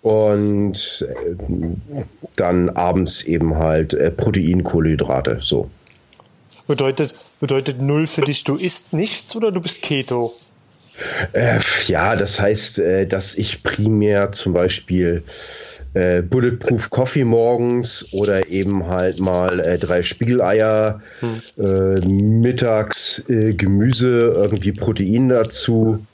Und 0.01 1.05
äh, 1.07 1.35
dann 2.35 2.69
abends 2.69 3.23
eben 3.23 3.55
halt 3.55 3.93
äh, 3.93 4.09
Protein, 4.09 4.63
Kohlenhydrate, 4.63 5.39
so. 5.41 5.69
Bedeutet, 6.67 7.13
bedeutet 7.39 7.81
null 7.81 8.07
für 8.07 8.21
dich, 8.21 8.43
du 8.43 8.55
isst 8.55 8.93
nichts 8.93 9.35
oder 9.35 9.51
du 9.51 9.61
bist 9.61 9.81
Keto? 9.81 10.33
Äh, 11.33 11.59
ja, 11.87 12.15
das 12.15 12.39
heißt, 12.39 12.79
äh, 12.79 13.05
dass 13.07 13.35
ich 13.35 13.63
primär 13.63 14.31
zum 14.31 14.53
Beispiel 14.53 15.23
äh, 15.93 16.21
Bulletproof 16.21 16.89
Coffee 16.89 17.25
morgens 17.25 18.07
oder 18.13 18.47
eben 18.47 18.87
halt 18.87 19.19
mal 19.19 19.59
äh, 19.59 19.77
drei 19.77 20.03
Spiegeleier, 20.03 21.01
hm. 21.19 22.41
Mittags 22.41 23.23
Gemüse, 23.27 24.33
irgendwie 24.35 24.71
Protein 24.71 25.29
dazu. 25.29 26.05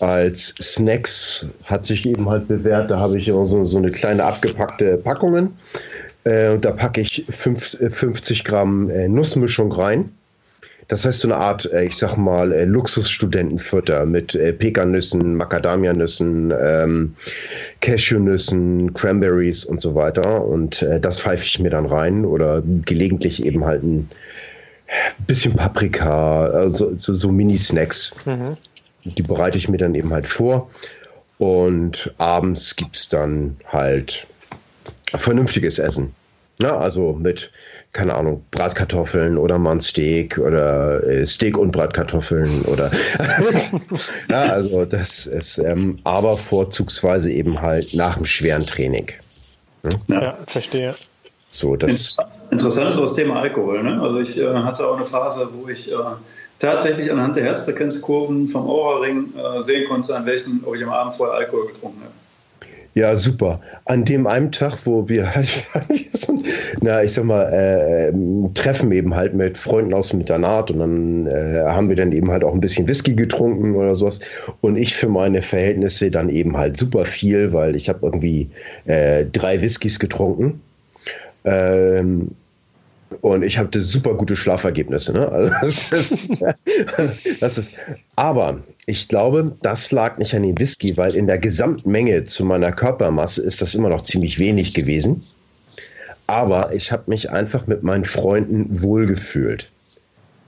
Als 0.00 0.54
Snacks 0.60 1.46
hat 1.64 1.84
sich 1.84 2.06
eben 2.06 2.28
halt 2.28 2.48
bewährt, 2.48 2.90
da 2.90 2.98
habe 2.98 3.18
ich 3.18 3.28
immer 3.28 3.46
so, 3.46 3.64
so 3.64 3.78
eine 3.78 3.90
kleine 3.90 4.24
abgepackte 4.24 4.96
Packungen. 4.96 5.56
und 6.24 6.64
da 6.64 6.70
packe 6.72 7.00
ich 7.00 7.24
fünf, 7.28 7.76
50 7.80 8.44
Gramm 8.44 8.90
Nussmischung 9.12 9.72
rein 9.72 10.12
das 10.88 11.04
heißt 11.04 11.20
so 11.20 11.28
eine 11.28 11.36
Art, 11.36 11.70
äh, 11.70 11.84
ich 11.84 11.96
sag 11.96 12.16
mal, 12.16 12.52
äh, 12.52 12.64
Luxusstudentenfutter 12.64 14.06
mit 14.06 14.34
äh, 14.34 14.54
Pekannüssen, 14.54 15.34
Macadamianüssen, 15.34 16.52
ähm, 16.58 17.14
Cashewnüssen, 17.82 18.94
Cranberries 18.94 19.66
und 19.66 19.82
so 19.82 19.94
weiter. 19.94 20.44
Und 20.46 20.82
äh, 20.82 20.98
das 20.98 21.20
pfeife 21.20 21.44
ich 21.44 21.58
mir 21.60 21.70
dann 21.70 21.84
rein 21.84 22.24
oder 22.24 22.62
gelegentlich 22.86 23.44
eben 23.44 23.66
halt 23.66 23.82
ein 23.82 24.08
bisschen 25.26 25.54
Paprika, 25.54 26.46
also 26.46 26.96
so, 26.96 27.12
so 27.12 27.30
Mini-Snacks. 27.30 28.14
Mhm. 28.24 28.56
Die 29.04 29.22
bereite 29.22 29.58
ich 29.58 29.68
mir 29.68 29.78
dann 29.78 29.94
eben 29.94 30.12
halt 30.12 30.26
vor. 30.26 30.70
Und 31.38 32.12
abends 32.18 32.76
gibt 32.76 32.96
es 32.96 33.08
dann 33.08 33.56
halt 33.66 34.26
vernünftiges 35.14 35.78
Essen. 35.78 36.14
Ja, 36.58 36.76
also 36.78 37.12
mit 37.12 37.52
keine 37.92 38.14
Ahnung, 38.14 38.44
Bratkartoffeln 38.50 39.38
oder 39.38 39.58
mal 39.58 39.72
ein 39.72 39.80
Steak 39.80 40.38
oder 40.38 41.02
äh, 41.04 41.24
Steak 41.24 41.56
und 41.56 41.72
Bratkartoffeln 41.72 42.62
oder 42.66 42.90
ja, 44.30 44.42
also 44.52 44.84
das 44.84 45.26
ist 45.26 45.58
ähm, 45.58 45.98
aber 46.04 46.36
vorzugsweise 46.36 47.32
eben 47.32 47.62
halt 47.62 47.94
nach 47.94 48.16
dem 48.16 48.26
schweren 48.26 48.66
Training. 48.66 49.06
Hm? 49.84 49.92
Ja, 50.08 50.22
ja 50.22 50.38
verstehe. 50.46 50.94
So, 51.50 51.76
das 51.76 52.18
Interessant 52.50 52.90
ist 52.90 53.00
das 53.00 53.14
Thema 53.14 53.40
Alkohol. 53.40 53.82
Ne? 53.82 54.00
Also 54.00 54.20
ich 54.20 54.38
äh, 54.38 54.54
hatte 54.54 54.86
auch 54.86 54.96
eine 54.96 55.06
Phase, 55.06 55.48
wo 55.52 55.68
ich 55.68 55.90
äh, 55.90 55.94
tatsächlich 56.58 57.10
anhand 57.10 57.36
der 57.36 57.44
Herzfrequenzkurven 57.44 58.48
vom 58.48 58.66
Aura-Ring 58.66 59.32
äh, 59.36 59.62
sehen 59.62 59.88
konnte, 59.88 60.16
an 60.16 60.26
welchen 60.26 60.62
ob 60.64 60.74
ich 60.74 60.82
am 60.82 60.90
Abend 60.90 61.14
vorher 61.14 61.36
Alkohol 61.36 61.68
getrunken 61.68 62.00
habe. 62.00 62.12
Ja, 62.98 63.14
super. 63.14 63.60
An 63.84 64.04
dem 64.04 64.26
einen 64.26 64.50
Tag, 64.50 64.78
wo 64.84 65.08
wir, 65.08 65.30
na, 66.80 67.04
ich 67.04 67.12
sag 67.12 67.24
mal, 67.26 67.44
äh, 67.44 68.12
treffen 68.54 68.90
eben 68.90 69.14
halt 69.14 69.34
mit 69.34 69.56
Freunden 69.56 69.94
aus 69.94 70.08
dem 70.08 70.18
Internat 70.18 70.72
und 70.72 70.80
dann 70.80 71.26
äh, 71.28 71.62
haben 71.64 71.88
wir 71.90 71.94
dann 71.94 72.10
eben 72.10 72.28
halt 72.28 72.42
auch 72.42 72.52
ein 72.52 72.60
bisschen 72.60 72.88
Whisky 72.88 73.14
getrunken 73.14 73.76
oder 73.76 73.94
sowas. 73.94 74.18
Und 74.62 74.76
ich 74.76 74.96
für 74.96 75.08
meine 75.08 75.42
Verhältnisse 75.42 76.10
dann 76.10 76.28
eben 76.28 76.56
halt 76.56 76.76
super 76.76 77.04
viel, 77.04 77.52
weil 77.52 77.76
ich 77.76 77.88
habe 77.88 78.00
irgendwie 78.02 78.50
äh, 78.86 79.24
drei 79.26 79.62
Whiskys 79.62 80.00
getrunken. 80.00 80.60
Ähm, 81.44 82.32
und 83.20 83.42
ich 83.42 83.58
hatte 83.58 83.80
super 83.80 84.14
gute 84.14 84.36
Schlafergebnisse. 84.36 85.12
Ne? 85.12 85.28
Also 85.28 85.52
das, 85.60 85.92
ist, 85.92 86.28
das 87.40 87.58
ist, 87.58 87.74
aber 88.16 88.60
ich 88.86 89.08
glaube, 89.08 89.56
das 89.62 89.92
lag 89.92 90.18
nicht 90.18 90.34
an 90.34 90.42
dem 90.42 90.58
Whisky, 90.58 90.96
weil 90.96 91.14
in 91.14 91.26
der 91.26 91.38
Gesamtmenge 91.38 92.24
zu 92.24 92.44
meiner 92.44 92.72
Körpermasse 92.72 93.42
ist 93.42 93.62
das 93.62 93.74
immer 93.74 93.88
noch 93.88 94.02
ziemlich 94.02 94.38
wenig 94.38 94.74
gewesen. 94.74 95.22
Aber 96.26 96.74
ich 96.74 96.92
habe 96.92 97.04
mich 97.06 97.30
einfach 97.30 97.66
mit 97.66 97.82
meinen 97.82 98.04
Freunden 98.04 98.82
wohlgefühlt 98.82 99.70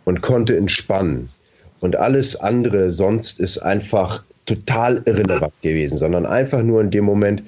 und 0.05 0.21
konnte 0.21 0.57
entspannen. 0.57 1.31
Und 1.81 1.97
alles 1.97 2.37
andere 2.37 2.91
sonst 2.91 3.41
ist 3.41 3.59
einfach 3.59 4.23
total 4.45 5.03
irrelevant 5.07 5.55
gewesen, 5.63 5.97
sondern 5.97 6.27
einfach 6.27 6.63
nur 6.63 6.83
in 6.83 6.91
dem 6.91 7.05
Moment, 7.05 7.43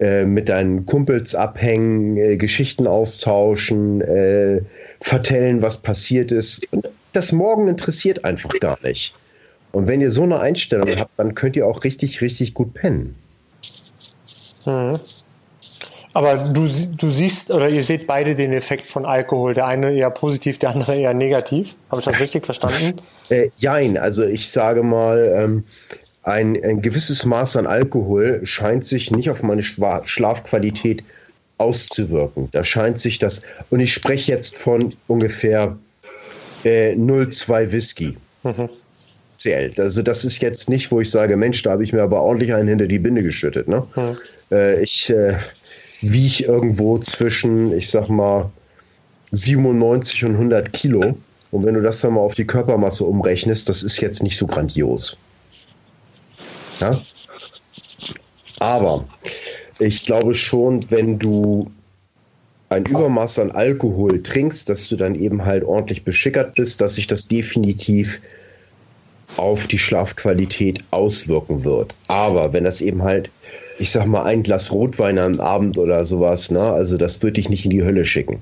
äh, 0.00 0.24
mit 0.24 0.48
deinen 0.48 0.86
Kumpels 0.86 1.34
abhängen, 1.34 2.16
äh, 2.16 2.36
Geschichten 2.38 2.86
austauschen, 2.86 4.00
äh, 4.00 4.62
vertellen, 5.00 5.60
was 5.60 5.78
passiert 5.78 6.32
ist. 6.32 6.66
Und 6.72 6.88
das 7.12 7.32
Morgen 7.32 7.68
interessiert 7.68 8.24
einfach 8.24 8.50
gar 8.60 8.78
nicht. 8.82 9.14
Und 9.72 9.86
wenn 9.86 10.00
ihr 10.00 10.10
so 10.10 10.22
eine 10.22 10.40
Einstellung 10.40 10.88
habt, 10.98 11.10
dann 11.18 11.34
könnt 11.34 11.54
ihr 11.54 11.66
auch 11.66 11.84
richtig, 11.84 12.22
richtig 12.22 12.54
gut 12.54 12.72
pennen. 12.74 13.14
Mhm. 14.64 15.00
Aber 16.12 16.36
du, 16.36 16.62
du 16.62 17.10
siehst 17.10 17.50
oder 17.50 17.68
ihr 17.68 17.82
seht 17.84 18.06
beide 18.06 18.34
den 18.34 18.52
Effekt 18.52 18.86
von 18.86 19.04
Alkohol. 19.06 19.54
Der 19.54 19.66
eine 19.66 19.92
eher 19.92 20.10
positiv, 20.10 20.58
der 20.58 20.70
andere 20.70 20.96
eher 20.96 21.14
negativ. 21.14 21.76
Habe 21.88 22.00
ich 22.00 22.06
das 22.06 22.18
richtig 22.18 22.46
verstanden? 22.46 23.00
Äh, 23.28 23.50
jein, 23.56 23.96
also 23.96 24.24
ich 24.24 24.50
sage 24.50 24.82
mal, 24.82 25.32
ähm, 25.36 25.64
ein, 26.22 26.62
ein 26.62 26.82
gewisses 26.82 27.24
Maß 27.24 27.56
an 27.56 27.66
Alkohol 27.66 28.40
scheint 28.44 28.84
sich 28.84 29.10
nicht 29.10 29.30
auf 29.30 29.42
meine 29.42 29.62
Schlafqualität 29.62 31.02
auszuwirken. 31.58 32.48
Da 32.52 32.64
scheint 32.64 33.00
sich 33.00 33.18
das, 33.18 33.42
und 33.70 33.80
ich 33.80 33.92
spreche 33.92 34.32
jetzt 34.32 34.56
von 34.56 34.94
ungefähr 35.06 35.76
äh, 36.64 36.92
0,2 36.92 37.72
Whisky. 37.72 38.16
Mhm. 38.42 38.68
Zählt. 39.36 39.80
Also 39.80 40.02
das 40.02 40.24
ist 40.24 40.42
jetzt 40.42 40.68
nicht, 40.68 40.90
wo 40.90 41.00
ich 41.00 41.10
sage, 41.10 41.36
Mensch, 41.36 41.62
da 41.62 41.70
habe 41.70 41.84
ich 41.84 41.92
mir 41.94 42.02
aber 42.02 42.22
ordentlich 42.22 42.52
einen 42.52 42.68
hinter 42.68 42.86
die 42.86 42.98
Binde 42.98 43.22
geschüttet. 43.22 43.68
Ne? 43.68 43.86
Mhm. 43.96 44.16
Äh, 44.50 44.82
ich 44.82 45.08
äh, 45.10 45.38
wiege 46.02 46.44
irgendwo 46.44 46.98
zwischen, 46.98 47.74
ich 47.76 47.90
sag 47.90 48.08
mal, 48.08 48.50
97 49.32 50.24
und 50.24 50.32
100 50.32 50.72
Kilo. 50.72 51.16
Und 51.50 51.64
wenn 51.64 51.74
du 51.74 51.82
das 51.82 52.00
dann 52.00 52.14
mal 52.14 52.20
auf 52.20 52.34
die 52.34 52.46
Körpermasse 52.46 53.04
umrechnest, 53.04 53.68
das 53.68 53.82
ist 53.82 54.00
jetzt 54.00 54.22
nicht 54.22 54.36
so 54.36 54.46
grandios. 54.46 55.16
Ja? 56.80 57.00
Aber 58.58 59.04
ich 59.78 60.04
glaube 60.04 60.34
schon, 60.34 60.90
wenn 60.90 61.18
du 61.18 61.70
ein 62.68 62.86
Übermaß 62.86 63.40
an 63.40 63.50
Alkohol 63.50 64.22
trinkst, 64.22 64.68
dass 64.68 64.88
du 64.88 64.96
dann 64.96 65.14
eben 65.14 65.44
halt 65.44 65.64
ordentlich 65.64 66.04
beschickert 66.04 66.54
bist, 66.54 66.80
dass 66.80 66.94
sich 66.94 67.06
das 67.06 67.26
definitiv 67.26 68.20
auf 69.36 69.66
die 69.66 69.78
Schlafqualität 69.78 70.80
auswirken 70.90 71.64
wird. 71.64 71.94
Aber 72.08 72.52
wenn 72.52 72.64
das 72.64 72.80
eben 72.80 73.02
halt, 73.02 73.30
ich 73.78 73.90
sag 73.90 74.06
mal, 74.06 74.24
ein 74.24 74.42
Glas 74.42 74.70
Rotwein 74.70 75.18
am 75.18 75.40
Abend 75.40 75.78
oder 75.78 76.04
sowas, 76.04 76.50
ne, 76.50 76.60
also 76.60 76.96
das 76.96 77.22
würde 77.22 77.34
dich 77.34 77.48
nicht 77.48 77.64
in 77.64 77.70
die 77.70 77.82
Hölle 77.84 78.04
schicken. 78.04 78.40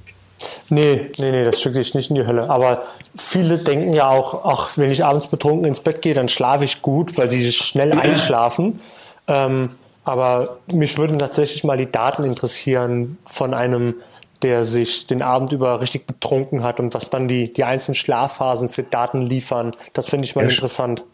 Nee, 0.71 1.11
nee, 1.19 1.31
nee, 1.31 1.45
das 1.45 1.61
schicke 1.61 1.81
ich 1.81 1.95
nicht 1.95 2.11
in 2.11 2.17
die 2.17 2.27
Hölle. 2.27 2.51
Aber 2.51 2.83
viele 3.17 3.59
denken 3.59 3.95
ja 3.95 4.09
auch, 4.09 4.45
ach, 4.45 4.77
wenn 4.77 4.91
ich 4.91 5.05
abends 5.05 5.29
betrunken 5.29 5.65
ins 5.65 5.81
Bett 5.81 6.03
gehe, 6.03 6.15
dann 6.15 6.29
schlafe 6.29 6.65
ich 6.65 6.83
gut, 6.83 7.17
weil 7.17 7.31
sie 7.31 7.53
schnell 7.53 7.93
einschlafen. 7.93 8.81
Ähm, 9.27 9.77
aber 10.05 10.59
mich 10.73 10.99
würden 10.99 11.19
tatsächlich 11.19 11.65
mal 11.65 11.77
die 11.77 11.91
Daten 11.91 12.25
interessieren 12.25 13.19
von 13.25 13.55
einem, 13.55 13.95
der 14.43 14.65
sich 14.65 15.07
den 15.07 15.23
Abend 15.23 15.53
über 15.53 15.81
richtig 15.81 16.07
betrunken 16.07 16.63
hat 16.63 16.81
und 16.81 16.95
was 16.95 17.11
dann 17.11 17.29
die, 17.29 17.53
die 17.53 17.65
einzelnen 17.65 17.95
Schlafphasen 17.95 18.69
für 18.69 18.83
Daten 18.83 19.21
liefern. 19.21 19.73
Das 19.95 20.09
finde 20.09 20.27
ich 20.27 20.37
mal 20.37 20.45
ja, 20.45 20.51
interessant. 20.51 21.05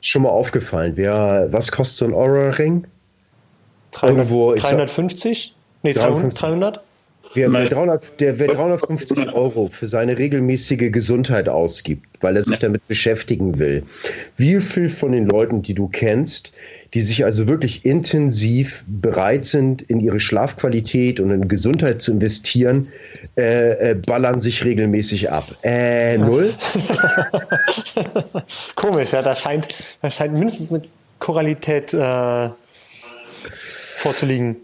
Schon 0.00 0.22
mal 0.22 0.30
aufgefallen. 0.30 0.92
Wer, 0.96 1.48
was 1.50 1.72
kostet 1.72 1.98
so 1.98 2.04
ein 2.04 2.14
Aura-Ring? 2.14 2.86
350? 3.90 5.54
Nee, 5.82 5.92
300? 5.92 6.40
300? 6.40 6.80
Wer, 7.34 7.48
300, 7.50 8.20
der, 8.20 8.38
wer 8.38 8.48
350 8.48 9.18
Euro 9.34 9.68
für 9.68 9.86
seine 9.86 10.18
regelmäßige 10.18 10.90
Gesundheit 10.90 11.48
ausgibt, 11.48 12.22
weil 12.22 12.36
er 12.36 12.42
sich 12.42 12.58
damit 12.58 12.86
beschäftigen 12.88 13.58
will, 13.58 13.82
wie 14.36 14.60
viel 14.60 14.88
von 14.88 15.12
den 15.12 15.26
Leuten, 15.26 15.62
die 15.62 15.74
du 15.74 15.88
kennst, 15.88 16.52
die 16.94 17.00
sich 17.02 17.24
also 17.24 17.46
wirklich 17.46 17.84
intensiv 17.84 18.84
bereit 18.86 19.44
sind, 19.44 19.82
in 19.82 20.00
ihre 20.00 20.20
Schlafqualität 20.20 21.20
und 21.20 21.30
in 21.30 21.48
Gesundheit 21.48 22.00
zu 22.00 22.12
investieren, 22.12 22.88
äh, 23.36 23.90
äh, 23.90 23.94
ballern 23.94 24.40
sich 24.40 24.64
regelmäßig 24.64 25.30
ab. 25.30 25.54
Äh, 25.62 26.16
null? 26.16 26.54
Komisch, 28.74 29.12
ja, 29.12 29.20
da 29.20 29.34
scheint, 29.34 29.68
da 30.00 30.10
scheint 30.10 30.32
mindestens 30.32 30.72
eine 30.72 30.82
Choralität 31.18 31.92
äh, 31.92 32.48
vorzuliegen. 33.50 34.56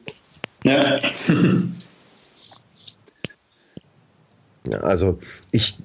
Ja. 0.64 1.00
Also 4.82 5.18
ich 5.50 5.78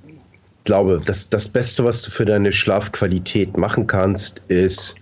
glaube, 0.63 1.01
das, 1.03 1.30
das 1.30 1.47
Beste, 1.47 1.84
was 1.84 2.01
du 2.01 2.11
für 2.11 2.25
deine 2.25 2.51
Schlafqualität 2.51 3.57
machen 3.57 3.88
kannst, 3.88 4.41
ist, 4.47 4.95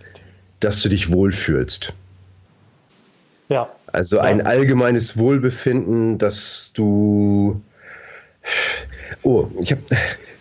dass 0.60 0.82
du 0.82 0.90
dich 0.90 1.12
wohlfühlst. 1.12 1.94
Ja. 3.50 3.70
Also 3.92 4.20
ein 4.20 4.40
ja. 4.40 4.46
allgemeines 4.46 5.18
Wohlbefinden, 5.18 6.18
dass 6.18 6.72
du. 6.74 7.62
Oh, 9.24 9.48
ich 9.62 9.72
habe 9.72 9.82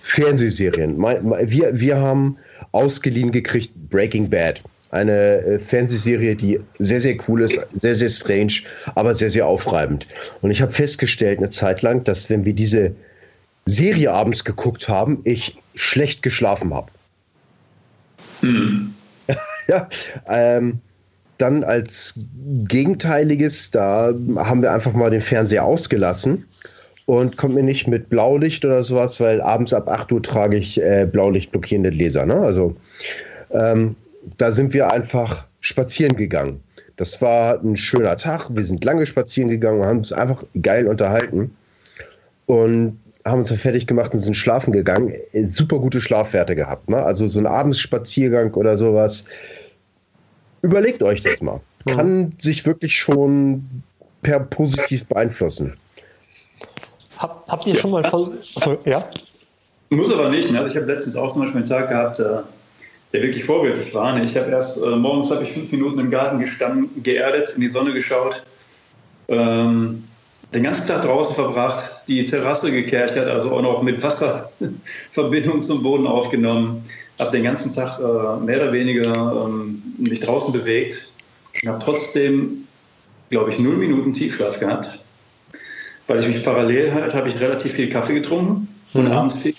Fernsehserien. 0.03 0.99
Wir, 0.99 1.81
wir 1.81 1.97
haben 1.99 2.39
ausgeliehen 2.73 3.33
gekriegt 3.33 3.73
Breaking 3.91 4.31
Bad. 4.31 4.63
Eine 4.91 5.13
äh, 5.13 5.59
Fernsehserie, 5.59 6.37
die 6.37 6.61
sehr, 6.79 7.01
sehr 7.01 7.17
cool 7.29 7.43
ist, 7.43 7.59
sehr, 7.73 7.95
sehr 7.95 8.09
strange, 8.09 8.53
aber 8.95 9.15
sehr, 9.15 9.31
sehr 9.31 9.47
aufreibend. 9.47 10.07
Und 10.43 10.51
ich 10.51 10.63
habe 10.63 10.73
festgestellt 10.73 11.39
eine 11.39 11.51
Zeit 11.51 11.83
lang, 11.83 12.05
dass 12.05 12.31
wenn 12.31 12.45
wir 12.45 12.55
diese 12.55 12.95
Serie 13.67 14.13
abends 14.13 14.45
geguckt 14.45 14.89
haben, 14.89 15.21
ich 15.25 15.59
schlecht 15.75 16.23
geschlafen 16.23 16.73
habe. 16.73 16.91
Hm. 18.41 18.95
ja, 19.69 19.89
ähm, 20.29 20.81
dann 21.39 21.65
als 21.65 22.19
Gegenteiliges, 22.69 23.71
da 23.71 24.13
haben 24.37 24.63
wir 24.63 24.73
einfach 24.73 24.95
mal 24.95 25.11
den 25.11 25.21
Fernseher 25.21 25.65
ausgelassen 25.65 26.47
und 27.07 27.37
kommt 27.37 27.55
mir 27.55 27.63
nicht 27.63 27.89
mit 27.89 28.09
Blaulicht 28.09 28.65
oder 28.65 28.83
sowas, 28.83 29.21
weil 29.21 29.41
abends 29.41 29.75
ab 29.75 29.91
8 29.91 30.13
Uhr 30.13 30.23
trage 30.23 30.57
ich 30.57 30.81
äh, 30.81 31.07
Blaulichtblockierende 31.11 31.91
Gläser. 31.91 32.25
Ne? 32.25 32.37
Also 32.37 32.77
ähm, 33.51 33.97
da 34.39 34.51
sind 34.53 34.73
wir 34.73 34.93
einfach 34.93 35.47
spazieren 35.61 36.17
gegangen. 36.17 36.63
Das 36.97 37.21
war 37.21 37.61
ein 37.63 37.77
schöner 37.77 38.17
Tag. 38.17 38.49
Wir 38.51 38.65
sind 38.65 38.85
lange 38.85 39.07
spazieren 39.07 39.51
gegangen 39.51 39.81
und 39.81 39.87
haben 39.87 39.99
uns 39.99 40.13
einfach 40.13 40.45
geil 40.63 40.87
unterhalten. 40.87 41.55
Und 42.47 42.99
haben 43.27 43.41
uns 43.41 43.49
dann 43.49 43.59
fertig 43.59 43.87
gemacht 43.87 44.15
und 44.15 44.21
sind 44.21 44.37
schlafen 44.37 44.73
gegangen. 44.73 45.13
Super 45.51 45.81
gute 45.81 46.01
Schlafwerte 46.01 46.55
gehabt. 46.55 46.89
Ne? 46.89 46.97
Also 46.97 47.27
so 47.27 47.41
ein 47.41 47.47
Abendsspaziergang 47.47 48.55
oder 48.55 48.77
sowas. 48.77 49.27
Überlegt 50.63 51.03
euch 51.03 51.23
das 51.23 51.43
mal. 51.43 51.61
Kann 51.87 52.19
mhm. 52.19 52.33
sich 52.39 52.65
wirklich 52.67 52.97
schon 52.97 53.83
per 54.23 54.41
positiv 54.41 55.07
beeinflussen. 55.07 55.77
Hab, 57.19 57.45
habt 57.49 57.67
ihr 57.67 57.75
ja. 57.75 57.81
schon 57.81 57.91
mal 57.91 58.05
voll. 58.05 58.39
Also, 58.55 58.79
ja? 58.85 59.09
Muss 59.91 60.13
aber 60.13 60.29
nicht. 60.29 60.51
Ne? 60.51 60.59
Also 60.59 60.71
ich 60.71 60.77
habe 60.77 60.87
letztens 60.87 61.17
auch 61.17 61.33
zum 61.33 61.43
Beispiel 61.43 61.59
einen 61.59 61.69
Tag 61.69 61.89
gehabt, 61.89 62.21
äh, 62.21 62.43
der 63.13 63.23
wirklich 63.23 63.45
vorbildlich 63.45 63.93
war. 63.95 64.15
Ne? 64.15 64.25
Ich 64.25 64.37
habe 64.37 64.51
erst 64.51 64.83
äh, 64.85 64.91
morgens 64.91 65.31
habe 65.33 65.43
ich 65.43 65.53
fünf 65.53 65.71
Minuten 65.73 65.99
im 65.99 66.11
Garten 66.11 66.39
gestanden, 66.39 67.03
geerdet, 67.03 67.51
in 67.57 67.61
die 67.61 67.69
Sonne 67.69 67.93
geschaut. 67.93 68.45
Ähm, 69.29 70.05
den 70.55 70.63
ganzen 70.63 70.87
Tag 70.87 71.03
draußen 71.03 71.35
verbracht, 71.35 72.03
die 72.09 72.25
Terrasse 72.25 72.71
gekehrt, 72.71 73.17
also 73.17 73.53
auch 73.53 73.63
noch 73.63 73.83
mit 73.83 74.03
Wasserverbindung 74.03 75.63
zum 75.63 75.83
Boden 75.83 76.07
aufgenommen, 76.07 76.85
habe 77.19 77.33
den 77.33 77.43
ganzen 77.43 77.75
Tag 77.75 77.99
äh, 77.99 78.45
mehr 78.45 78.63
oder 78.63 78.73
weniger 78.73 79.47
ähm, 79.47 79.83
mich 79.99 80.21
draußen 80.21 80.53
bewegt 80.53 81.09
und 81.63 81.69
habe 81.69 81.85
trotzdem, 81.85 82.67
glaube 83.31 83.51
ich, 83.51 83.59
null 83.59 83.77
Minuten 83.77 84.13
Tiefschlaf 84.13 84.61
gehabt, 84.61 84.99
weil 86.07 86.21
ich 86.21 86.29
mich 86.29 86.45
parallel 86.45 86.95
halt, 86.95 87.15
habe 87.15 87.29
ich 87.29 87.41
relativ 87.41 87.73
viel 87.73 87.91
Kaffee 87.91 88.15
getrunken 88.15 88.69
und 88.95 89.07
mhm. 89.07 89.13
abends 89.13 89.37
viel. 89.39 89.55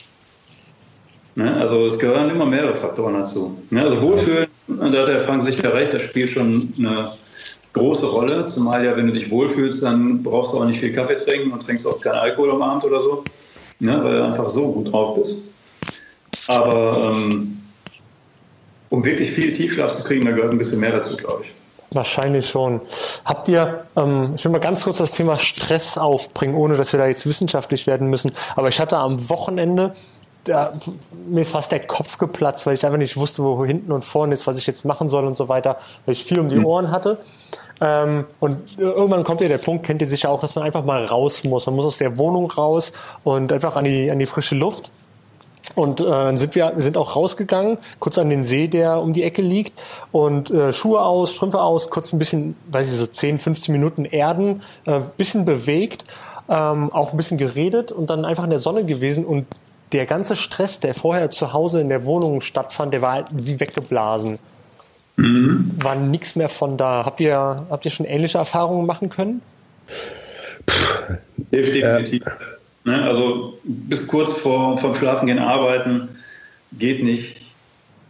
Ne? 1.36 1.56
Also 1.58 1.86
es 1.86 2.00
gehören 2.00 2.30
immer 2.30 2.46
mehrere 2.46 2.76
Faktoren 2.76 3.14
dazu. 3.14 3.58
Ne? 3.70 3.84
Also 3.84 4.02
Wohlfühlen, 4.02 4.48
da 4.68 4.86
hat 4.86 5.08
der 5.08 5.20
Frank 5.20 5.44
sicher 5.44 5.74
recht, 5.74 5.94
das 5.94 6.04
spielt 6.04 6.32
schon 6.32 6.74
eine 6.80 7.12
große 7.74 8.08
Rolle, 8.08 8.46
zumal 8.46 8.86
ja, 8.86 8.96
wenn 8.96 9.08
du 9.08 9.14
dich 9.14 9.30
wohlfühlst, 9.30 9.84
dann 9.84 10.24
brauchst 10.24 10.54
du 10.54 10.58
auch 10.58 10.66
nicht 10.66 10.80
viel 10.80 10.94
Kaffee 10.94 11.18
trinken 11.18 11.52
und 11.52 11.66
trinkst 11.66 11.86
auch 11.88 12.00
keinen 12.00 12.16
Alkohol 12.16 12.52
am 12.52 12.62
Abend 12.62 12.86
oder 12.86 13.02
so, 13.02 13.24
ne, 13.80 14.00
weil 14.04 14.18
du 14.18 14.26
einfach 14.26 14.50
so 14.50 14.72
gut 14.72 14.92
drauf 14.92 15.16
bist. 15.16 15.50
Aber 16.48 17.14
ähm, 17.16 17.62
um 18.90 19.04
wirklich 19.04 19.30
viel 19.32 19.54
Tiefschlaf 19.54 19.94
zu 19.94 20.04
kriegen, 20.04 20.26
da 20.26 20.32
gehört 20.32 20.52
ein 20.52 20.58
bisschen 20.58 20.80
mehr 20.80 20.92
dazu, 20.92 21.18
glaube 21.18 21.44
ich. 21.44 21.54
Wahrscheinlich 21.92 22.50
schon. 22.50 22.82
Habt 23.24 23.48
ihr, 23.48 23.86
ähm, 23.96 24.34
ich 24.36 24.44
will 24.44 24.52
mal 24.52 24.60
ganz 24.60 24.84
kurz 24.84 24.98
das 24.98 25.12
Thema 25.12 25.38
Stress 25.38 25.98
aufbringen, 25.98 26.56
ohne 26.56 26.76
dass 26.76 26.92
wir 26.92 27.00
da 27.00 27.08
jetzt 27.08 27.26
wissenschaftlich 27.26 27.88
werden 27.88 28.10
müssen. 28.10 28.32
Aber 28.56 28.68
ich 28.68 28.80
hatte 28.80 28.98
am 28.98 29.30
Wochenende, 29.30 29.94
da, 30.48 30.74
mir 31.28 31.42
ist 31.42 31.52
fast 31.52 31.72
der 31.72 31.82
Kopf 31.82 32.18
geplatzt, 32.18 32.66
weil 32.66 32.76
ich 32.76 32.86
einfach 32.86 32.98
nicht 32.98 33.18
wusste, 33.18 33.44
wo 33.44 33.66
hinten 33.66 33.92
und 33.92 34.06
vorne 34.06 34.34
ist, 34.34 34.48
was 34.48 34.58
ich 34.58 34.68
jetzt 34.68 34.86
machen 34.86 35.10
soll 35.10 35.26
und 35.26 35.36
so 35.36 35.50
weiter, 35.50 35.78
weil 36.06 36.14
ich 36.14 36.24
viel 36.24 36.40
um 36.40 36.50
die 36.50 36.56
hm. 36.56 36.66
Ohren 36.66 36.92
hatte. 36.92 37.18
Ähm, 37.80 38.26
und 38.40 38.78
irgendwann 38.78 39.24
kommt 39.24 39.42
ja 39.42 39.48
der 39.48 39.60
Punkt, 39.60 39.86
kennt 39.86 40.02
ihr 40.02 40.08
sicher 40.08 40.30
auch, 40.30 40.42
dass 40.42 40.56
man 40.56 40.64
einfach 40.64 40.84
mal 40.84 41.06
raus 41.06 41.44
muss. 41.44 41.66
Man 41.68 41.76
muss 41.76 41.86
aus 41.86 41.98
der 41.98 42.18
Wohnung 42.18 42.50
raus 42.50 42.92
und 43.24 43.54
einfach 43.54 43.76
an 43.76 43.84
die, 43.84 44.10
an 44.10 44.20
die 44.20 44.26
frische 44.26 44.56
Luft. 44.56 44.92
Und 45.76 46.00
äh, 46.00 46.36
sind 46.38 46.56
wir, 46.56 46.74
wir 46.76 46.82
sind 46.82 46.98
auch 46.98 47.16
rausgegangen, 47.16 47.78
kurz 48.00 48.18
an 48.18 48.30
den 48.30 48.44
See, 48.44 48.68
der 48.68 49.00
um 49.00 49.14
die 49.14 49.24
Ecke 49.24 49.42
liegt. 49.42 49.80
Und 50.12 50.50
äh, 50.50 50.74
Schuhe 50.74 51.02
aus, 51.02 51.34
Strümpfe 51.34 51.62
aus, 51.62 51.90
kurz 51.90 52.14
ein 52.14 52.20
bisschen, 52.20 52.56
weiß 52.72 52.92
ich, 52.92 52.98
so 52.98 53.06
10, 53.06 53.38
15 53.38 53.74
Minuten 53.74 54.06
erden, 54.06 54.64
äh, 54.86 55.02
bisschen 55.18 55.46
bewegt, 55.46 56.06
ähm, 56.50 56.92
auch 56.92 57.12
ein 57.12 57.18
bisschen 57.18 57.38
geredet 57.38 57.92
und 57.92 58.10
dann 58.10 58.26
einfach 58.26 58.46
in 58.46 58.50
der 58.50 58.60
Sonne 58.60 58.86
gewesen. 58.86 59.26
Und 59.26 59.46
der 59.92 60.06
ganze 60.06 60.36
Stress, 60.36 60.80
der 60.80 60.94
vorher 60.94 61.32
zu 61.32 61.54
Hause 61.54 61.82
in 61.82 61.90
der 61.90 62.06
Wohnung 62.06 62.42
stattfand, 62.42 62.94
der 62.94 63.02
war 63.02 63.14
halt 63.14 63.28
wie 63.34 63.60
weggeblasen. 63.60 64.40
Mhm. 65.16 65.72
War 65.82 65.96
nichts 65.96 66.36
mehr 66.36 66.50
von 66.50 66.78
da. 66.78 67.04
Habt 67.06 67.20
ihr, 67.20 67.66
habt 67.70 67.86
ihr 67.86 67.92
schon 67.92 68.06
ähnliche 68.06 68.38
Erfahrungen 68.38 68.86
machen 68.86 69.10
können? 69.10 69.42
Hilft 71.52 71.76
definitiv. 71.76 72.26
Äh. 72.26 72.90
Ne? 72.90 73.04
Also 73.04 73.58
bis 73.64 74.08
kurz 74.08 74.34
vor 74.34 74.78
vom 74.78 74.94
Schlafengehen 74.94 75.40
arbeiten 75.40 76.10
geht 76.74 77.04
nicht. 77.04 77.42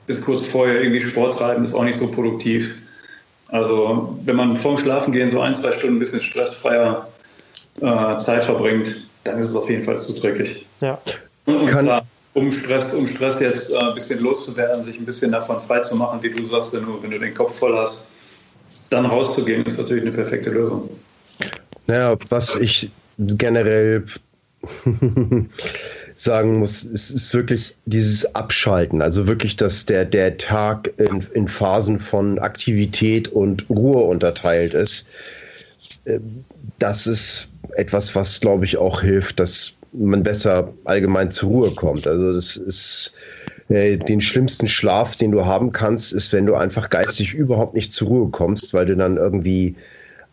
Bis 0.05 0.21
kurz 0.21 0.45
vorher 0.45 0.81
irgendwie 0.81 1.01
Sport 1.01 1.37
treiben 1.37 1.63
ist 1.63 1.73
auch 1.73 1.83
nicht 1.83 1.99
so 1.99 2.07
produktiv. 2.07 2.75
Also 3.49 4.17
wenn 4.25 4.35
man 4.35 4.57
vorm 4.57 4.77
Schlafengehen 4.77 5.29
so 5.29 5.41
ein, 5.41 5.55
zwei 5.55 5.71
Stunden 5.71 5.97
ein 5.97 5.99
bisschen 5.99 6.21
stressfreier 6.21 7.07
äh, 7.81 8.17
Zeit 8.17 8.43
verbringt, 8.43 9.07
dann 9.23 9.39
ist 9.39 9.49
es 9.49 9.55
auf 9.55 9.69
jeden 9.69 9.83
Fall 9.83 9.99
zuträglich. 9.99 10.65
Ja. 10.81 10.99
Und, 11.47 11.55
und 11.55 11.65
klar, 11.67 12.05
um 12.33 12.51
Stress, 12.51 12.93
um 12.93 13.07
Stress 13.07 13.39
jetzt 13.39 13.71
äh, 13.71 13.77
ein 13.77 13.95
bisschen 13.95 14.21
loszuwerden, 14.21 14.85
sich 14.85 14.99
ein 14.99 15.05
bisschen 15.05 15.31
davon 15.31 15.59
frei 15.59 15.79
zu 15.79 15.95
machen, 15.95 16.21
wie 16.21 16.29
du 16.29 16.45
sagst, 16.47 16.75
wenn 16.75 16.85
du, 16.85 17.01
wenn 17.01 17.09
du 17.09 17.19
den 17.19 17.33
Kopf 17.33 17.57
voll 17.57 17.75
hast, 17.75 18.11
dann 18.89 19.05
rauszugehen, 19.05 19.65
ist 19.65 19.79
natürlich 19.79 20.03
eine 20.03 20.11
perfekte 20.11 20.49
Lösung. 20.49 20.89
Naja, 21.87 22.17
was 22.29 22.55
ich 22.57 22.91
generell 23.17 24.03
sagen 26.15 26.59
muss, 26.59 26.83
es 26.83 27.11
ist 27.11 27.33
wirklich 27.33 27.75
dieses 27.85 28.35
Abschalten, 28.35 29.01
also 29.01 29.25
wirklich, 29.25 29.55
dass 29.55 29.85
der, 29.85 30.03
der 30.03 30.37
Tag 30.37 30.91
in, 30.97 31.25
in 31.33 31.47
Phasen 31.47 31.99
von 31.99 32.39
Aktivität 32.39 33.29
und 33.29 33.69
Ruhe 33.69 34.03
unterteilt 34.03 34.73
ist. 34.73 35.07
Äh, 36.03 36.19
das 36.77 37.07
ist 37.07 37.49
etwas, 37.77 38.15
was, 38.15 38.41
glaube 38.41 38.65
ich, 38.65 38.75
auch 38.75 39.01
hilft, 39.01 39.39
dass 39.39 39.76
man 39.93 40.23
besser 40.23 40.73
allgemein 40.85 41.31
zur 41.31 41.49
Ruhe 41.49 41.71
kommt. 41.71 42.07
Also 42.07 42.33
das 42.33 42.57
ist 42.57 43.13
äh, 43.69 43.97
den 43.97 44.21
schlimmsten 44.21 44.67
Schlaf, 44.67 45.15
den 45.15 45.31
du 45.31 45.45
haben 45.45 45.71
kannst, 45.71 46.13
ist, 46.13 46.33
wenn 46.33 46.45
du 46.45 46.55
einfach 46.55 46.89
geistig 46.89 47.33
überhaupt 47.33 47.73
nicht 47.73 47.93
zur 47.93 48.07
Ruhe 48.07 48.29
kommst, 48.29 48.73
weil 48.73 48.85
du 48.85 48.95
dann 48.95 49.17
irgendwie 49.17 49.75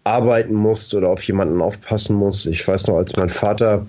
arbeiten 0.04 0.54
musst 0.54 0.94
oder 0.94 1.08
auf 1.08 1.22
jemanden 1.22 1.62
aufpassen 1.62 2.14
musst. 2.14 2.46
Ich 2.46 2.66
weiß 2.66 2.86
noch, 2.86 2.96
als 2.96 3.16
mein 3.16 3.30
Vater, 3.30 3.86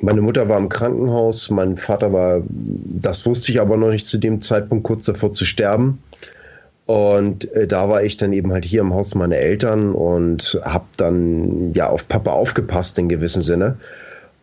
meine 0.00 0.22
Mutter 0.22 0.48
war 0.48 0.58
im 0.58 0.68
Krankenhaus, 0.68 1.50
mein 1.50 1.76
Vater 1.76 2.12
war, 2.12 2.42
das 2.48 3.26
wusste 3.26 3.50
ich 3.50 3.60
aber 3.60 3.76
noch 3.76 3.90
nicht 3.90 4.06
zu 4.06 4.18
dem 4.18 4.40
Zeitpunkt, 4.40 4.84
kurz 4.84 5.06
davor 5.06 5.32
zu 5.32 5.44
sterben. 5.44 6.02
Und 6.86 7.52
äh, 7.52 7.66
da 7.66 7.88
war 7.88 8.04
ich 8.04 8.16
dann 8.16 8.32
eben 8.32 8.52
halt 8.52 8.64
hier 8.64 8.80
im 8.80 8.94
Haus 8.94 9.16
meiner 9.16 9.36
Eltern 9.36 9.92
und 9.92 10.60
habe 10.62 10.84
dann 10.96 11.74
ja 11.74 11.88
auf 11.88 12.08
Papa 12.08 12.30
aufgepasst 12.30 12.96
in 13.00 13.08
gewissem 13.08 13.42
Sinne. 13.42 13.76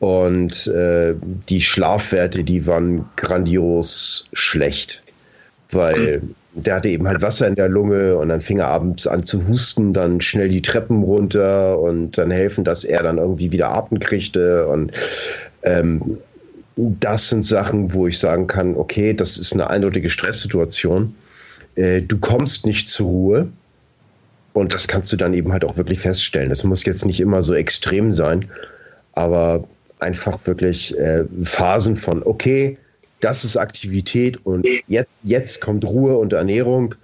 Und 0.03 0.67
äh, 0.67 1.15
die 1.47 1.61
Schlafwerte, 1.61 2.43
die 2.43 2.67
waren 2.67 3.05
grandios 3.15 4.27
schlecht, 4.33 5.01
weil 5.71 6.19
mhm. 6.19 6.35
der 6.61 6.75
hatte 6.75 6.89
eben 6.89 7.07
halt 7.07 7.21
Wasser 7.21 7.47
in 7.47 7.55
der 7.55 7.69
Lunge 7.69 8.17
und 8.17 8.27
dann 8.27 8.41
fing 8.41 8.59
er 8.59 8.67
abends 8.67 9.07
an 9.07 9.23
zu 9.23 9.47
husten, 9.47 9.93
dann 9.93 10.19
schnell 10.19 10.49
die 10.49 10.61
Treppen 10.61 11.03
runter 11.03 11.79
und 11.79 12.17
dann 12.17 12.31
helfen, 12.31 12.65
dass 12.65 12.83
er 12.83 13.01
dann 13.01 13.17
irgendwie 13.17 13.53
wieder 13.53 13.69
Atem 13.69 13.99
kriegte. 13.99 14.67
Und 14.67 14.91
ähm, 15.61 16.17
das 16.75 17.29
sind 17.29 17.45
Sachen, 17.45 17.93
wo 17.93 18.05
ich 18.05 18.19
sagen 18.19 18.47
kann, 18.47 18.75
okay, 18.75 19.13
das 19.13 19.37
ist 19.37 19.53
eine 19.53 19.69
eindeutige 19.69 20.09
Stresssituation. 20.09 21.15
Äh, 21.75 22.01
du 22.01 22.17
kommst 22.17 22.65
nicht 22.65 22.89
zur 22.89 23.07
Ruhe. 23.07 23.47
Und 24.51 24.73
das 24.73 24.89
kannst 24.89 25.13
du 25.13 25.15
dann 25.15 25.33
eben 25.33 25.53
halt 25.53 25.63
auch 25.63 25.77
wirklich 25.77 26.01
feststellen. 26.01 26.49
Das 26.49 26.65
muss 26.65 26.83
jetzt 26.83 27.05
nicht 27.05 27.21
immer 27.21 27.41
so 27.41 27.53
extrem 27.53 28.11
sein, 28.11 28.49
aber 29.13 29.63
einfach 30.03 30.45
wirklich 30.45 30.97
äh, 30.97 31.25
Phasen 31.43 31.95
von, 31.95 32.23
okay, 32.23 32.77
das 33.19 33.45
ist 33.45 33.57
Aktivität 33.57 34.45
und 34.45 34.67
jetzt, 34.87 35.09
jetzt 35.23 35.61
kommt 35.61 35.85
Ruhe 35.85 36.17
und 36.17 36.33
Ernährung. 36.33 36.95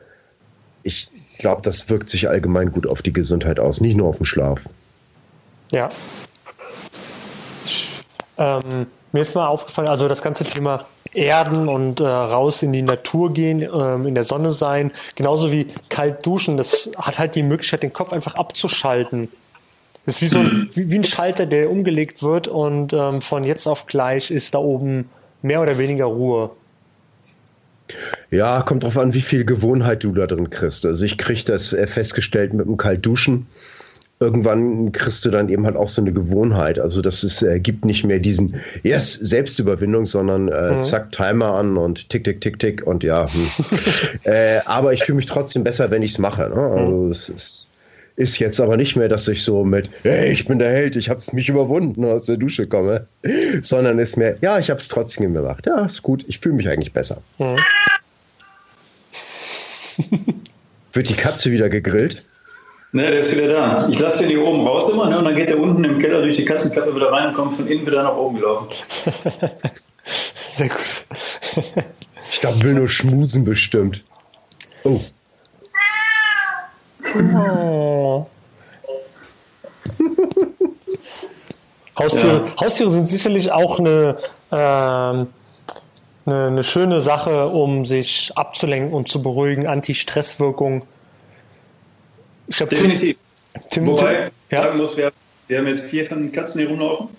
Ich 0.83 1.09
glaube, 1.37 1.61
das 1.61 1.89
wirkt 1.89 2.09
sich 2.09 2.27
allgemein 2.29 2.71
gut 2.71 2.85
auf 2.85 3.01
die 3.01 3.13
Gesundheit 3.13 3.59
aus, 3.59 3.81
nicht 3.81 3.95
nur 3.95 4.07
auf 4.07 4.17
den 4.17 4.25
Schlaf. 4.25 4.65
Ja. 5.71 5.89
Ähm, 8.37 8.87
mir 9.11 9.21
ist 9.21 9.35
mal 9.35 9.47
aufgefallen, 9.47 9.87
also 9.87 10.07
das 10.07 10.21
ganze 10.21 10.43
Thema 10.43 10.85
erden 11.13 11.67
und 11.67 11.99
äh, 11.99 12.05
raus 12.05 12.61
in 12.61 12.71
die 12.71 12.81
Natur 12.81 13.33
gehen, 13.33 13.61
ähm, 13.61 14.05
in 14.05 14.15
der 14.15 14.23
Sonne 14.23 14.51
sein. 14.51 14.91
Genauso 15.15 15.51
wie 15.51 15.67
kalt 15.89 16.25
duschen. 16.25 16.57
Das 16.57 16.91
hat 16.97 17.17
halt 17.17 17.35
die 17.35 17.43
Möglichkeit, 17.43 17.83
den 17.83 17.93
Kopf 17.93 18.13
einfach 18.13 18.35
abzuschalten. 18.35 19.29
Das 20.09 20.15
ist 20.15 20.21
wie 20.23 20.27
so 20.27 20.39
ein, 20.39 20.69
wie, 20.73 20.89
wie 20.89 20.95
ein 20.95 21.03
Schalter, 21.03 21.45
der 21.45 21.69
umgelegt 21.69 22.23
wird 22.23 22.47
und 22.47 22.93
ähm, 22.93 23.21
von 23.21 23.43
jetzt 23.43 23.67
auf 23.67 23.85
gleich 23.85 24.31
ist 24.31 24.55
da 24.55 24.57
oben 24.57 25.07
mehr 25.43 25.61
oder 25.61 25.77
weniger 25.77 26.05
Ruhe. 26.05 26.49
Ja, 28.31 28.63
kommt 28.63 28.83
drauf 28.83 28.97
an, 28.97 29.13
wie 29.13 29.21
viel 29.21 29.45
Gewohnheit 29.45 30.03
du 30.03 30.11
da 30.11 30.25
drin 30.25 30.49
kriegst. 30.49 30.83
Also 30.87 31.05
ich 31.05 31.19
kriege 31.19 31.43
das 31.45 31.73
äh, 31.73 31.85
festgestellt 31.85 32.55
mit 32.55 32.65
dem 32.65 32.77
Kaltduschen. 32.77 33.45
Irgendwann 34.19 34.91
kriegst 34.93 35.25
du 35.25 35.29
dann 35.29 35.47
eben 35.47 35.67
halt 35.67 35.75
auch 35.75 35.87
so 35.87 36.01
eine 36.01 36.11
Gewohnheit. 36.11 36.79
Also 36.79 37.03
das 37.03 37.23
ist, 37.23 37.43
äh, 37.43 37.59
gibt 37.59 37.85
nicht 37.85 38.03
mehr 38.03 38.17
diesen 38.17 38.55
yes, 38.81 39.13
Selbstüberwindung, 39.13 40.07
sondern 40.07 40.47
äh, 40.47 40.71
mhm. 40.71 40.81
zack, 40.81 41.11
Timer 41.11 41.53
an 41.53 41.77
und 41.77 42.09
tick, 42.09 42.23
tick, 42.23 42.41
tick, 42.41 42.57
tick 42.57 42.87
und 42.87 43.03
ja. 43.03 43.27
Hm. 43.31 43.47
äh, 44.23 44.57
aber 44.65 44.91
ich 44.91 45.03
fühle 45.03 45.17
mich 45.17 45.27
trotzdem 45.27 45.63
besser, 45.63 45.91
wenn 45.91 46.01
ich 46.01 46.13
es 46.13 46.17
mache. 46.17 46.49
Ne? 46.49 46.59
Also 46.59 46.91
mhm. 46.93 47.11
es 47.11 47.29
ist, 47.29 47.68
ist 48.19 48.37
jetzt 48.37 48.59
aber 48.59 48.75
nicht 48.75 48.97
mehr, 48.97 49.07
dass 49.07 49.29
ich 49.29 49.43
so 49.43 49.63
mit, 49.63 49.89
hey, 50.03 50.29
ich 50.29 50.45
bin 50.45 50.59
der 50.59 50.71
Held, 50.71 50.97
ich 50.97 51.09
habe 51.09 51.21
es 51.21 51.31
mich 51.31 51.47
überwunden 51.47 52.03
aus 52.03 52.25
der 52.25 52.35
Dusche 52.35 52.67
komme, 52.67 53.07
sondern 53.61 53.97
ist 53.97 54.17
mehr, 54.17 54.35
ja, 54.41 54.59
ich 54.59 54.69
habe 54.69 54.81
es 54.81 54.89
trotzdem 54.89 55.33
gemacht. 55.33 55.65
Ja, 55.65 55.85
ist 55.85 56.03
gut, 56.03 56.25
ich 56.27 56.39
fühle 56.39 56.55
mich 56.55 56.67
eigentlich 56.67 56.91
besser. 56.91 57.21
Mhm. 57.37 57.55
Wird 60.91 61.07
die 61.07 61.13
Katze 61.13 61.51
wieder 61.51 61.69
gegrillt? 61.69 62.27
Ne, 62.91 63.03
der 63.03 63.19
ist 63.19 63.33
wieder 63.37 63.47
da. 63.47 63.87
Ich 63.89 63.99
lasse 63.99 64.19
den 64.19 64.29
hier 64.29 64.45
oben 64.45 64.67
raus 64.67 64.89
immer 64.89 65.09
ne, 65.09 65.17
und 65.17 65.23
dann 65.23 65.35
geht 65.35 65.49
der 65.49 65.59
unten 65.59 65.85
im 65.85 65.99
Keller 65.99 66.21
durch 66.21 66.35
die 66.35 66.43
Katzenklappe 66.43 66.93
wieder 66.93 67.13
rein 67.13 67.29
und 67.29 67.35
kommt 67.35 67.53
von 67.53 67.67
innen 67.67 67.87
wieder 67.87 68.03
nach 68.03 68.17
oben 68.17 68.35
gelaufen. 68.35 68.67
Sehr 70.49 70.67
gut. 70.67 71.05
ich 72.31 72.41
glaube, 72.41 72.63
will 72.63 72.73
nur 72.73 72.89
schmusen 72.89 73.45
bestimmt. 73.45 74.03
Oh. 74.83 74.99
Oh. 77.15 77.98
Haustiere, 81.99 82.45
ja. 82.45 82.65
Haustiere 82.65 82.89
sind 82.89 83.07
sicherlich 83.07 83.51
auch 83.51 83.79
eine, 83.79 84.17
ähm, 84.51 85.27
eine, 86.25 86.47
eine, 86.47 86.63
schöne 86.63 87.01
Sache, 87.01 87.47
um 87.47 87.85
sich 87.85 88.31
abzulenken 88.35 88.93
und 88.93 89.07
zu 89.07 89.21
beruhigen, 89.21 89.67
Anti-Stress-Wirkung. 89.67 90.85
Definitiv. 92.47 93.17
Tim, 93.69 93.87
Wobei 93.87 94.23
Tim, 94.25 94.31
ja? 94.51 94.63
sagen 94.63 94.77
muss, 94.77 94.97
wir, 94.97 95.11
wir, 95.47 95.57
haben 95.57 95.67
jetzt 95.67 95.85
vier 95.85 96.05
von 96.05 96.31
Katzen 96.31 96.61
hier 96.61 96.69
rumlaufen. 96.69 97.09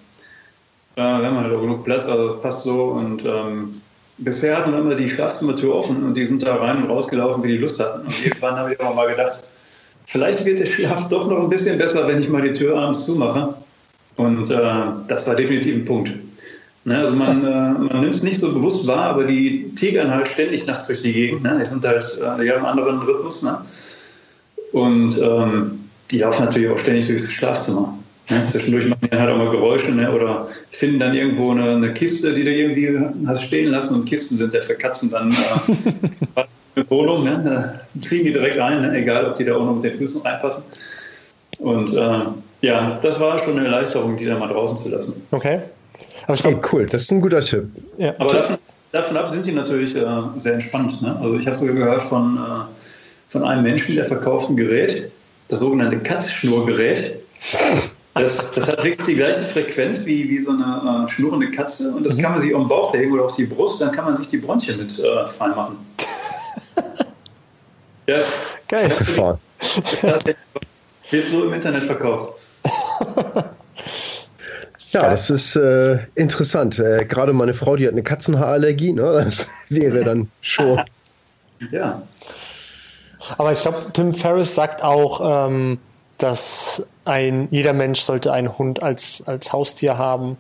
Äh, 0.97 1.01
wir 1.01 1.27
haben 1.27 1.39
halt 1.39 1.53
auch 1.53 1.61
genug 1.61 1.85
Platz, 1.85 2.09
also 2.09 2.31
das 2.31 2.43
passt 2.43 2.63
so. 2.65 2.85
Und 2.85 3.25
ähm, 3.25 3.81
bisher 4.19 4.59
hatten 4.59 4.73
wir 4.73 4.81
immer 4.81 4.95
die 4.95 5.09
Schlafzimmertür 5.09 5.75
offen 5.75 6.05
und 6.05 6.15
die 6.15 6.27
sind 6.27 6.43
da 6.43 6.57
rein 6.57 6.83
und 6.83 6.91
rausgelaufen, 6.91 7.43
wie 7.43 7.49
die 7.49 7.59
Lust 7.59 7.81
hatten. 7.81 8.07
Und 8.07 8.25
irgendwann 8.25 8.57
habe 8.57 8.73
ich 8.73 8.81
auch 8.81 8.95
mal 8.95 9.09
gedacht, 9.09 9.49
vielleicht 10.07 10.45
wird 10.45 10.59
der 10.59 10.67
Schlaf 10.67 11.09
doch 11.09 11.29
noch 11.29 11.39
ein 11.39 11.49
bisschen 11.49 11.79
besser, 11.79 12.07
wenn 12.09 12.21
ich 12.21 12.29
mal 12.29 12.43
die 12.43 12.55
Tür 12.55 12.79
abends 12.79 13.07
zumache. 13.07 13.55
Und 14.21 14.51
äh, 14.51 14.73
das 15.09 15.27
war 15.27 15.35
definitiv 15.35 15.75
ein 15.75 15.85
Punkt. 15.87 16.13
Ne, 16.85 16.99
also 16.99 17.15
man, 17.15 17.43
äh, 17.45 17.49
man 17.49 18.01
nimmt 18.01 18.15
es 18.15 18.23
nicht 18.23 18.39
so 18.39 18.53
bewusst 18.53 18.87
wahr, 18.87 19.11
aber 19.11 19.25
die 19.25 19.71
tigern 19.75 20.11
halt 20.11 20.29
ständig 20.29 20.67
nachts 20.67 20.87
durch 20.87 21.01
die 21.01 21.13
Gegend. 21.13 21.43
Ne? 21.43 21.59
Die 21.59 21.67
sind 21.67 21.85
halt, 21.87 22.05
äh, 22.19 22.43
die 22.43 22.51
haben 22.51 22.65
einen 22.65 22.79
anderen 22.79 23.01
Rhythmus. 23.01 23.43
Ne? 23.43 23.59
Und 24.73 25.19
ähm, 25.23 25.81
die 26.11 26.19
laufen 26.19 26.45
natürlich 26.45 26.69
auch 26.69 26.79
ständig 26.79 27.07
durchs 27.07 27.33
Schlafzimmer. 27.33 27.99
Ne? 28.29 28.45
Zwischendurch 28.45 28.89
machen 28.89 29.09
die 29.11 29.17
halt 29.17 29.31
auch 29.31 29.39
mal 29.39 29.51
Geräusche 29.51 29.93
ne? 29.93 30.13
oder 30.13 30.49
finden 30.71 30.99
dann 30.99 31.15
irgendwo 31.15 31.51
eine, 31.53 31.77
eine, 31.77 31.95
Kiste, 31.95 32.35
die 32.35 32.45
du 32.45 32.51
irgendwie 32.51 33.27
hast 33.27 33.45
stehen 33.45 33.71
lassen. 33.71 33.95
Und 33.95 34.05
Kisten 34.07 34.37
sind 34.37 34.53
ja 34.53 34.61
für 34.61 34.75
Katzen 34.75 35.11
dann 35.11 35.31
äh, 35.31 36.45
eine 36.77 36.91
Wohnung. 36.91 37.25
Ne? 37.25 37.43
Da 37.95 38.01
ziehen 38.03 38.25
die 38.25 38.33
direkt 38.33 38.59
ein, 38.59 38.83
ne? 38.83 38.99
egal 38.99 39.27
ob 39.27 39.37
die 39.37 39.45
da 39.45 39.57
auch 39.57 39.65
noch 39.65 39.77
mit 39.77 39.85
den 39.85 39.95
Füßen 39.95 40.21
reinpassen. 40.23 40.65
Und 41.59 41.95
äh, 41.95 42.21
ja, 42.63 42.99
das 43.03 43.19
war 43.21 43.39
schon 43.39 43.59
eine 43.59 43.67
Erleichterung, 43.67 44.17
die 44.17 44.25
da 44.25 44.39
mal 44.39 44.49
draußen 44.49 44.77
zu 44.77 44.89
lassen. 44.89 45.27
Okay. 45.31 45.61
Aber 46.27 46.35
ich 46.35 46.41
glaub, 46.43 46.73
cool, 46.73 46.87
das 46.87 47.03
ist 47.03 47.13
ein 47.13 47.21
guter 47.21 47.41
Tipp. 47.41 47.65
Ja. 47.99 48.15
Aber 48.19 48.33
davon, 48.33 48.59
davon 48.93 49.17
ab 49.17 49.31
sind 49.31 49.47
die 49.47 49.53
natürlich 49.53 49.97
äh, 49.97 50.07
sehr 50.37 50.55
entspannt. 50.55 51.03
Ne? 51.03 51.17
Also 51.21 51.37
ich 51.37 51.47
habe 51.47 51.57
sogar 51.57 51.75
gehört 51.75 52.03
von 52.03 52.37
äh, 52.37 52.65
von 53.31 53.45
einem 53.45 53.63
Menschen, 53.63 53.95
der 53.95 54.05
verkauft 54.05 54.51
ein 54.51 54.57
Gerät, 54.57 55.11
das 55.49 55.61
sogenannte 55.61 55.99
Katzschnurgerät. 55.99 57.15
Das, 58.15 58.53
das 58.53 58.69
hat 58.69 58.83
wirklich 58.83 59.07
die 59.07 59.15
gleiche 59.15 59.43
Frequenz 59.43 60.05
wie, 60.05 60.29
wie 60.29 60.41
so 60.41 60.51
eine 60.51 61.05
äh, 61.05 61.09
schnurrende 61.09 61.51
Katze 61.53 61.95
und 61.95 62.05
das 62.05 62.17
mhm. 62.17 62.23
kann 62.23 62.33
man 62.33 62.41
sich 62.41 62.53
auf 62.53 62.63
den 62.63 62.69
Bauch 62.69 62.93
legen 62.93 63.13
oder 63.13 63.25
auf 63.25 63.37
die 63.37 63.45
Brust, 63.45 63.81
dann 63.81 63.93
kann 63.93 64.05
man 64.05 64.17
sich 64.17 64.27
die 64.27 64.39
Bronchien 64.39 64.79
mit 64.79 64.99
äh, 64.99 65.27
freimachen. 65.27 65.77
yes. 68.09 68.47
Geil. 68.67 68.91
Das 70.03 70.25
wird 71.11 71.29
so 71.29 71.45
im 71.45 71.53
Internet 71.53 71.85
verkauft. 71.85 72.33
Ja, 74.93 75.09
das 75.09 75.31
ist 75.31 75.57
äh, 75.57 75.99
interessant. 76.17 76.79
Äh, 76.79 77.05
Gerade 77.07 77.33
meine 77.33 77.55
Frau, 77.55 77.77
die 77.77 77.87
hat 77.87 77.93
eine 77.93 78.03
Katzenhaarallergie, 78.03 78.93
ne? 78.93 79.03
das 79.25 79.49
wäre 79.69 80.03
dann 80.03 80.31
schon. 80.41 80.81
ja. 81.71 82.03
Aber 83.39 83.53
ich 83.53 83.61
glaube, 83.61 83.79
Tim 83.93 84.15
Ferriss 84.15 84.55
sagt 84.55 84.83
auch, 84.83 85.47
ähm, 85.49 85.79
dass 86.19 86.87
ein 87.05 87.49
jeder 87.51 87.73
Mensch 87.73 88.01
sollte 88.01 88.33
einen 88.33 88.59
Hund 88.59 88.83
als 88.83 89.23
als 89.27 89.53
Haustier 89.53 89.97
haben, 89.97 90.37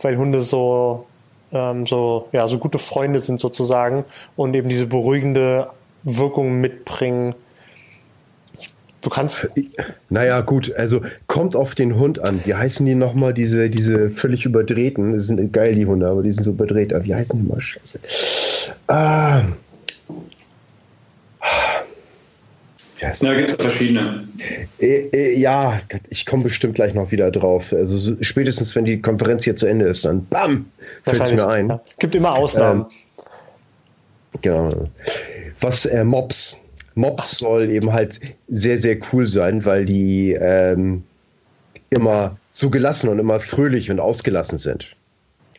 weil 0.00 0.16
Hunde 0.16 0.42
so 0.42 1.06
ähm, 1.52 1.86
so 1.86 2.28
ja 2.32 2.48
so 2.48 2.58
gute 2.58 2.78
Freunde 2.78 3.20
sind 3.20 3.38
sozusagen 3.38 4.04
und 4.36 4.54
eben 4.54 4.68
diese 4.68 4.86
beruhigende 4.86 5.68
Wirkung 6.02 6.60
mitbringen. 6.60 7.34
Du 9.02 9.10
kannst. 9.10 9.48
Naja, 10.08 10.40
gut, 10.40 10.74
also 10.76 11.02
kommt 11.26 11.56
auf 11.56 11.74
den 11.74 11.98
Hund 11.98 12.22
an. 12.22 12.40
Wie 12.44 12.54
heißen 12.54 12.86
die 12.86 12.94
nochmal, 12.94 13.34
diese, 13.34 13.68
diese 13.68 14.10
völlig 14.10 14.44
überdrehten? 14.44 15.12
Das 15.12 15.26
sind 15.26 15.52
geil, 15.52 15.74
die 15.74 15.86
Hunde, 15.86 16.08
aber 16.08 16.22
die 16.22 16.32
sind 16.32 16.44
so 16.44 16.52
überdreht. 16.52 16.92
Aber 16.92 17.04
wie 17.04 17.14
heißen 17.14 17.40
die 17.42 17.48
mal? 17.48 17.60
Scheiße. 17.60 17.98
Ah, 18.86 19.42
Ja, 23.20 23.34
gibt 23.34 23.50
es 23.50 23.56
verschiedene. 23.56 24.28
Äh, 24.78 25.08
äh, 25.08 25.38
ja, 25.38 25.80
ich 26.08 26.24
komme 26.24 26.44
bestimmt 26.44 26.76
gleich 26.76 26.94
noch 26.94 27.10
wieder 27.10 27.32
drauf. 27.32 27.72
Also 27.72 27.98
so, 27.98 28.16
spätestens, 28.20 28.76
wenn 28.76 28.84
die 28.84 29.00
Konferenz 29.00 29.44
hier 29.44 29.56
zu 29.56 29.66
Ende 29.66 29.86
ist, 29.86 30.04
dann 30.04 30.24
bam, 30.26 30.66
fällt 31.02 31.22
es 31.22 31.32
mir 31.32 31.48
ein. 31.48 31.68
Ja. 31.68 31.80
Gibt 31.98 32.14
immer 32.14 32.34
Ausnahmen. 32.34 32.86
Ähm, 32.86 34.38
genau. 34.40 34.88
Was 35.60 35.86
äh, 35.86 36.04
Mobs. 36.04 36.58
Mobs 36.94 37.38
soll 37.38 37.70
eben 37.70 37.92
halt 37.92 38.20
sehr, 38.48 38.78
sehr 38.78 38.98
cool 39.12 39.26
sein, 39.26 39.64
weil 39.64 39.84
die 39.84 40.32
ähm, 40.32 41.04
immer 41.90 42.36
so 42.52 42.70
gelassen 42.70 43.08
und 43.08 43.18
immer 43.18 43.40
fröhlich 43.40 43.90
und 43.90 44.00
ausgelassen 44.00 44.58
sind. 44.58 44.94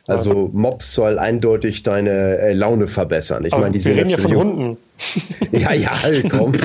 Also 0.05 0.49
Mobs 0.51 0.93
soll 0.93 1.17
eindeutig 1.17 1.83
deine 1.83 2.37
äh, 2.37 2.53
Laune 2.53 2.87
verbessern. 2.87 3.45
Ich 3.45 3.51
meine, 3.51 3.71
die 3.71 3.85
wir 3.85 3.95
reden 3.95 4.09
ja 4.09 4.17
von 4.17 4.35
Hunden. 4.35 4.77
ja, 5.51 5.71
ja, 5.73 5.91
komm. 6.29 6.53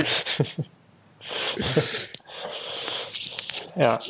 ja. 3.77 4.01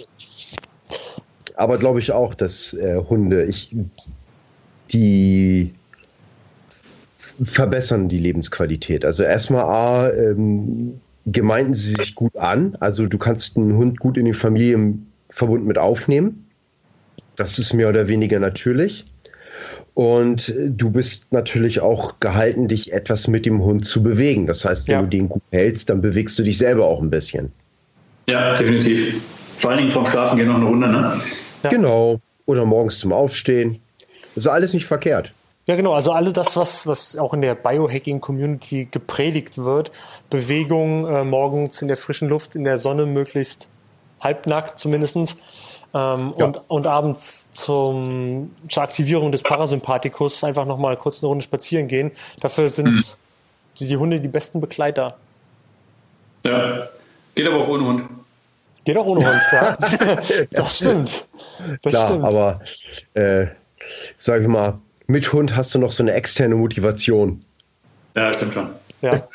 Aber 1.56 1.76
glaube 1.76 1.98
ich 1.98 2.12
auch, 2.12 2.32
dass 2.34 2.72
äh, 2.72 3.02
Hunde, 3.08 3.44
ich, 3.44 3.74
die 4.92 5.74
verbessern 7.42 8.08
die 8.08 8.18
Lebensqualität. 8.18 9.04
Also 9.04 9.22
erstmal 9.22 9.62
A, 9.62 10.10
ähm, 10.10 11.00
gemeinten 11.26 11.74
sie 11.74 11.92
sich 11.94 12.14
gut 12.14 12.36
an. 12.36 12.76
Also 12.80 13.06
du 13.06 13.18
kannst 13.18 13.56
einen 13.56 13.76
Hund 13.76 14.00
gut 14.00 14.16
in 14.16 14.24
den 14.24 14.34
Familienverbund 14.34 15.66
mit 15.66 15.78
aufnehmen. 15.78 16.46
Das 17.36 17.58
ist 17.58 17.72
mehr 17.72 17.88
oder 17.88 18.08
weniger 18.08 18.38
natürlich. 18.40 19.04
Und 19.94 20.54
du 20.56 20.90
bist 20.90 21.32
natürlich 21.32 21.80
auch 21.80 22.20
gehalten, 22.20 22.68
dich 22.68 22.92
etwas 22.92 23.26
mit 23.26 23.44
dem 23.46 23.62
Hund 23.62 23.84
zu 23.84 24.02
bewegen. 24.02 24.46
Das 24.46 24.64
heißt, 24.64 24.86
wenn 24.86 24.94
ja. 24.94 25.02
du 25.02 25.08
den 25.08 25.28
gut 25.28 25.42
hältst, 25.50 25.90
dann 25.90 26.00
bewegst 26.00 26.38
du 26.38 26.44
dich 26.44 26.56
selber 26.56 26.86
auch 26.86 27.02
ein 27.02 27.10
bisschen. 27.10 27.50
Ja, 28.28 28.56
definitiv. 28.56 29.20
Vor 29.58 29.70
allen 29.72 29.80
Dingen 29.80 29.90
vom 29.90 30.06
Schlafen 30.06 30.38
gehen 30.38 30.48
noch 30.48 30.56
eine 30.56 30.66
Runde, 30.66 30.88
ne? 30.88 31.20
Ja. 31.64 31.70
Genau. 31.70 32.20
Oder 32.46 32.64
morgens 32.64 33.00
zum 33.00 33.12
Aufstehen. 33.12 33.80
Also 34.36 34.50
alles 34.50 34.72
nicht 34.72 34.86
verkehrt. 34.86 35.32
Ja, 35.68 35.76
genau. 35.76 35.92
Also 35.92 36.12
alles 36.12 36.32
das, 36.32 36.56
was, 36.56 36.86
was 36.86 37.18
auch 37.18 37.34
in 37.34 37.42
der 37.42 37.54
Biohacking-Community 37.54 38.88
gepredigt 38.90 39.58
wird. 39.58 39.92
Bewegung 40.30 41.06
äh, 41.06 41.24
morgens 41.24 41.82
in 41.82 41.88
der 41.88 41.98
frischen 41.98 42.30
Luft, 42.30 42.54
in 42.54 42.64
der 42.64 42.78
Sonne, 42.78 43.04
möglichst 43.04 43.68
halbnackt 44.18 44.78
zumindestens 44.78 45.36
ähm, 45.92 46.32
ja. 46.38 46.46
und, 46.46 46.62
und 46.68 46.86
abends 46.86 47.52
zum, 47.52 48.54
zur 48.66 48.82
Aktivierung 48.82 49.30
des 49.30 49.42
Parasympathikus 49.42 50.42
einfach 50.42 50.64
nochmal 50.64 50.96
kurz 50.96 51.22
eine 51.22 51.28
Runde 51.28 51.44
spazieren 51.44 51.86
gehen. 51.86 52.12
Dafür 52.40 52.70
sind 52.70 52.88
mhm. 52.88 53.04
die, 53.78 53.88
die 53.88 53.96
Hunde 53.98 54.22
die 54.22 54.28
besten 54.28 54.62
Begleiter. 54.62 55.18
Ja, 56.46 56.88
geht 57.34 57.46
aber 57.46 57.58
auch 57.58 57.68
ohne 57.68 57.84
Hund. 57.84 58.04
Geht 58.86 58.96
auch 58.96 59.06
ohne 59.06 59.28
Hund, 59.28 59.42
ja. 59.52 59.76
das 60.50 60.76
stimmt. 60.76 61.26
Das 61.82 61.92
Klar, 61.92 62.06
stimmt. 62.06 62.24
aber 62.24 62.62
äh, 63.12 63.48
sag 64.16 64.40
ich 64.40 64.48
mal, 64.48 64.78
mit 65.08 65.32
Hund 65.32 65.56
hast 65.56 65.74
du 65.74 65.80
noch 65.80 65.90
so 65.90 66.04
eine 66.04 66.12
externe 66.12 66.54
Motivation. 66.54 67.40
Ja, 68.14 68.32
stimmt 68.32 68.54
schon. 68.54 68.68
Ja. 69.00 69.26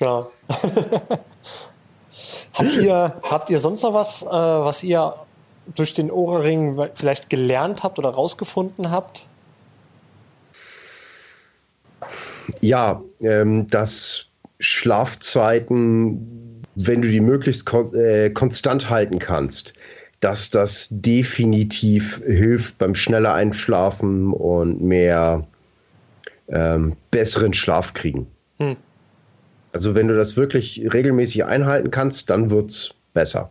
ja. 0.00 0.26
habt, 2.54 2.76
ihr, 2.76 3.16
habt 3.22 3.50
ihr 3.50 3.58
sonst 3.58 3.82
noch 3.82 3.94
was, 3.94 4.22
äh, 4.22 4.26
was 4.26 4.84
ihr 4.84 5.14
durch 5.74 5.94
den 5.94 6.10
Ohrring 6.10 6.78
vielleicht 6.94 7.30
gelernt 7.30 7.82
habt 7.82 7.98
oder 7.98 8.10
rausgefunden 8.10 8.90
habt? 8.90 9.24
Ja, 12.60 13.02
ähm, 13.20 13.68
dass 13.68 14.26
Schlafzeiten, 14.60 16.64
wenn 16.74 17.02
du 17.02 17.08
die 17.08 17.20
möglichst 17.20 17.66
kon 17.66 17.94
äh, 17.94 18.30
konstant 18.30 18.90
halten 18.90 19.18
kannst, 19.18 19.74
dass 20.20 20.50
das 20.50 20.88
definitiv 20.90 22.22
hilft 22.24 22.78
beim 22.78 22.94
schneller 22.94 23.34
Einschlafen 23.34 24.32
und 24.32 24.82
mehr 24.82 25.46
ähm, 26.48 26.96
besseren 27.10 27.54
Schlaf 27.54 27.94
kriegen. 27.94 28.26
Hm. 28.58 28.76
Also 29.72 29.94
wenn 29.94 30.08
du 30.08 30.16
das 30.16 30.36
wirklich 30.36 30.82
regelmäßig 30.92 31.44
einhalten 31.44 31.90
kannst, 31.90 32.30
dann 32.30 32.50
wird 32.50 32.70
es 32.70 32.94
besser. 33.12 33.50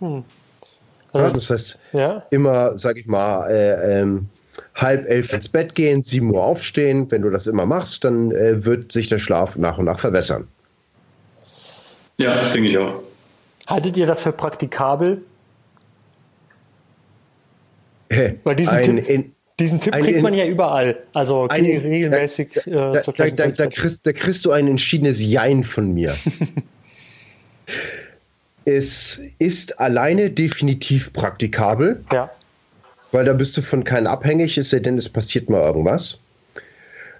Hm. 0.00 0.24
Das, 1.12 1.32
das, 1.32 1.50
heißt, 1.50 1.80
ja? 1.92 2.26
immer, 2.30 2.76
sag 2.76 2.98
ich 2.98 3.06
mal, 3.06 3.48
äh, 3.48 4.00
ähm, 4.00 4.28
halb 4.74 5.08
elf 5.08 5.32
ins 5.32 5.48
Bett 5.48 5.74
gehen, 5.74 6.02
sieben 6.02 6.30
Uhr 6.30 6.44
aufstehen. 6.44 7.10
Wenn 7.10 7.22
du 7.22 7.30
das 7.30 7.46
immer 7.46 7.64
machst, 7.64 8.04
dann 8.04 8.32
äh, 8.32 8.66
wird 8.66 8.92
sich 8.92 9.08
der 9.08 9.18
Schlaf 9.18 9.56
nach 9.56 9.78
und 9.78 9.86
nach 9.86 9.98
verbessern. 9.98 10.48
Ja, 12.18 12.50
denke 12.50 12.68
ich 12.68 12.78
auch. 12.78 13.05
Haltet 13.66 13.96
ihr 13.96 14.06
das 14.06 14.22
für 14.22 14.32
praktikabel? 14.32 15.22
Weil 18.44 18.56
diesen 18.56 18.74
ein, 18.74 18.82
Tipp, 18.82 19.08
in, 19.08 19.32
diesen 19.58 19.80
Tipp 19.80 19.92
kriegt 19.94 20.22
man 20.22 20.34
ja 20.34 20.46
überall. 20.46 21.02
Also 21.12 21.48
ein, 21.48 21.64
regelmäßig 21.64 22.60
da, 22.66 22.94
äh, 22.94 23.02
zur 23.02 23.14
da, 23.14 23.28
da, 23.28 23.48
da, 23.48 23.66
kriegst, 23.66 24.06
da 24.06 24.12
kriegst 24.12 24.44
du 24.44 24.52
ein 24.52 24.68
entschiedenes 24.68 25.20
Jein 25.20 25.64
von 25.64 25.92
mir. 25.92 26.14
es 28.64 29.22
ist 29.38 29.80
alleine 29.80 30.30
definitiv 30.30 31.12
praktikabel. 31.12 32.04
Ja. 32.12 32.30
Weil 33.12 33.24
da 33.24 33.32
bist 33.32 33.56
du 33.56 33.62
von 33.62 33.84
keinem 33.84 34.08
abhängig, 34.08 34.58
es 34.58 34.70
sei 34.70 34.80
denn, 34.80 34.98
es 34.98 35.08
passiert 35.08 35.48
mal 35.48 35.62
irgendwas. 35.62 36.18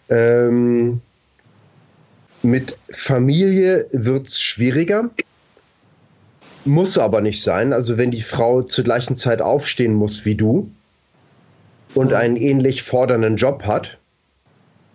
Ähm, 0.08 1.00
mit 2.42 2.76
Familie 2.90 3.86
wird 3.92 4.26
es 4.26 4.40
schwieriger. 4.40 5.10
Muss 6.66 6.98
aber 6.98 7.20
nicht 7.20 7.42
sein. 7.42 7.72
Also 7.72 7.96
wenn 7.96 8.10
die 8.10 8.22
Frau 8.22 8.62
zur 8.62 8.84
gleichen 8.84 9.16
Zeit 9.16 9.40
aufstehen 9.40 9.94
muss 9.94 10.24
wie 10.24 10.34
du 10.34 10.70
und 11.94 12.12
einen 12.12 12.36
ähnlich 12.36 12.82
fordernden 12.82 13.36
Job 13.36 13.64
hat, 13.64 13.98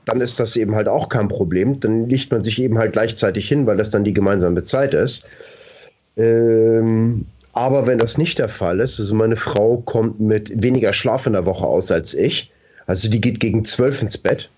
dann 0.05 0.19
ist 0.19 0.39
das 0.39 0.55
eben 0.55 0.75
halt 0.75 0.87
auch 0.87 1.09
kein 1.09 1.27
Problem. 1.27 1.79
Dann 1.79 2.09
liegt 2.09 2.31
man 2.31 2.43
sich 2.43 2.61
eben 2.61 2.77
halt 2.77 2.93
gleichzeitig 2.93 3.47
hin, 3.47 3.65
weil 3.67 3.77
das 3.77 3.89
dann 3.89 4.03
die 4.03 4.13
gemeinsame 4.13 4.63
Zeit 4.63 4.93
ist. 4.93 5.25
Ähm, 6.17 7.25
aber 7.53 7.87
wenn 7.87 7.99
das 7.99 8.17
nicht 8.17 8.39
der 8.39 8.49
Fall 8.49 8.79
ist, 8.79 8.99
also 8.99 9.15
meine 9.15 9.37
Frau 9.37 9.77
kommt 9.77 10.19
mit 10.19 10.61
weniger 10.61 10.93
Schlaf 10.93 11.25
in 11.25 11.33
der 11.33 11.45
Woche 11.45 11.65
aus 11.65 11.91
als 11.91 12.13
ich, 12.13 12.51
also 12.85 13.09
die 13.09 13.21
geht 13.21 13.39
gegen 13.39 13.63
zwölf 13.65 14.01
ins 14.01 14.17
Bett, 14.17 14.49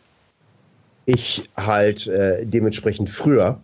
ich 1.05 1.49
halt 1.55 2.07
äh, 2.07 2.45
dementsprechend 2.45 3.09
früher, 3.09 3.59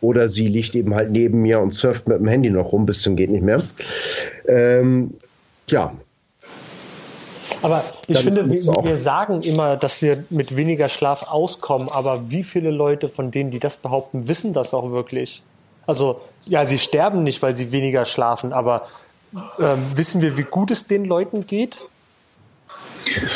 oder 0.00 0.28
sie 0.28 0.48
liegt 0.48 0.74
eben 0.74 0.94
halt 0.94 1.10
neben 1.10 1.42
mir 1.42 1.60
und 1.60 1.72
surft 1.72 2.08
mit 2.08 2.18
dem 2.18 2.28
Handy 2.28 2.50
noch 2.50 2.72
rum, 2.72 2.86
bis 2.86 3.02
zum 3.02 3.16
geht 3.16 3.30
nicht 3.30 3.42
mehr. 3.42 3.62
Ähm, 4.48 5.14
ja. 5.68 5.92
Aber 7.62 7.82
ich 8.06 8.18
finde, 8.18 8.48
wir, 8.50 8.84
wir 8.84 8.96
sagen 8.96 9.42
immer, 9.42 9.76
dass 9.76 10.02
wir 10.02 10.24
mit 10.28 10.54
weniger 10.54 10.88
Schlaf 10.88 11.24
auskommen, 11.30 11.88
aber 11.88 12.30
wie 12.30 12.44
viele 12.44 12.70
Leute 12.70 13.08
von 13.08 13.30
denen, 13.30 13.50
die 13.50 13.58
das 13.58 13.76
behaupten, 13.76 14.28
wissen 14.28 14.52
das 14.52 14.74
auch 14.74 14.90
wirklich? 14.90 15.42
Also, 15.86 16.20
ja, 16.44 16.64
sie 16.66 16.78
sterben 16.78 17.22
nicht, 17.24 17.42
weil 17.42 17.54
sie 17.54 17.72
weniger 17.72 18.04
schlafen, 18.04 18.52
aber 18.52 18.86
ähm, 19.58 19.78
wissen 19.94 20.22
wir, 20.22 20.36
wie 20.36 20.44
gut 20.44 20.70
es 20.70 20.86
den 20.86 21.04
Leuten 21.04 21.46
geht? 21.46 21.76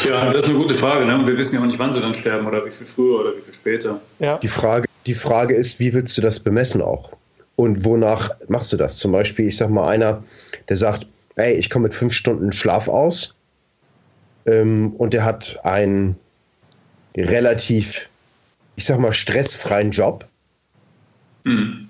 Ja, 0.04 0.32
das 0.32 0.44
ist 0.44 0.50
eine 0.50 0.58
gute 0.58 0.74
Frage. 0.74 1.04
Ne? 1.04 1.26
Wir 1.26 1.36
wissen 1.36 1.56
ja 1.56 1.60
auch 1.60 1.66
nicht, 1.66 1.78
wann 1.78 1.92
sie 1.92 2.00
dann 2.00 2.14
sterben 2.14 2.46
oder 2.46 2.64
wie 2.64 2.70
viel 2.70 2.86
früher 2.86 3.20
oder 3.20 3.36
wie 3.36 3.42
viel 3.42 3.54
später. 3.54 4.00
Ja. 4.18 4.38
Die 4.38 4.48
Frage 4.48 4.87
die 5.08 5.14
Frage 5.14 5.54
ist, 5.54 5.80
wie 5.80 5.94
willst 5.94 6.16
du 6.18 6.20
das 6.20 6.38
bemessen 6.38 6.82
auch? 6.82 7.12
Und 7.56 7.84
wonach 7.84 8.36
machst 8.46 8.72
du 8.72 8.76
das? 8.76 8.98
Zum 8.98 9.10
Beispiel, 9.10 9.46
ich 9.48 9.56
sag 9.56 9.70
mal, 9.70 9.88
einer, 9.88 10.22
der 10.68 10.76
sagt, 10.76 11.06
ey, 11.36 11.54
ich 11.54 11.70
komme 11.70 11.84
mit 11.84 11.94
fünf 11.94 12.12
Stunden 12.12 12.52
Schlaf 12.52 12.88
aus 12.88 13.34
ähm, 14.46 14.92
und 14.92 15.14
der 15.14 15.24
hat 15.24 15.64
einen 15.64 16.16
relativ, 17.16 18.08
ich 18.76 18.84
sag 18.84 18.98
mal, 18.98 19.12
stressfreien 19.12 19.90
Job. 19.90 20.26
Mhm. 21.44 21.88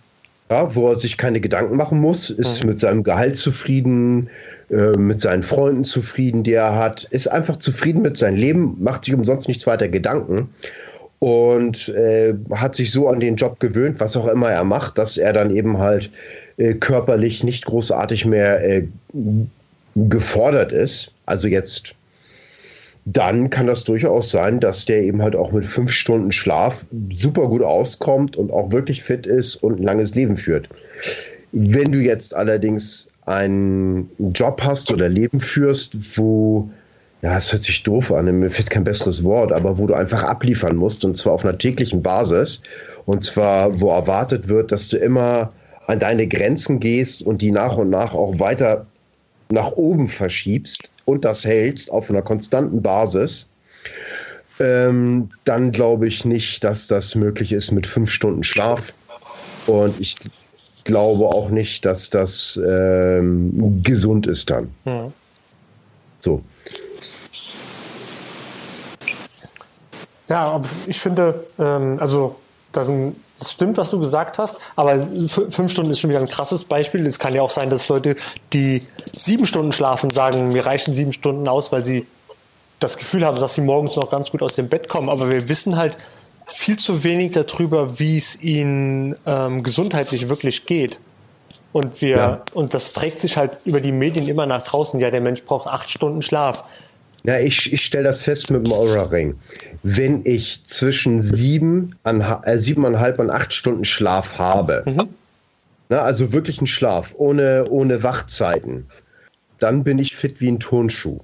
Ja, 0.49 0.75
wo 0.75 0.89
er 0.89 0.97
sich 0.97 1.19
keine 1.19 1.41
Gedanken 1.41 1.77
machen 1.77 1.99
muss, 1.99 2.31
ist 2.31 2.62
mhm. 2.62 2.71
mit 2.71 2.81
seinem 2.81 3.03
Gehalt 3.03 3.37
zufrieden, 3.37 4.31
äh, 4.71 4.97
mit 4.97 5.21
seinen 5.21 5.43
Freunden 5.43 5.85
zufrieden, 5.85 6.45
die 6.45 6.53
er 6.53 6.77
hat, 6.77 7.05
ist 7.05 7.27
einfach 7.27 7.57
zufrieden 7.57 8.01
mit 8.01 8.16
seinem 8.16 8.37
Leben, 8.37 8.77
macht 8.81 9.05
sich 9.05 9.12
umsonst 9.12 9.49
nichts 9.49 9.66
weiter 9.66 9.89
Gedanken 9.89 10.51
und 11.19 11.89
äh, 11.89 12.35
hat 12.53 12.77
sich 12.77 12.93
so 12.93 13.09
an 13.09 13.21
den 13.21 13.37
Job 13.37 13.59
gewöhnt, 13.61 14.01
was 14.01 14.16
auch 14.16 14.29
immer 14.29 14.51
er 14.51 14.64
macht, 14.64 14.99
dass 14.99 15.16
er 15.16 15.33
dann 15.33 15.55
eben 15.55 15.79
halt 15.79 16.11
äh, 16.57 16.75
körperlich 16.75 17.43
nicht 17.43 17.64
großartig 17.66 18.25
mehr 18.25 18.64
äh, 18.64 18.85
gefordert 19.95 20.73
ist. 20.73 21.12
Also 21.27 21.49
jetzt, 21.49 21.95
dann 23.05 23.51
kann 23.51 23.66
das 23.66 23.85
durchaus 23.85 24.31
sein, 24.31 24.61
dass 24.61 24.85
der 24.85 25.03
eben 25.03 25.23
halt 25.23 25.35
auch 25.35 25.51
mit 25.51 25.66
fünf 25.66 25.91
Stunden 25.91 26.31
Schlaf 26.31 26.87
super 27.12 27.49
gut 27.49 27.62
auskommt 27.62 28.37
und 28.37 28.53
auch 28.53 28.71
wirklich 28.71 29.03
fit 29.03 29.27
ist 29.27 29.57
und 29.57 29.81
ein 29.81 29.83
langes 29.83 30.14
Leben 30.14 30.37
führt. 30.37 30.69
Wenn 31.51 31.91
du 31.91 31.99
jetzt 31.99 32.35
allerdings 32.35 33.09
einen 33.25 34.11
Job 34.35 34.62
hast 34.62 34.91
oder 34.93 35.09
Leben 35.09 35.41
führst, 35.41 36.19
wo 36.19 36.71
ja, 37.23 37.37
es 37.37 37.53
hört 37.53 37.62
sich 37.62 37.83
doof 37.83 38.12
an, 38.12 38.27
mir 38.39 38.51
fällt 38.51 38.71
kein 38.71 38.85
besseres 38.85 39.25
Wort, 39.25 39.53
aber 39.53 39.79
wo 39.79 39.87
du 39.87 39.95
einfach 39.95 40.23
abliefern 40.23 40.77
musst 40.77 41.05
und 41.05 41.16
zwar 41.16 41.33
auf 41.33 41.45
einer 41.45 41.59
täglichen 41.59 42.03
Basis 42.03 42.62
und 43.07 43.25
zwar, 43.25 43.81
wo 43.81 43.91
erwartet 43.91 44.49
wird, 44.49 44.71
dass 44.71 44.89
du 44.89 44.99
immer 44.99 45.51
an 45.87 45.99
deine 45.99 46.29
Grenzen 46.29 46.81
gehst 46.81 47.23
und 47.23 47.43
die 47.43 47.51
nach 47.51 47.77
und 47.77 47.91
nach 47.91 48.14
auch 48.14 48.39
weiter 48.39 48.87
nach 49.51 49.73
oben 49.73 50.09
verschiebst 50.09 50.91
und 51.07 51.25
das 51.25 51.45
hältst 51.45 51.91
auf 51.91 52.11
einer 52.11 52.23
konstanten 52.23 52.83
Basis, 52.83 53.49
ähm, 54.61 55.31
dann 55.45 55.73
glaube 55.73 56.07
ich 56.07 56.25
nicht, 56.25 56.62
dass 56.64 56.89
das 56.89 57.14
möglich 57.14 57.53
ist 57.53 57.73
mit 57.73 57.87
fünf 57.87 58.11
Stunden 58.11 58.45
Schlaf. 58.45 58.93
Und 59.66 60.01
ich 60.01 60.16
glaube 60.85 61.27
auch 61.27 61.51
nicht, 61.51 61.85
dass 61.85 62.11
das 62.11 62.61
ähm, 62.62 63.83
gesund 63.83 64.27
ist 64.27 64.51
dann. 64.51 64.69
Ja. 64.85 65.11
So. 66.21 66.43
Ja, 70.29 70.61
ich 70.87 71.01
finde, 71.01 71.45
ähm, 71.59 71.99
also 72.01 72.37
das, 72.72 72.89
ein, 72.89 73.16
das 73.39 73.53
stimmt, 73.53 73.79
was 73.79 73.91
du 73.91 73.99
gesagt 73.99 74.39
hast, 74.39 74.57
aber 74.76 74.99
fünf 75.29 75.72
Stunden 75.72 75.91
ist 75.91 76.01
schon 76.01 76.11
wieder 76.11 76.20
ein 76.20 76.29
krasses 76.29 76.64
Beispiel. 76.64 77.07
Es 77.07 77.18
kann 77.18 77.35
ja 77.35 77.43
auch 77.43 77.51
sein, 77.51 77.70
dass 77.70 77.89
Leute, 77.89 78.16
die 78.53 78.83
sieben 79.16 79.47
Stunden 79.47 79.72
schlafen, 79.72 80.11
sagen, 80.11 80.49
mir 80.49 80.66
reichen 80.66 80.93
sieben 80.93 81.12
Stunden 81.12 81.49
aus, 81.49 81.72
weil 81.72 81.85
sie 81.85 82.07
das 82.81 82.97
Gefühl 82.97 83.24
haben, 83.24 83.41
dass 83.41 83.55
sie 83.55 83.62
morgens 83.62 83.97
noch 83.97 84.11
ganz 84.11 84.31
gut 84.31 84.43
aus 84.43 84.55
dem 84.55 84.68
Bett 84.68 84.89
kommen. 84.89 85.09
Aber 85.09 85.31
wir 85.31 85.49
wissen 85.49 85.76
halt 85.76 85.97
viel 86.47 86.79
zu 86.79 87.05
wenig 87.05 87.33
darüber, 87.33 87.99
wie 87.99 88.16
es 88.16 88.41
ihnen 88.41 89.16
ähm, 89.26 89.62
gesundheitlich 89.62 90.29
wirklich 90.29 90.66
geht. 90.66 91.01
Und 91.72 92.01
wir, 92.01 92.16
ja. 92.16 92.43
und 92.55 92.74
das 92.74 92.93
trägt 92.93 93.18
sich 93.18 93.37
halt 93.37 93.59
über 93.64 93.81
die 93.81 93.93
Medien 93.93 94.26
immer 94.26 94.47
nach 94.47 94.62
draußen. 94.62 94.99
Ja, 95.01 95.11
der 95.11 95.20
Mensch 95.20 95.45
braucht 95.45 95.66
acht 95.66 95.91
Stunden 95.91 96.22
Schlaf. 96.22 96.64
Ja, 97.25 97.39
ich, 97.39 97.73
ich 97.73 97.85
stelle 97.85 98.05
das 98.05 98.21
fest 98.21 98.51
mit 98.51 98.66
dem 98.66 98.73
Aura-Ring. 98.73 99.35
Wenn 99.83 100.25
ich 100.25 100.64
zwischen 100.64 101.23
sieben, 101.23 101.95
äh, 102.05 102.59
siebeneinhalb 102.59 103.19
und 103.19 103.31
acht 103.31 103.53
Stunden 103.53 103.85
Schlaf 103.85 104.39
habe, 104.39 104.85
mhm. 104.87 105.09
na, 105.89 106.03
also 106.03 106.33
wirklich 106.33 106.59
einen 106.59 106.66
Schlaf, 106.66 107.14
ohne, 107.19 107.66
ohne 107.69 108.03
Wachzeiten, 108.03 108.87
dann 109.59 109.85
bin 109.85 109.99
ich 109.99 110.14
fit 110.14 110.41
wie 110.41 110.49
ein 110.49 110.61
Turnschuh. 110.61 111.19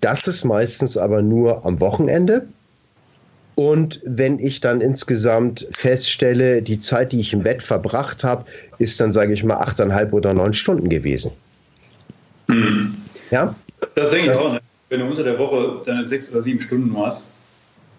Das 0.00 0.28
ist 0.28 0.44
meistens 0.44 0.96
aber 0.96 1.22
nur 1.22 1.64
am 1.64 1.80
Wochenende. 1.80 2.46
Und 3.54 4.00
wenn 4.04 4.38
ich 4.38 4.60
dann 4.60 4.80
insgesamt 4.80 5.66
feststelle, 5.72 6.62
die 6.62 6.78
Zeit, 6.78 7.10
die 7.10 7.20
ich 7.20 7.32
im 7.32 7.42
Bett 7.42 7.60
verbracht 7.60 8.22
habe, 8.22 8.44
ist 8.78 9.00
dann, 9.00 9.10
sage 9.10 9.32
ich 9.32 9.42
mal, 9.42 9.56
achteinhalb 9.56 10.12
oder 10.12 10.32
neun 10.32 10.52
Stunden 10.52 10.88
gewesen. 10.88 11.32
Mhm. 12.46 12.94
Ja? 13.32 13.56
Das 13.96 14.12
denke 14.12 14.32
ich 14.32 14.38
auch. 14.38 14.52
Ne? 14.54 14.60
Wenn 14.88 15.00
du 15.00 15.06
unter 15.06 15.22
der 15.22 15.38
Woche 15.38 15.82
deine 15.84 16.06
sechs 16.06 16.32
oder 16.32 16.42
sieben 16.42 16.60
Stunden 16.60 16.92
machst, 16.92 17.38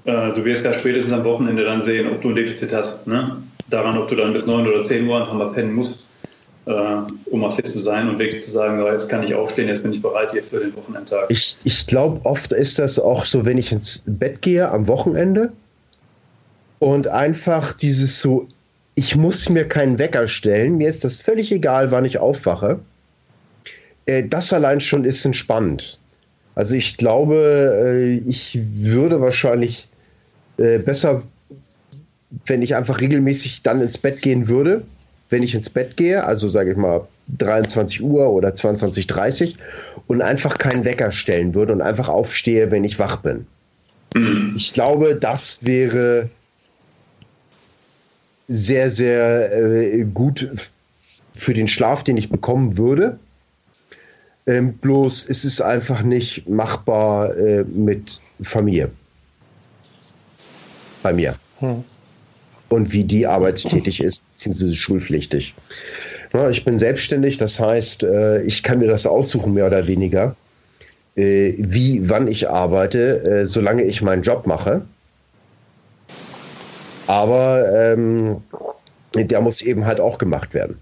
äh, 0.06 0.32
du 0.34 0.44
wirst 0.46 0.66
ja 0.66 0.74
spätestens 0.74 1.14
am 1.14 1.24
Wochenende 1.24 1.64
dann 1.64 1.82
sehen, 1.82 2.08
ob 2.12 2.22
du 2.22 2.30
ein 2.30 2.36
Defizit 2.36 2.74
hast. 2.74 3.08
Ne? 3.08 3.38
Daran, 3.70 3.98
ob 3.98 4.08
du 4.08 4.16
dann 4.16 4.34
bis 4.34 4.48
neun 4.48 4.68
oder 4.68 4.84
zehn 4.84 5.08
Uhr 5.08 5.20
einfach 5.20 5.34
mal 5.34 5.52
pennen 5.52 5.74
musst. 5.74 6.08
äh, 6.70 7.02
um 7.32 7.40
mal 7.40 7.52
fit 7.52 7.68
zu 7.68 7.80
sein 7.80 8.10
und 8.10 8.20
wirklich 8.20 8.44
zu 8.44 8.52
sagen, 8.52 8.84
jetzt 8.86 9.10
kann 9.10 9.24
ich 9.24 9.34
aufstehen, 9.34 9.68
jetzt 9.68 9.84
bin 9.84 9.94
ich 9.94 10.02
bereit 10.02 10.32
hier 10.32 10.44
für 10.44 10.60
den 10.60 10.76
Wochenendtag. 10.76 11.26
Ich, 11.30 11.58
ich 11.64 11.88
glaube, 11.88 12.24
oft 12.26 12.54
ist 12.54 12.80
das 12.80 13.00
auch 13.00 13.26
so, 13.26 13.46
wenn 13.46 13.58
ich 13.58 13.72
ins 13.72 14.04
Bett 14.06 14.42
gehe 14.42 14.70
am 14.70 14.88
Wochenende 14.88 15.52
und 16.78 17.08
einfach 17.08 17.74
dieses 17.74 18.22
so, 18.22 18.48
ich 18.96 19.16
muss 19.16 19.50
mir 19.50 19.68
keinen 19.68 19.98
Wecker 19.98 20.28
stellen, 20.28 20.78
mir 20.78 20.90
ist 20.90 21.04
das 21.04 21.18
völlig 21.22 21.52
egal, 21.52 21.92
wann 21.92 22.06
ich 22.06 22.20
aufwache. 22.20 22.80
Äh, 24.06 24.24
das 24.28 24.54
allein 24.54 24.80
schon 24.80 25.06
ist 25.06 25.26
entspannend. 25.26 26.00
Also 26.60 26.76
ich 26.76 26.98
glaube, 26.98 27.38
äh, 27.86 28.16
ich 28.30 28.60
würde 28.62 29.22
wahrscheinlich 29.22 29.88
äh, 30.58 30.78
besser, 30.78 31.24
wenn 32.48 32.62
ich 32.62 32.76
einfach 32.76 33.00
regelmäßig 33.00 33.64
dann 33.64 33.80
ins 33.80 33.98
Bett 33.98 34.22
gehen 34.22 34.50
würde, 34.50 34.82
wenn 35.30 35.42
ich 35.42 35.56
ins 35.56 35.70
Bett 35.70 35.96
gehe, 35.96 36.26
also 36.26 36.50
sage 36.50 36.72
ich 36.72 36.78
mal 36.78 37.08
23 37.38 38.04
Uhr 38.04 38.30
oder 38.32 38.50
22.30 38.50 39.56
und 40.08 40.22
einfach 40.22 40.58
keinen 40.58 40.84
Wecker 40.84 41.14
stellen 41.14 41.56
würde 41.56 41.72
und 41.72 41.82
einfach 41.82 42.10
aufstehe, 42.10 42.70
wenn 42.72 42.84
ich 42.84 43.00
wach 43.00 43.22
bin. 43.22 43.48
Ich 44.58 44.74
glaube, 44.74 45.16
das 45.16 45.66
wäre 45.66 46.30
sehr, 48.50 48.90
sehr 48.90 49.56
äh, 49.58 50.04
gut 50.04 50.50
für 51.34 51.54
den 51.54 51.70
Schlaf, 51.70 52.04
den 52.04 52.18
ich 52.18 52.30
bekommen 52.30 52.78
würde. 52.78 53.18
Ähm, 54.48 54.74
bloß 54.74 55.24
ist 55.24 55.44
es 55.44 55.62
einfach 55.62 56.02
nicht 56.02 56.48
machbar 56.50 57.36
äh, 57.38 57.64
mit 57.64 58.20
Familie. 58.42 58.92
Bei 61.04 61.14
mir. 61.14 61.36
Hm. 61.60 61.84
Und 62.70 62.92
wie 62.92 63.04
die 63.04 63.26
arbeitstätig 63.26 64.02
ist, 64.02 64.24
beziehungsweise 64.32 64.76
schulpflichtig. 64.76 65.56
Ja, 66.34 66.50
ich 66.50 66.64
bin 66.64 66.78
selbstständig, 66.78 67.38
das 67.38 67.60
heißt, 67.60 68.04
äh, 68.04 68.44
ich 68.44 68.62
kann 68.62 68.80
mir 68.80 68.88
das 68.88 69.08
aussuchen, 69.08 69.54
mehr 69.54 69.66
oder 69.66 69.88
weniger, 69.88 70.36
äh, 71.16 71.54
wie, 71.58 72.08
wann 72.10 72.28
ich 72.28 72.50
arbeite, 72.50 73.24
äh, 73.24 73.46
solange 73.46 73.84
ich 73.84 74.02
meinen 74.02 74.22
Job 74.22 74.46
mache. 74.46 74.84
Aber 77.08 77.72
ähm, 77.74 78.44
der 79.16 79.42
muss 79.42 79.64
eben 79.64 79.86
halt 79.86 80.00
auch 80.00 80.20
gemacht 80.20 80.54
werden. 80.54 80.78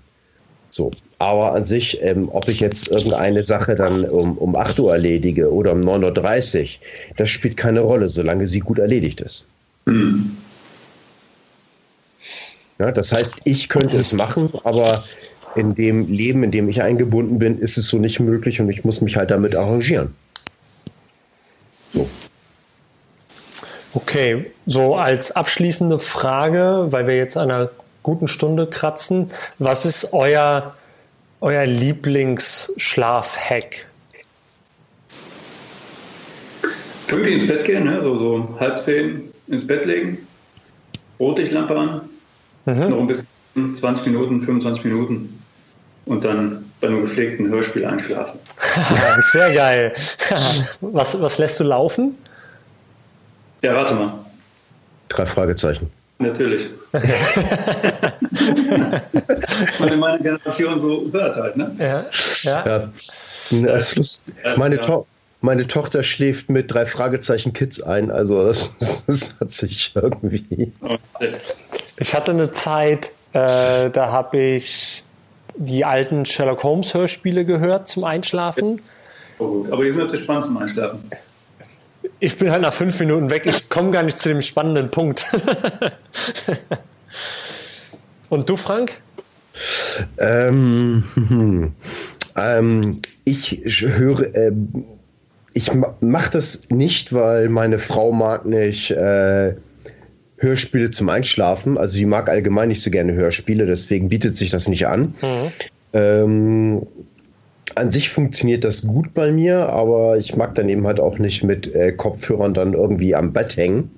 So. 0.70 0.92
Aber 1.20 1.54
an 1.54 1.66
sich, 1.66 2.02
ähm, 2.04 2.30
ob 2.32 2.48
ich 2.48 2.60
jetzt 2.60 2.90
irgendeine 2.90 3.44
Sache 3.44 3.76
dann 3.76 4.06
um, 4.06 4.38
um 4.38 4.56
8 4.56 4.80
Uhr 4.80 4.94
erledige 4.94 5.52
oder 5.52 5.72
um 5.72 5.82
9.30 5.82 6.62
Uhr, 6.62 6.68
das 7.18 7.30
spielt 7.30 7.58
keine 7.58 7.80
Rolle, 7.80 8.08
solange 8.10 8.46
sie 8.46 8.60
gut 8.60 8.78
erledigt 8.78 9.22
ist. 9.22 9.48
Mhm. 9.86 10.38
Ja, 12.80 12.92
das 12.92 13.12
heißt, 13.12 13.38
ich 13.44 13.70
könnte 13.70 13.98
es 13.98 14.14
machen, 14.14 14.52
aber 14.64 15.04
in 15.56 15.74
dem 15.74 16.08
Leben, 16.08 16.44
in 16.44 16.52
dem 16.52 16.70
ich 16.70 16.84
eingebunden 16.84 17.40
bin, 17.40 17.60
ist 17.60 17.78
es 17.78 17.88
so 17.88 17.98
nicht 17.98 18.20
möglich 18.20 18.62
und 18.62 18.70
ich 18.70 18.84
muss 18.84 19.02
mich 19.02 19.18
halt 19.18 19.32
damit 19.32 19.56
arrangieren. 19.56 20.14
So. 21.94 22.08
Okay, 23.94 24.52
so 24.68 24.96
als 24.96 25.32
abschließende 25.32 25.98
Frage, 25.98 26.88
weil 26.90 27.08
wir 27.08 27.16
jetzt 27.16 27.38
an 27.38 27.50
einer 27.50 27.72
guten 28.04 28.28
Stunde 28.28 28.68
kratzen, 28.68 29.32
was 29.58 29.86
ist 29.86 30.14
euer, 30.14 30.76
euer 31.42 31.66
Lieblingsschlafhack? 31.66 33.88
Pünktlich 37.08 37.42
ins 37.42 37.48
Bett 37.48 37.66
gehen, 37.66 37.86
ne? 37.86 38.04
so, 38.04 38.20
so 38.20 38.56
halb 38.60 38.80
zehn 38.80 39.34
ins 39.48 39.66
Bett 39.66 39.86
legen, 39.86 40.20
Rotlichtlampe 41.20 41.76
an, 41.78 42.02
mhm. 42.66 42.90
noch 42.90 43.00
ein 43.00 43.08
bisschen 43.08 43.28
20 43.74 44.06
Minuten, 44.08 44.44
25 44.44 44.84
Minuten 44.84 45.42
und 46.06 46.26
dann 46.26 46.66
bei 46.80 46.88
einem 46.88 47.02
gepflegten 47.02 47.50
Hörspiel 47.50 47.86
einschlafen. 47.86 48.40
Sehr 49.32 49.54
geil. 49.54 49.94
was, 50.82 51.22
was 51.22 51.38
lässt 51.38 51.60
du 51.60 51.64
laufen? 51.64 52.18
Ja, 53.62 53.74
rate 53.74 53.96
mal. 53.96 54.14
Drei 55.10 55.26
Fragezeichen. 55.26 55.90
Natürlich. 56.20 56.70
Weil 59.80 59.98
meine 59.98 60.18
Generation 60.20 60.80
so 60.80 61.08
hört 61.12 61.36
halt, 61.36 61.58
ne? 61.58 61.76
Ja. 61.78 62.06
ja. 62.42 62.66
ja. 62.66 62.90
Das 63.52 64.24
meine, 64.58 64.80
to 64.80 65.06
meine 65.42 65.68
Tochter 65.68 66.02
schläft 66.04 66.50
mit 66.50 66.74
drei 66.74 66.88
Fragezeichen 66.88 67.54
Kids 67.54 67.82
ein, 67.82 68.10
also 68.10 68.44
das, 68.44 69.04
das 69.08 69.40
hat 69.40 69.52
sich 69.52 69.92
irgendwie. 69.96 70.72
Ich 71.98 72.16
hatte 72.16 72.32
eine 72.32 72.52
Zeit, 72.52 73.12
äh, 73.34 73.92
da 73.92 74.12
habe 74.12 74.40
ich 74.40 75.04
die 75.56 75.86
alten 75.86 76.26
Sherlock 76.26 76.64
Holmes 76.64 76.96
Hörspiele 76.96 77.46
gehört 77.46 77.88
zum 77.90 78.04
Einschlafen. 78.04 78.82
Oh 79.38 79.48
gut, 79.48 79.72
aber 79.72 79.84
die 79.84 79.92
sind 79.92 80.02
jetzt 80.02 80.20
spannend 80.20 80.46
zum 80.46 80.58
Einschlafen 80.58 81.00
ich 82.20 82.38
bin 82.38 82.52
halt 82.52 82.62
nach 82.62 82.74
fünf 82.74 83.00
Minuten 83.00 83.30
weg. 83.30 83.46
Ich 83.46 83.70
komme 83.70 83.92
gar 83.92 84.04
nicht 84.04 84.18
zu 84.18 84.30
dem 84.30 84.42
spannenden 84.42 84.90
Punkt. 84.90 85.26
Und 88.30 88.50
du, 88.50 88.58
Frank? 88.58 88.92
Ähm, 90.18 91.04
ähm, 92.36 93.02
ich 93.24 93.62
höre, 93.66 94.36
äh, 94.36 94.52
ich 95.54 95.72
mache 96.02 96.32
das 96.32 96.70
nicht, 96.70 97.14
weil 97.14 97.50
meine 97.50 97.80
Frau 97.80 98.12
mag 98.12 98.46
nicht 98.46 98.92
äh, 98.92 99.56
Hörspiele 100.38 100.92
zum 100.92 101.10
Einschlafen. 101.10 101.78
Also 101.78 101.94
sie 101.96 102.06
mag 102.06 102.30
allgemein 102.30 102.68
nicht 102.70 102.84
so 102.84 102.92
gerne 102.92 103.14
Hörspiele, 103.14 103.66
deswegen 103.66 104.10
bietet 104.10 104.36
sich 104.36 104.52
das 104.52 104.68
nicht 104.68 104.88
an. 104.88 105.16
Mhm. 105.22 105.52
Ähm, 105.94 106.88
an 107.76 107.92
sich 107.92 108.10
funktioniert 108.10 108.64
das 108.64 108.88
gut 108.88 109.14
bei 109.14 109.32
mir, 109.32 109.70
aber 109.70 110.18
ich 110.18 110.36
mag 110.36 110.56
dann 110.56 110.70
eben 110.70 110.88
halt 110.88 111.00
auch 111.00 111.20
nicht 111.20 111.44
mit 111.44 111.74
äh, 111.74 111.92
Kopfhörern 111.92 112.54
dann 112.54 112.74
irgendwie 112.74 113.16
am 113.16 113.34
Bett 113.34 113.58
hängen. 113.58 113.92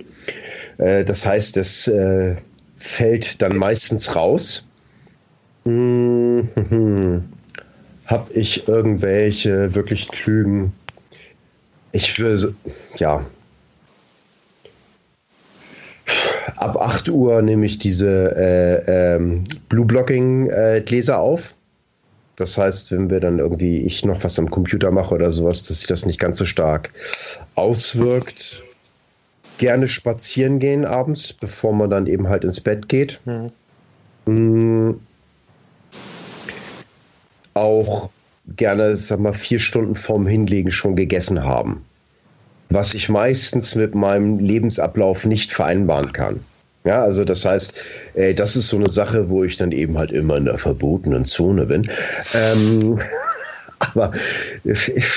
Äh, 0.78 1.06
das 1.06 1.26
heißt, 1.26 1.58
es 1.58 1.88
äh, 1.88 2.36
fällt 2.78 3.42
dann 3.42 3.56
meistens 3.56 4.16
raus. 4.16 4.66
Hm, 5.66 6.50
Hab 8.06 8.36
ich 8.36 8.68
irgendwelche 8.68 9.76
wirklich 9.76 10.10
klügen. 10.10 10.74
Ich 11.92 12.20
will, 12.20 12.56
ja. 12.98 13.26
Ab 16.56 16.78
8 16.78 17.10
Uhr 17.10 17.42
nehme 17.42 17.66
ich 17.66 17.78
diese 17.78 18.36
äh, 18.36 19.16
ähm, 19.16 19.44
Blue 19.70 19.86
Blocking 19.86 20.50
äh, 20.50 20.82
Gläser 20.86 21.20
auf 21.20 21.56
das 22.40 22.58
heißt, 22.58 22.92
wenn 22.92 23.10
wir 23.10 23.20
dann 23.20 23.40
irgendwie 23.40 23.80
ich 23.80 24.06
noch 24.06 24.24
was 24.24 24.40
am 24.40 24.50
Computer 24.50 24.92
mache 24.92 25.14
oder 25.14 25.32
sowas, 25.32 25.64
dass 25.64 25.80
sich 25.80 25.88
das 25.88 26.06
nicht 26.06 26.20
ganz 26.20 26.38
so 26.38 26.46
stark 26.46 26.92
auswirkt. 27.56 28.64
Gerne 29.58 29.90
spazieren 29.90 30.60
gehen 30.60 30.86
abends, 30.86 31.34
bevor 31.34 31.74
man 31.74 31.90
dann 31.90 32.08
eben 32.08 32.30
halt 32.30 32.46
ins 32.46 32.62
Bett 32.62 32.88
geht. 32.88 33.20
Mhm. 33.26 33.52
Mhm. 34.26 35.02
Auch 37.56 38.10
gerne, 38.56 38.96
sag 38.96 39.20
mal, 39.20 39.34
vier 39.34 39.60
Stunden 39.60 39.96
vorm 39.96 40.26
Hinlegen 40.26 40.72
schon 40.72 40.96
gegessen 40.96 41.44
haben. 41.44 41.84
Was 42.70 42.94
ich 42.94 43.10
meistens 43.10 43.76
mit 43.76 43.96
meinem 43.96 44.40
Lebensablauf 44.40 45.26
nicht 45.26 45.52
vereinbaren 45.52 46.14
kann. 46.14 46.40
Ja, 46.86 47.02
also 47.02 47.26
das 47.26 47.46
heißt, 47.46 47.74
äh, 48.14 48.34
das 48.34 48.56
ist 48.56 48.70
so 48.70 48.78
eine 48.78 48.90
Sache, 48.90 49.30
wo 49.30 49.44
ich 49.44 49.58
dann 49.58 49.72
eben 49.72 49.98
halt 49.98 50.12
immer 50.12 50.38
in 50.38 50.46
der 50.46 50.58
verbotenen 50.58 51.26
Zone 51.26 51.66
bin. 51.66 51.90
Ähm, 52.34 53.00
aber 53.80 54.14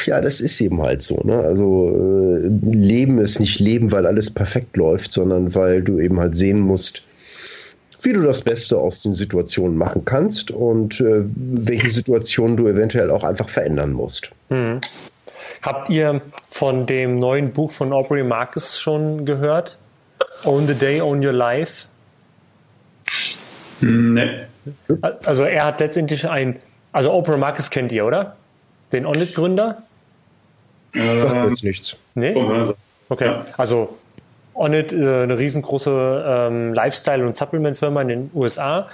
ja, 0.06 0.20
das 0.20 0.40
ist 0.40 0.60
eben 0.60 0.82
halt 0.82 1.02
so. 1.02 1.20
Ne? 1.24 1.38
Also 1.38 1.90
äh, 1.90 2.48
Leben 2.48 3.18
ist 3.18 3.38
nicht 3.38 3.60
Leben, 3.60 3.92
weil 3.92 4.06
alles 4.06 4.30
perfekt 4.30 4.76
läuft, 4.76 5.12
sondern 5.12 5.54
weil 5.54 5.82
du 5.82 6.00
eben 6.00 6.18
halt 6.18 6.36
sehen 6.36 6.60
musst, 6.60 7.02
wie 8.02 8.12
du 8.12 8.22
das 8.22 8.40
Beste 8.40 8.78
aus 8.78 9.00
den 9.00 9.14
Situationen 9.14 9.76
machen 9.76 10.04
kannst 10.04 10.50
und 10.50 11.00
äh, 11.00 11.24
welche 11.36 11.90
Situationen 11.90 12.56
du 12.56 12.66
eventuell 12.66 13.10
auch 13.10 13.22
einfach 13.22 13.48
verändern 13.48 13.92
musst. 13.92 14.30
Hm. 14.48 14.80
Habt 15.62 15.90
ihr 15.90 16.20
von 16.50 16.86
dem 16.86 17.20
neuen 17.20 17.52
Buch 17.52 17.70
von 17.70 17.92
Aubrey 17.92 18.24
Marcus 18.24 18.80
schon 18.80 19.24
gehört? 19.24 19.78
Own 20.44 20.66
the 20.66 20.74
Day, 20.74 21.00
Own 21.00 21.24
Your 21.24 21.32
Life? 21.32 21.86
Nee. 23.80 24.30
Also 25.24 25.42
er 25.42 25.64
hat 25.64 25.80
letztendlich 25.80 26.28
ein, 26.28 26.60
also 26.92 27.12
Oprah 27.12 27.36
Marcus 27.36 27.70
kennt 27.70 27.90
ihr, 27.92 28.06
oder? 28.06 28.36
Den 28.92 29.06
Onit-Gründer? 29.06 29.82
Ähm, 30.94 31.20
Sagt 31.20 31.50
jetzt 31.50 31.64
nichts. 31.64 31.98
Nee? 32.14 32.34
Okay, 33.08 33.34
also 33.56 33.98
Onit, 34.54 34.92
äh, 34.92 35.22
eine 35.22 35.38
riesengroße 35.38 36.24
ähm, 36.26 36.74
Lifestyle- 36.74 37.26
und 37.26 37.34
Supplement-Firma 37.34 38.02
in 38.02 38.08
den 38.08 38.30
USA. 38.34 38.88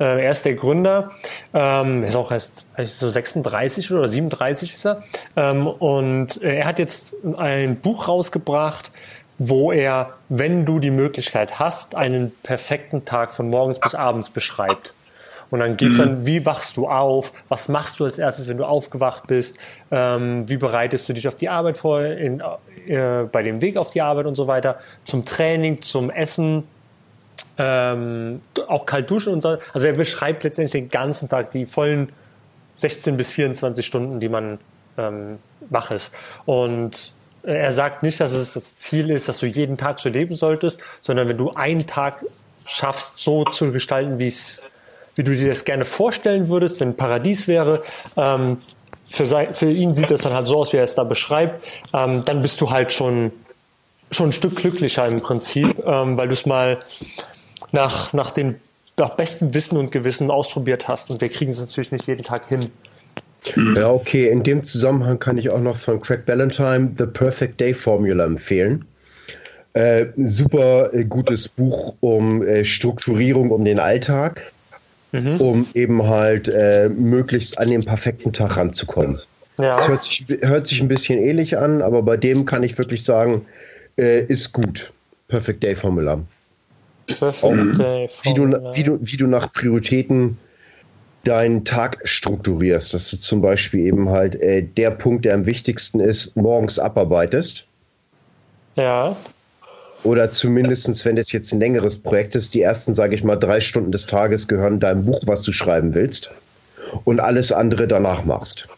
Äh, 0.00 0.24
er 0.24 0.30
ist 0.32 0.44
der 0.44 0.54
Gründer, 0.54 1.12
ähm, 1.52 2.02
ist 2.02 2.16
auch 2.16 2.32
erst 2.32 2.64
so 2.84 3.08
36 3.08 3.92
oder 3.92 4.08
37 4.08 4.72
ist 4.72 4.86
er. 4.86 5.04
Ähm, 5.36 5.66
und 5.66 6.42
äh, 6.42 6.56
er 6.56 6.66
hat 6.66 6.78
jetzt 6.78 7.14
ein 7.36 7.76
Buch 7.76 8.08
rausgebracht, 8.08 8.90
wo 9.38 9.72
er, 9.72 10.14
wenn 10.28 10.64
du 10.64 10.78
die 10.78 10.90
Möglichkeit 10.90 11.58
hast, 11.58 11.94
einen 11.94 12.32
perfekten 12.42 13.04
Tag 13.04 13.32
von 13.32 13.50
morgens 13.50 13.80
bis 13.80 13.94
abends 13.94 14.30
beschreibt. 14.30 14.94
Und 15.50 15.60
dann 15.60 15.76
geht's 15.76 15.98
mhm. 15.98 16.02
dann, 16.02 16.26
wie 16.26 16.46
wachst 16.46 16.76
du 16.76 16.88
auf? 16.88 17.32
Was 17.48 17.68
machst 17.68 18.00
du 18.00 18.04
als 18.04 18.18
erstes, 18.18 18.48
wenn 18.48 18.56
du 18.56 18.64
aufgewacht 18.64 19.26
bist? 19.26 19.58
Ähm, 19.90 20.48
wie 20.48 20.56
bereitest 20.56 21.08
du 21.08 21.12
dich 21.12 21.28
auf 21.28 21.36
die 21.36 21.48
Arbeit 21.48 21.78
vor, 21.78 22.02
in, 22.02 22.42
äh, 22.86 23.24
bei 23.30 23.42
dem 23.42 23.60
Weg 23.60 23.76
auf 23.76 23.90
die 23.90 24.02
Arbeit 24.02 24.26
und 24.26 24.34
so 24.34 24.46
weiter? 24.46 24.78
Zum 25.04 25.24
Training, 25.24 25.82
zum 25.82 26.10
Essen, 26.10 26.66
ähm, 27.58 28.40
auch 28.66 28.86
kalt 28.86 29.10
duschen 29.10 29.32
und 29.32 29.42
so. 29.42 29.58
Also 29.72 29.86
er 29.86 29.92
beschreibt 29.92 30.44
letztendlich 30.44 30.72
den 30.72 30.90
ganzen 30.90 31.28
Tag, 31.28 31.50
die 31.50 31.66
vollen 31.66 32.10
16 32.76 33.16
bis 33.16 33.30
24 33.30 33.86
Stunden, 33.86 34.20
die 34.20 34.28
man 34.28 34.58
ähm, 34.98 35.38
wach 35.70 35.90
ist. 35.90 36.12
Und 36.46 37.12
er 37.46 37.72
sagt 37.72 38.02
nicht, 38.02 38.20
dass 38.20 38.32
es 38.32 38.54
das 38.54 38.76
Ziel 38.76 39.10
ist, 39.10 39.28
dass 39.28 39.38
du 39.38 39.46
jeden 39.46 39.76
Tag 39.76 40.00
so 40.00 40.08
leben 40.08 40.34
solltest, 40.34 40.80
sondern 41.02 41.28
wenn 41.28 41.38
du 41.38 41.50
einen 41.50 41.86
Tag 41.86 42.24
schaffst, 42.66 43.18
so 43.18 43.44
zu 43.44 43.72
gestalten, 43.72 44.18
wie 44.18 44.28
es, 44.28 44.62
wie 45.14 45.24
du 45.24 45.34
dir 45.34 45.48
das 45.48 45.64
gerne 45.64 45.84
vorstellen 45.84 46.48
würdest, 46.48 46.80
wenn 46.80 46.96
Paradies 46.96 47.46
wäre, 47.48 47.82
ähm, 48.16 48.58
für, 49.10 49.26
für 49.26 49.70
ihn 49.70 49.94
sieht 49.94 50.10
das 50.10 50.22
dann 50.22 50.32
halt 50.32 50.48
so 50.48 50.58
aus, 50.58 50.72
wie 50.72 50.78
er 50.78 50.84
es 50.84 50.94
da 50.94 51.04
beschreibt, 51.04 51.64
ähm, 51.92 52.22
dann 52.24 52.42
bist 52.42 52.60
du 52.60 52.70
halt 52.70 52.92
schon, 52.92 53.32
schon 54.10 54.30
ein 54.30 54.32
Stück 54.32 54.56
glücklicher 54.56 55.06
im 55.06 55.20
Prinzip, 55.20 55.84
ähm, 55.86 56.16
weil 56.16 56.28
du 56.28 56.34
es 56.34 56.46
mal 56.46 56.78
nach, 57.72 58.12
nach 58.12 58.30
den 58.30 58.60
nach 58.98 59.10
bestem 59.10 59.54
Wissen 59.54 59.76
und 59.76 59.90
Gewissen 59.90 60.30
ausprobiert 60.30 60.88
hast. 60.88 61.10
Und 61.10 61.20
wir 61.20 61.28
kriegen 61.28 61.50
es 61.50 61.58
natürlich 61.58 61.90
nicht 61.90 62.06
jeden 62.06 62.22
Tag 62.22 62.48
hin. 62.48 62.70
Ja, 63.76 63.90
okay. 63.90 64.28
In 64.28 64.42
dem 64.42 64.64
Zusammenhang 64.64 65.18
kann 65.18 65.38
ich 65.38 65.50
auch 65.50 65.60
noch 65.60 65.76
von 65.76 66.00
Craig 66.00 66.24
Ballantyne 66.26 66.94
The 66.98 67.06
Perfect 67.06 67.60
Day 67.60 67.74
Formula 67.74 68.24
empfehlen. 68.24 68.84
Äh, 69.74 70.06
super 70.16 70.94
äh, 70.94 71.04
gutes 71.04 71.48
Buch 71.48 71.96
um 72.00 72.42
äh, 72.42 72.64
Strukturierung 72.64 73.50
um 73.50 73.64
den 73.64 73.80
Alltag, 73.80 74.52
mhm. 75.12 75.36
um 75.40 75.66
eben 75.74 76.06
halt 76.06 76.48
äh, 76.48 76.88
möglichst 76.88 77.58
an 77.58 77.70
den 77.70 77.84
perfekten 77.84 78.32
Tag 78.32 78.56
ranzukommen. 78.56 79.18
Ja. 79.58 79.76
Das 79.76 79.88
hört 79.88 80.02
sich, 80.04 80.26
hört 80.40 80.66
sich 80.66 80.80
ein 80.80 80.88
bisschen 80.88 81.18
ähnlich 81.18 81.58
an, 81.58 81.82
aber 81.82 82.02
bei 82.02 82.16
dem 82.16 82.44
kann 82.44 82.62
ich 82.62 82.78
wirklich 82.78 83.04
sagen, 83.04 83.46
äh, 83.98 84.24
ist 84.24 84.52
gut. 84.52 84.92
Perfect 85.28 85.62
Day 85.62 85.74
Formula. 85.74 86.20
Perfect 87.06 87.78
Day 87.80 88.08
Formula. 88.08 88.08
Wie 88.22 88.34
du, 88.34 88.74
wie, 88.74 88.82
du, 88.84 88.98
wie 89.02 89.16
du 89.16 89.26
nach 89.26 89.52
Prioritäten 89.52 90.38
deinen 91.24 91.64
Tag 91.64 92.00
strukturierst, 92.04 92.94
dass 92.94 93.10
du 93.10 93.18
zum 93.18 93.40
Beispiel 93.42 93.86
eben 93.86 94.10
halt 94.10 94.36
äh, 94.36 94.62
der 94.62 94.90
Punkt, 94.90 95.24
der 95.24 95.34
am 95.34 95.46
wichtigsten 95.46 96.00
ist, 96.00 96.36
morgens 96.36 96.78
abarbeitest. 96.78 97.64
Ja. 98.76 99.16
Oder 100.02 100.30
zumindestens, 100.30 101.04
wenn 101.04 101.16
das 101.16 101.32
jetzt 101.32 101.52
ein 101.52 101.60
längeres 101.60 102.02
Projekt 102.02 102.34
ist, 102.34 102.54
die 102.54 102.60
ersten, 102.60 102.94
sage 102.94 103.14
ich 103.14 103.24
mal, 103.24 103.36
drei 103.36 103.60
Stunden 103.60 103.90
des 103.90 104.06
Tages 104.06 104.48
gehören 104.48 104.78
deinem 104.78 105.06
Buch, 105.06 105.22
was 105.24 105.42
du 105.42 105.52
schreiben 105.52 105.94
willst. 105.94 106.30
Und 107.04 107.20
alles 107.20 107.52
andere 107.52 107.88
danach 107.88 108.24
machst. 108.24 108.68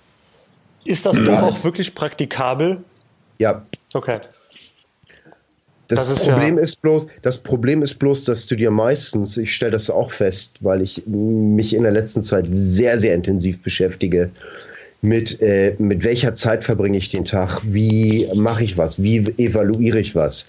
Ist 0.84 1.05
das 1.05 1.16
Buch 1.16 1.42
auch 1.42 1.64
wirklich 1.64 1.94
praktikabel? 1.94 2.78
Ja. 3.38 3.66
Okay. 3.92 4.20
Das, 5.89 6.09
das 6.09 6.26
Problem 6.26 6.57
ja 6.57 6.62
ist 6.62 6.82
bloß, 6.82 7.07
das 7.22 7.39
Problem 7.39 7.82
ist 7.82 7.95
bloß, 7.95 8.24
dass 8.24 8.47
du 8.47 8.57
dir 8.57 8.70
meistens, 8.70 9.37
ich 9.37 9.55
stelle 9.55 9.72
das 9.72 9.89
auch 9.89 10.11
fest, 10.11 10.57
weil 10.61 10.82
ich 10.82 11.07
mich 11.07 11.74
in 11.74 11.82
der 11.82 11.93
letzten 11.93 12.22
Zeit 12.22 12.47
sehr, 12.51 12.99
sehr 12.99 13.14
intensiv 13.14 13.62
beschäftige, 13.62 14.30
mit, 15.03 15.41
äh, 15.41 15.74
mit 15.78 16.05
welcher 16.05 16.34
Zeit 16.34 16.64
verbringe 16.64 16.99
ich 16.99 17.09
den 17.09 17.24
Tag, 17.24 17.61
wie 17.64 18.28
mache 18.34 18.64
ich 18.64 18.76
was, 18.76 19.03
wie 19.03 19.18
evaluiere 19.39 20.01
ich 20.01 20.14
was. 20.14 20.47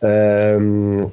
Ähm, 0.00 1.10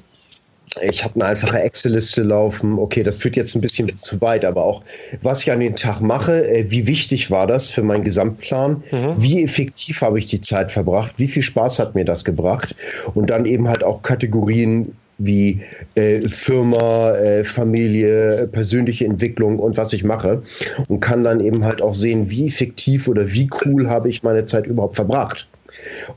ich 0.82 1.04
habe 1.04 1.16
eine 1.16 1.26
einfache 1.26 1.60
Excel-Liste 1.60 2.24
laufen. 2.24 2.78
Okay, 2.78 3.04
das 3.04 3.18
führt 3.18 3.36
jetzt 3.36 3.56
ein 3.56 3.62
bisschen 3.62 3.88
zu 3.88 4.22
weit, 4.22 4.46
aber 4.46 4.64
auch, 4.64 4.84
was 5.22 5.42
ich 5.42 5.52
an 5.52 5.60
den 5.60 5.76
Tag 5.76 6.02
mache, 6.02 6.48
äh, 6.48 6.70
wie 6.70 6.88
wichtig 6.88 7.32
war 7.32 7.48
das 7.48 7.70
für 7.70 7.84
meinen 7.84 8.04
Gesamtplan? 8.04 8.84
Mhm. 8.92 9.16
Wie 9.18 9.44
effektiv 9.44 10.02
habe 10.02 10.20
ich 10.20 10.26
die 10.26 10.42
Zeit 10.42 10.72
verbracht? 10.72 11.14
Wie 11.18 11.28
viel 11.28 11.44
Spaß 11.44 11.80
hat 11.80 11.96
mir 11.96 12.06
das 12.06 12.26
gebracht? 12.26 12.76
Und 13.14 13.30
dann 13.30 13.46
eben 13.46 13.68
halt 13.68 13.84
auch 13.84 14.02
Kategorien 14.02 14.94
wie 15.20 15.62
äh, 15.96 16.22
Firma, 16.28 17.12
äh, 17.12 17.44
Familie, 17.44 18.48
persönliche 18.52 19.06
Entwicklung 19.06 19.60
und 19.60 19.78
was 19.78 19.92
ich 19.94 20.04
mache. 20.04 20.44
Und 20.88 21.02
kann 21.02 21.24
dann 21.24 21.42
eben 21.42 21.66
halt 21.66 21.82
auch 21.82 21.94
sehen, 21.94 22.30
wie 22.30 22.48
effektiv 22.48 23.08
oder 23.08 23.32
wie 23.34 23.50
cool 23.66 23.90
habe 23.90 24.10
ich 24.10 24.24
meine 24.24 24.46
Zeit 24.46 24.66
überhaupt 24.66 24.96
verbracht. 24.96 25.48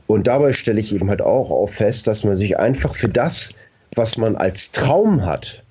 Und 0.07 0.27
dabei 0.27 0.53
stelle 0.53 0.79
ich 0.79 0.93
eben 0.93 1.09
halt 1.09 1.21
auch 1.21 1.49
auf 1.49 1.75
fest, 1.75 2.07
dass 2.07 2.23
man 2.23 2.35
sich 2.35 2.57
einfach 2.57 2.95
für 2.95 3.09
das 3.09 3.53
was 3.95 4.17
man 4.17 4.35
als 4.35 4.71
Traum 4.71 5.25
hat, 5.25 5.63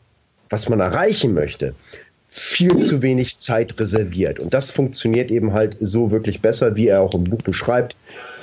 was 0.51 0.69
man 0.69 0.81
erreichen 0.81 1.35
möchte, 1.35 1.75
viel 2.29 2.79
zu 2.79 3.03
wenig 3.03 3.39
Zeit 3.39 3.79
reserviert. 3.79 4.39
Und 4.39 4.55
das 4.55 4.71
funktioniert 4.71 5.31
eben 5.31 5.53
halt 5.53 5.77
so 5.81 6.11
wirklich 6.11 6.41
besser, 6.41 6.77
wie 6.77 6.89
er 6.89 7.03
auch 7.03 7.15
im 7.15 7.25
Buch 7.25 7.43
beschreibt. 7.43 7.95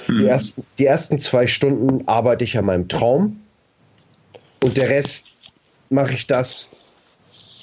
Die, 0.08 0.14
hm. 0.14 0.28
ersten, 0.28 0.64
die 0.78 0.86
ersten 0.86 1.18
zwei 1.18 1.48
Stunden 1.48 2.08
arbeite 2.08 2.44
ich 2.44 2.58
an 2.58 2.66
meinem 2.66 2.88
Traum 2.88 3.42
und 4.64 4.78
der 4.78 4.90
Rest 4.90 5.36
mache 5.90 6.14
ich 6.14 6.28
das, 6.28 6.70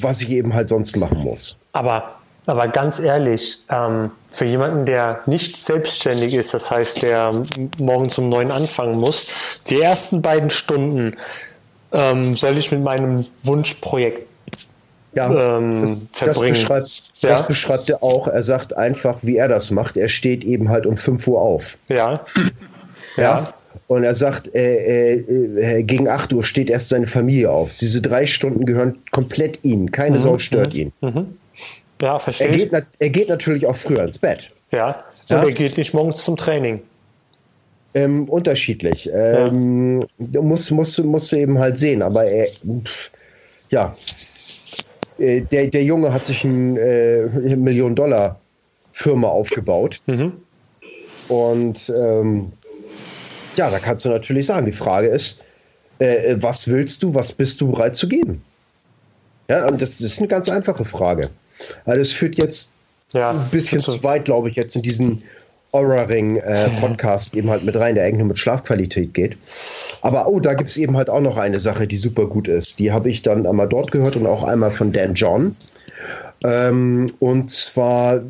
was 0.01 0.21
ich 0.21 0.31
eben 0.31 0.55
halt 0.55 0.69
sonst 0.69 0.97
machen 0.97 1.23
muss. 1.23 1.55
Aber, 1.73 2.17
aber 2.47 2.69
ganz 2.69 2.99
ehrlich, 2.99 3.59
ähm, 3.69 4.11
für 4.31 4.45
jemanden, 4.45 4.85
der 4.85 5.23
nicht 5.27 5.63
selbstständig 5.63 6.35
ist, 6.35 6.53
das 6.55 6.71
heißt, 6.71 7.03
der 7.03 7.31
morgens 7.79 8.19
um 8.19 8.29
neun 8.29 8.51
anfangen 8.51 8.99
muss, 8.99 9.63
die 9.69 9.81
ersten 9.81 10.23
beiden 10.23 10.51
Stunden 10.51 11.17
ähm, 11.93 12.35
soll 12.35 12.57
ich 12.59 12.71
mit 12.73 12.83
meinem 12.83 13.27
Wunschprojekt 13.43 14.27
ja, 15.17 15.57
ähm, 15.57 15.83
das, 15.83 16.05
verbringen. 16.13 16.53
Das 16.53 16.59
beschreibt, 16.59 17.03
ja? 17.19 17.29
das 17.31 17.47
beschreibt 17.47 17.89
er 17.89 18.03
auch. 18.03 18.29
Er 18.29 18.43
sagt 18.43 18.77
einfach, 18.77 19.19
wie 19.23 19.37
er 19.37 19.49
das 19.49 19.71
macht. 19.71 19.97
Er 19.97 20.09
steht 20.09 20.45
eben 20.45 20.69
halt 20.69 20.87
um 20.87 20.97
5 20.97 21.27
Uhr 21.27 21.41
auf. 21.41 21.79
Ja. 21.89 22.25
ja. 23.17 23.23
ja. 23.23 23.53
Und 23.89 24.05
er 24.05 24.15
sagt, 24.15 24.55
äh, 24.55 25.15
äh, 25.15 25.83
gegen 25.83 26.09
8 26.09 26.33
Uhr 26.33 26.43
steht 26.45 26.71
erst 26.71 26.89
seine 26.89 27.07
Familie 27.07 27.51
auf. 27.51 27.77
Diese 27.79 28.03
drei 28.03 28.27
Stunden 28.27 28.67
gehören 28.67 28.99
komplett 29.11 29.61
ihm. 29.65 29.91
Keine 29.91 30.19
mhm. 30.19 30.23
Sau 30.23 30.39
stört 30.39 30.75
mhm. 30.75 30.81
ihn. 30.81 30.93
Mhm. 31.01 31.39
Ja, 32.03 32.19
verstehe. 32.19 32.49
Er 32.49 32.53
geht, 32.53 32.87
er 32.99 33.11
geht 33.11 33.29
natürlich 33.29 33.67
auch 33.67 33.77
früher 33.77 34.03
ins 34.03 34.19
Bett. 34.19 34.51
Ja. 34.71 35.05
ja. 35.29 35.41
Und 35.41 35.49
er 35.49 35.53
geht 35.53 35.77
nicht 35.77 35.95
morgens 35.95 36.25
zum 36.25 36.37
Training. 36.37 36.83
Ähm, 37.97 38.29
unterschiedlich. 38.29 39.11
Ähm, 39.11 40.03
ja. 40.19 40.43
musst, 40.43 40.71
musst, 40.71 41.03
musst 41.03 41.33
du 41.33 41.37
eben 41.37 41.59
halt 41.59 41.79
sehen. 41.79 42.03
Aber 42.03 42.31
äh, 42.31 42.47
ja, 43.71 43.97
äh, 45.19 45.41
der, 45.41 45.69
der 45.69 45.83
Junge 45.83 46.13
hat 46.13 46.27
sich 46.27 46.45
eine 46.45 46.79
äh, 46.79 47.57
Million-Dollar-Firma 47.57 49.29
aufgebaut. 49.29 50.03
Mhm. 50.05 50.33
Und 51.29 51.89
ähm, 51.89 52.53
ja, 53.57 53.71
da 53.71 53.79
kannst 53.79 54.05
du 54.05 54.11
natürlich 54.11 54.45
sagen, 54.45 54.67
die 54.67 54.73
Frage 54.73 55.09
ist, 55.09 55.43
äh, 55.99 56.37
was 56.39 56.69
willst 56.69 57.03
du, 57.03 57.15
was 57.15 57.33
bist 57.33 57.63
du 57.63 57.71
bereit 57.71 57.97
zu 57.97 58.09
geben? 58.09 58.43
Ja, 59.49 59.67
und 59.69 59.81
das, 59.81 59.93
das 59.99 60.01
ist 60.01 60.19
eine 60.19 60.29
ganz 60.29 60.51
einfache 60.51 60.85
Frage. 60.85 61.31
Also 61.87 62.03
es 62.03 62.13
führt 62.13 62.37
jetzt 62.37 62.73
ja, 63.13 63.31
ein 63.31 63.49
bisschen 63.51 63.81
zu 63.81 64.03
weit, 64.03 64.27
glaube 64.27 64.51
ich, 64.51 64.57
jetzt 64.57 64.77
in 64.77 64.83
diesen 64.83 65.23
Aura-Ring-Podcast 65.77 67.35
äh, 67.35 67.39
eben 67.39 67.51
halt 67.51 67.65
mit 67.65 67.77
rein, 67.77 67.95
der 67.95 68.05
eigentlich 68.05 68.19
nur 68.19 68.29
mit 68.29 68.39
Schlafqualität 68.39 69.15
geht. 69.15 69.37
Aber 70.03 70.29
oh, 70.29 70.41
da 70.41 70.55
gibt 70.55 70.71
es 70.71 70.77
eben 70.77 70.97
halt 70.97 71.11
auch 71.11 71.21
noch 71.21 71.37
eine 71.37 71.61
Sache, 71.61 71.87
die 71.87 71.97
super 71.97 72.27
gut 72.27 72.49
ist. 72.49 72.79
Die 72.79 72.93
habe 72.93 73.11
ich 73.11 73.23
dann 73.23 73.47
einmal 73.47 73.69
dort 73.69 73.91
gehört 73.91 74.17
und 74.17 74.27
auch 74.27 74.45
einmal 74.45 74.71
von 74.71 74.93
Dan 74.93 75.15
John. 75.15 75.57
Ähm, 76.45 77.13
und 77.19 77.51
zwar, 77.51 78.23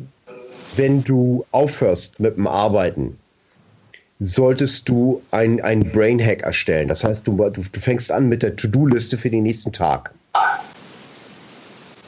wenn 0.75 1.03
du 1.03 1.45
aufhörst 1.51 2.19
mit 2.19 2.37
dem 2.37 2.47
Arbeiten, 2.47 3.17
solltest 4.19 4.89
du 4.89 5.21
ein, 5.31 5.61
ein 5.61 5.91
Brain 5.91 6.19
Hack 6.19 6.41
erstellen. 6.41 6.87
Das 6.87 7.03
heißt, 7.03 7.27
du, 7.27 7.37
du, 7.37 7.61
du 7.71 7.79
fängst 7.79 8.11
an 8.11 8.27
mit 8.27 8.43
der 8.43 8.55
To-Do-Liste 8.55 9.17
für 9.17 9.29
den 9.29 9.43
nächsten 9.43 9.71
Tag. 9.71 10.11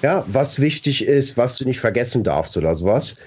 Ja, 0.02 0.24
was 0.28 0.60
wichtig 0.62 1.06
ist, 1.06 1.38
was 1.38 1.58
du 1.58 1.66
nicht 1.66 1.80
vergessen 1.80 2.24
darfst 2.24 2.56
oder 2.58 2.74
sowas. 2.76 3.18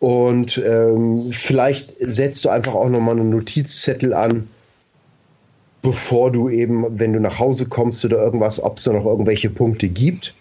Und 0.00 0.56
ähm, 0.56 1.30
vielleicht 1.30 1.94
setzt 2.00 2.44
du 2.44 2.48
einfach 2.48 2.72
auch 2.72 2.88
nochmal 2.88 3.16
einen 3.16 3.28
Notizzettel 3.30 4.14
an, 4.14 4.48
bevor 5.82 6.32
du 6.32 6.48
eben, 6.48 6.98
wenn 6.98 7.12
du 7.12 7.20
nach 7.20 7.38
Hause 7.38 7.66
kommst 7.66 8.04
oder 8.06 8.16
irgendwas, 8.16 8.62
ob 8.62 8.78
es 8.78 8.84
da 8.84 8.94
noch 8.94 9.04
irgendwelche 9.04 9.50
Punkte 9.50 9.88
gibt. 9.88 10.34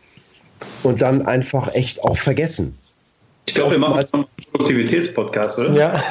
Und 0.84 1.02
dann 1.02 1.26
einfach 1.26 1.74
echt 1.74 2.04
auch 2.04 2.18
vergessen. 2.18 2.78
Ich 3.48 3.56
glaube, 3.56 3.72
wir 3.72 3.80
machen 3.80 4.00
einen 4.14 4.26
Produktivitätspodcast, 4.52 5.60
oder? 5.60 5.72
Ja. 5.74 6.04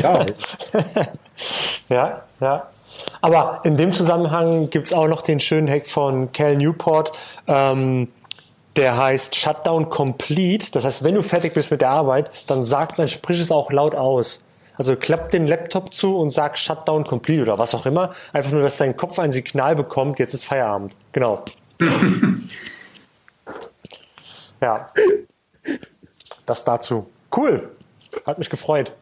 ja. 0.00 0.26
ja, 1.88 2.22
ja. 2.40 2.70
Aber 3.20 3.60
in 3.64 3.76
dem 3.76 3.92
Zusammenhang 3.92 4.70
gibt 4.70 4.86
es 4.86 4.92
auch 4.92 5.08
noch 5.08 5.22
den 5.22 5.40
schönen 5.40 5.68
Hack 5.68 5.86
von 5.86 6.30
Cal 6.32 6.56
Newport. 6.56 7.12
Ähm, 7.46 8.08
der 8.76 8.96
heißt 8.96 9.34
Shutdown 9.36 9.90
Complete. 9.90 10.70
Das 10.72 10.84
heißt, 10.84 11.04
wenn 11.04 11.14
du 11.14 11.22
fertig 11.22 11.54
bist 11.54 11.70
mit 11.70 11.80
der 11.80 11.90
Arbeit, 11.90 12.30
dann 12.48 12.64
sag, 12.64 12.96
dann 12.96 13.08
sprich 13.08 13.40
es 13.40 13.50
auch 13.50 13.70
laut 13.72 13.94
aus. 13.94 14.40
Also 14.76 14.96
klapp 14.96 15.30
den 15.30 15.46
Laptop 15.46 15.92
zu 15.92 16.16
und 16.16 16.30
sag 16.30 16.56
Shutdown 16.56 17.04
Complete 17.04 17.42
oder 17.42 17.58
was 17.58 17.74
auch 17.74 17.86
immer. 17.86 18.10
Einfach 18.32 18.52
nur, 18.52 18.62
dass 18.62 18.78
dein 18.78 18.96
Kopf 18.96 19.18
ein 19.18 19.30
Signal 19.30 19.76
bekommt, 19.76 20.18
jetzt 20.18 20.34
ist 20.34 20.44
Feierabend. 20.44 20.94
Genau. 21.12 21.44
Ja. 24.62 24.88
Das 26.46 26.64
dazu. 26.64 27.08
Cool. 27.36 27.68
Hat 28.24 28.38
mich 28.38 28.48
gefreut. 28.48 28.92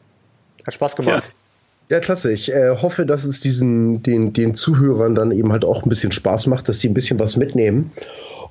Hat 0.66 0.74
Spaß 0.74 0.96
gemacht. 0.96 1.24
Ja. 1.26 1.96
Ja, 1.96 2.00
klasse. 2.00 2.32
Ich 2.32 2.52
äh, 2.52 2.76
hoffe, 2.80 3.04
dass 3.04 3.24
es 3.24 3.40
diesen, 3.40 4.02
den, 4.04 4.32
den 4.32 4.54
Zuhörern 4.54 5.16
dann 5.16 5.32
eben 5.32 5.50
halt 5.50 5.64
auch 5.64 5.82
ein 5.82 5.88
bisschen 5.88 6.12
Spaß 6.12 6.46
macht, 6.46 6.68
dass 6.68 6.78
sie 6.78 6.88
ein 6.88 6.94
bisschen 6.94 7.18
was 7.18 7.36
mitnehmen. 7.36 7.90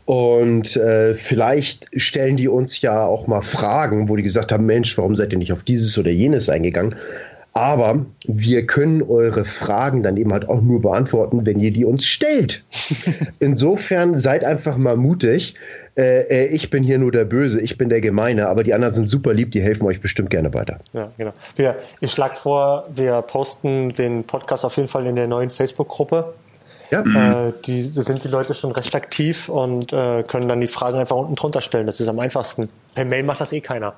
Und 0.09 0.75
äh, 0.75 1.13
vielleicht 1.13 1.87
stellen 1.93 2.35
die 2.35 2.47
uns 2.47 2.81
ja 2.81 3.05
auch 3.05 3.27
mal 3.27 3.41
Fragen, 3.41 4.09
wo 4.09 4.15
die 4.15 4.23
gesagt 4.23 4.51
haben, 4.51 4.65
Mensch, 4.65 4.97
warum 4.97 5.13
seid 5.13 5.33
ihr 5.33 5.37
nicht 5.37 5.53
auf 5.53 5.61
dieses 5.61 5.99
oder 5.99 6.09
jenes 6.09 6.49
eingegangen? 6.49 6.95
Aber 7.53 8.07
wir 8.25 8.65
können 8.65 9.03
eure 9.03 9.45
Fragen 9.45 10.01
dann 10.01 10.17
eben 10.17 10.33
halt 10.33 10.49
auch 10.49 10.63
nur 10.63 10.81
beantworten, 10.81 11.45
wenn 11.45 11.59
ihr 11.59 11.71
die 11.71 11.85
uns 11.85 12.07
stellt. 12.07 12.63
Insofern 13.39 14.17
seid 14.17 14.43
einfach 14.43 14.77
mal 14.77 14.95
mutig. 14.95 15.53
Äh, 15.95 16.21
äh, 16.21 16.45
ich 16.47 16.71
bin 16.71 16.83
hier 16.83 16.97
nur 16.97 17.11
der 17.11 17.25
Böse, 17.25 17.61
ich 17.61 17.77
bin 17.77 17.89
der 17.89 18.01
Gemeine, 18.01 18.49
aber 18.49 18.63
die 18.63 18.73
anderen 18.73 18.95
sind 18.95 19.07
super 19.07 19.35
lieb, 19.35 19.51
die 19.51 19.61
helfen 19.61 19.85
euch 19.85 20.01
bestimmt 20.01 20.31
gerne 20.31 20.51
weiter. 20.55 20.79
Ja, 20.91 21.11
genau. 21.19 21.33
Wir, 21.55 21.75
ich 22.01 22.11
schlage 22.11 22.33
vor, 22.33 22.87
wir 22.91 23.21
posten 23.21 23.93
den 23.93 24.23
Podcast 24.23 24.65
auf 24.65 24.75
jeden 24.75 24.89
Fall 24.89 25.05
in 25.05 25.15
der 25.15 25.27
neuen 25.27 25.51
Facebook-Gruppe. 25.51 26.33
Ja. 26.91 27.47
Äh, 27.47 27.53
die, 27.65 27.91
da 27.93 28.01
sind 28.01 28.23
die 28.23 28.27
Leute 28.27 28.53
schon 28.53 28.71
recht 28.71 28.95
aktiv 28.95 29.49
und 29.49 29.93
äh, 29.93 30.23
können 30.23 30.47
dann 30.47 30.61
die 30.61 30.67
Fragen 30.67 30.97
einfach 30.97 31.15
unten 31.15 31.35
drunter 31.35 31.61
stellen. 31.61 31.85
Das 31.85 31.99
ist 31.99 32.07
am 32.07 32.19
einfachsten. 32.19 32.69
Per 32.95 33.05
Mail 33.05 33.23
macht 33.23 33.41
das 33.41 33.53
eh 33.53 33.61
keiner. 33.61 33.93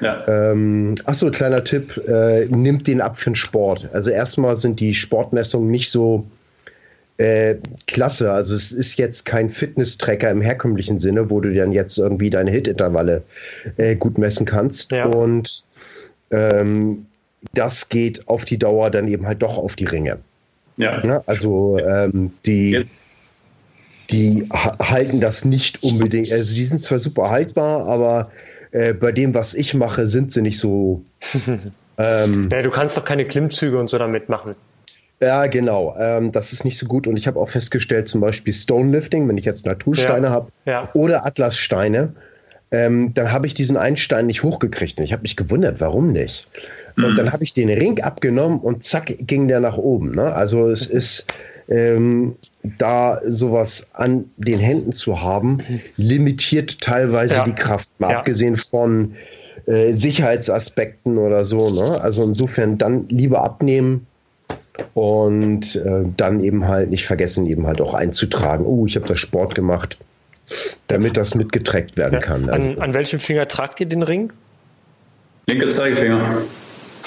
Ja. 0.00 0.22
Ähm, 0.28 0.94
achso, 1.06 1.30
kleiner 1.30 1.64
Tipp, 1.64 1.96
äh, 2.06 2.46
nimmt 2.46 2.86
den 2.86 3.00
ab 3.00 3.18
für 3.18 3.30
den 3.30 3.36
Sport. 3.36 3.88
Also 3.92 4.10
erstmal 4.10 4.54
sind 4.54 4.78
die 4.78 4.94
Sportmessungen 4.94 5.70
nicht 5.70 5.90
so 5.90 6.24
äh, 7.16 7.56
klasse. 7.88 8.30
Also 8.30 8.54
es 8.54 8.70
ist 8.70 8.96
jetzt 8.98 9.24
kein 9.24 9.50
Fitness-Tracker 9.50 10.30
im 10.30 10.40
herkömmlichen 10.40 11.00
Sinne, 11.00 11.30
wo 11.30 11.40
du 11.40 11.52
dann 11.52 11.72
jetzt 11.72 11.98
irgendwie 11.98 12.30
deine 12.30 12.52
Hit-Intervalle 12.52 13.22
äh, 13.76 13.96
gut 13.96 14.18
messen 14.18 14.46
kannst. 14.46 14.92
Ja. 14.92 15.06
Und 15.06 15.64
ähm, 16.30 17.06
das 17.54 17.88
geht 17.88 18.28
auf 18.28 18.44
die 18.44 18.58
Dauer 18.58 18.90
dann 18.90 19.08
eben 19.08 19.26
halt 19.26 19.42
doch 19.42 19.58
auf 19.58 19.74
die 19.74 19.86
Ringe. 19.86 20.18
Ja. 20.78 21.04
ja 21.04 21.22
also 21.26 21.78
ähm, 21.78 22.32
die, 22.46 22.70
ja. 22.70 22.80
die 24.10 24.48
halten 24.50 25.20
das 25.20 25.44
nicht 25.44 25.82
unbedingt. 25.82 26.32
Also 26.32 26.54
die 26.54 26.64
sind 26.64 26.80
zwar 26.80 26.98
super 26.98 27.30
haltbar, 27.30 27.86
aber 27.86 28.30
äh, 28.70 28.94
bei 28.94 29.12
dem, 29.12 29.34
was 29.34 29.54
ich 29.54 29.74
mache, 29.74 30.06
sind 30.06 30.32
sie 30.32 30.40
nicht 30.40 30.58
so. 30.58 31.02
ähm, 31.98 32.48
ja, 32.50 32.62
du 32.62 32.70
kannst 32.70 32.96
doch 32.96 33.04
keine 33.04 33.26
Klimmzüge 33.26 33.78
und 33.78 33.90
so 33.90 33.98
damit 33.98 34.28
machen. 34.28 34.54
Ja, 35.20 35.46
genau. 35.46 35.96
Ähm, 35.98 36.30
das 36.30 36.52
ist 36.52 36.64
nicht 36.64 36.78
so 36.78 36.86
gut. 36.86 37.06
Und 37.06 37.16
ich 37.16 37.26
habe 37.26 37.40
auch 37.40 37.48
festgestellt, 37.48 38.08
zum 38.08 38.20
Beispiel 38.20 38.52
Stonelifting, 38.52 39.28
wenn 39.28 39.36
ich 39.36 39.44
jetzt 39.44 39.66
Natursteine 39.66 40.28
ja. 40.28 40.32
habe 40.32 40.52
ja. 40.64 40.90
oder 40.94 41.26
Atlassteine, 41.26 42.14
ähm, 42.70 43.14
dann 43.14 43.32
habe 43.32 43.46
ich 43.46 43.54
diesen 43.54 43.76
einen 43.76 43.96
Stein 43.96 44.26
nicht 44.26 44.42
hochgekriegt. 44.42 44.98
Und 44.98 45.04
ich 45.04 45.12
habe 45.12 45.22
mich 45.22 45.36
gewundert, 45.36 45.80
warum 45.80 46.12
nicht. 46.12 46.46
Und 47.04 47.16
dann 47.16 47.32
habe 47.32 47.44
ich 47.44 47.52
den 47.52 47.68
Ring 47.68 48.00
abgenommen 48.00 48.60
und 48.60 48.84
zack 48.84 49.14
ging 49.20 49.48
der 49.48 49.60
nach 49.60 49.76
oben. 49.76 50.14
Ne? 50.14 50.32
Also 50.34 50.68
es 50.68 50.86
ist 50.86 51.26
ähm, 51.68 52.36
da 52.78 53.20
sowas 53.24 53.90
an 53.92 54.30
den 54.36 54.58
Händen 54.58 54.92
zu 54.92 55.22
haben, 55.22 55.58
limitiert 55.96 56.80
teilweise 56.80 57.36
ja. 57.36 57.44
die 57.44 57.52
Kraft, 57.52 57.90
mal 57.98 58.10
ja. 58.10 58.18
abgesehen 58.18 58.56
von 58.56 59.14
äh, 59.66 59.92
Sicherheitsaspekten 59.92 61.18
oder 61.18 61.44
so. 61.44 61.70
Ne? 61.70 62.00
Also 62.00 62.22
insofern 62.22 62.78
dann 62.78 63.08
lieber 63.08 63.42
abnehmen 63.42 64.06
und 64.94 65.76
äh, 65.76 66.04
dann 66.16 66.40
eben 66.40 66.68
halt 66.68 66.90
nicht 66.90 67.06
vergessen, 67.06 67.46
eben 67.46 67.66
halt 67.66 67.80
auch 67.80 67.94
einzutragen, 67.94 68.64
oh, 68.64 68.86
ich 68.86 68.96
habe 68.96 69.06
da 69.06 69.16
Sport 69.16 69.54
gemacht, 69.54 69.98
damit 70.86 71.16
das 71.16 71.34
mitgetrackt 71.34 71.96
werden 71.96 72.14
ja. 72.14 72.20
kann. 72.20 72.48
Also, 72.48 72.70
an, 72.70 72.78
an 72.78 72.94
welchem 72.94 73.20
Finger 73.20 73.46
tragt 73.46 73.80
ihr 73.80 73.86
den 73.86 74.02
Ring? 74.02 74.32
Linke 75.46 75.68
Zeigefinger. 75.68 76.42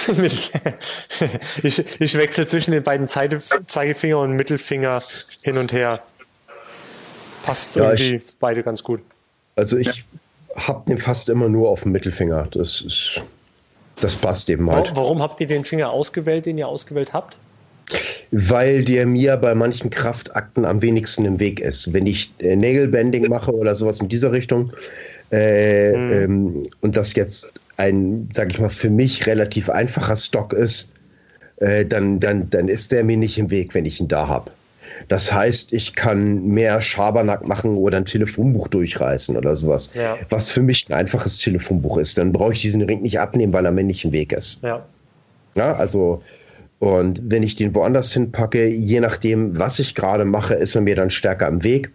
ich, 1.63 2.01
ich 2.01 2.17
wechsle 2.17 2.45
zwischen 2.45 2.71
den 2.71 2.83
beiden 2.83 3.07
Zeigefinger 3.07 4.19
und 4.19 4.35
Mittelfinger 4.35 5.03
hin 5.43 5.57
und 5.57 5.73
her. 5.73 6.01
Passt 7.43 7.75
ja, 7.75 7.85
irgendwie 7.91 8.15
ich, 8.15 8.35
beide 8.39 8.63
ganz 8.63 8.83
gut. 8.83 9.01
Also 9.55 9.77
ich 9.77 10.05
habe 10.55 10.89
den 10.89 10.97
fast 10.97 11.29
immer 11.29 11.49
nur 11.49 11.69
auf 11.69 11.83
dem 11.83 11.91
Mittelfinger. 11.91 12.47
Das 12.51 12.81
ist, 12.81 13.21
das 13.99 14.15
passt 14.15 14.49
eben 14.49 14.69
halt. 14.71 14.91
Warum 14.95 15.21
habt 15.21 15.39
ihr 15.41 15.47
den 15.47 15.65
Finger 15.65 15.91
ausgewählt, 15.91 16.45
den 16.45 16.57
ihr 16.57 16.67
ausgewählt 16.67 17.13
habt? 17.13 17.37
Weil 18.31 18.85
der 18.85 19.05
mir 19.05 19.35
bei 19.37 19.53
manchen 19.55 19.89
Kraftakten 19.89 20.65
am 20.65 20.81
wenigsten 20.81 21.25
im 21.25 21.39
Weg 21.39 21.59
ist. 21.59 21.93
Wenn 21.93 22.05
ich 22.05 22.31
äh, 22.39 22.55
Nagelbending 22.55 23.27
mache 23.27 23.53
oder 23.53 23.75
sowas 23.75 23.99
in 23.99 24.07
dieser 24.07 24.31
Richtung, 24.31 24.71
äh, 25.31 25.95
mhm. 25.95 26.11
ähm, 26.11 26.69
und 26.81 26.95
das 26.95 27.15
jetzt 27.15 27.59
ein, 27.82 28.29
sag 28.32 28.51
ich 28.51 28.59
mal, 28.59 28.69
für 28.69 28.91
mich 28.91 29.25
relativ 29.25 29.69
einfacher 29.69 30.15
Stock 30.15 30.53
ist, 30.53 30.91
äh, 31.57 31.86
dann, 31.86 32.19
dann, 32.19 32.49
dann 32.49 32.67
ist 32.67 32.91
der 32.91 33.03
mir 33.03 33.17
nicht 33.17 33.39
im 33.39 33.49
Weg, 33.49 33.73
wenn 33.73 33.86
ich 33.86 33.99
ihn 33.99 34.07
da 34.07 34.27
habe. 34.27 34.51
Das 35.07 35.34
heißt, 35.34 35.73
ich 35.73 35.95
kann 35.95 36.45
mehr 36.45 36.79
Schabernack 36.79 37.47
machen 37.47 37.75
oder 37.75 37.97
ein 37.97 38.05
Telefonbuch 38.05 38.67
durchreißen 38.67 39.36
oder 39.36 39.55
sowas. 39.55 39.95
Ja. 39.95 40.17
Was 40.29 40.51
für 40.51 40.61
mich 40.61 40.86
ein 40.89 40.93
einfaches 40.93 41.39
Telefonbuch 41.39 41.97
ist. 41.97 42.19
Dann 42.19 42.32
brauche 42.32 42.53
ich 42.53 42.61
diesen 42.61 42.84
Ring 42.84 43.01
nicht 43.01 43.19
abnehmen, 43.19 43.51
weil 43.51 43.65
er 43.65 43.71
mir 43.71 43.84
nicht 43.84 44.05
im 44.05 44.11
Weg 44.11 44.32
ist. 44.32 44.61
Ja. 44.61 44.86
ja 45.55 45.73
also, 45.73 46.21
und 46.77 47.32
wenn 47.32 47.41
ich 47.41 47.55
den 47.55 47.73
woanders 47.73 48.13
hinpacke, 48.13 48.67
je 48.67 48.99
nachdem, 48.99 49.57
was 49.57 49.79
ich 49.79 49.95
gerade 49.95 50.25
mache, 50.25 50.53
ist 50.53 50.75
er 50.75 50.82
mir 50.82 50.95
dann 50.95 51.09
stärker 51.09 51.47
im 51.47 51.63
Weg. 51.63 51.89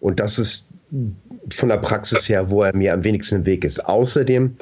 Und 0.00 0.20
das 0.20 0.38
ist 0.38 0.68
von 1.50 1.68
der 1.68 1.78
Praxis 1.78 2.28
her, 2.30 2.50
wo 2.50 2.62
er 2.62 2.74
mir 2.74 2.94
am 2.94 3.04
wenigsten 3.04 3.36
im 3.36 3.46
Weg 3.46 3.64
ist. 3.64 3.84
Außerdem 3.86 4.56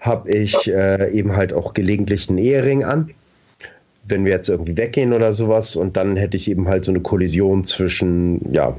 habe 0.00 0.30
ich 0.30 0.66
äh, 0.66 1.12
eben 1.12 1.36
halt 1.36 1.52
auch 1.52 1.74
gelegentlich 1.74 2.28
einen 2.28 2.38
Ehering 2.38 2.84
an. 2.84 3.10
Wenn 4.04 4.24
wir 4.24 4.32
jetzt 4.32 4.48
irgendwie 4.48 4.76
weggehen 4.76 5.12
oder 5.12 5.32
sowas 5.32 5.76
und 5.76 5.96
dann 5.96 6.16
hätte 6.16 6.36
ich 6.36 6.50
eben 6.50 6.68
halt 6.68 6.84
so 6.84 6.90
eine 6.90 7.00
Kollision 7.00 7.64
zwischen, 7.64 8.52
ja, 8.52 8.76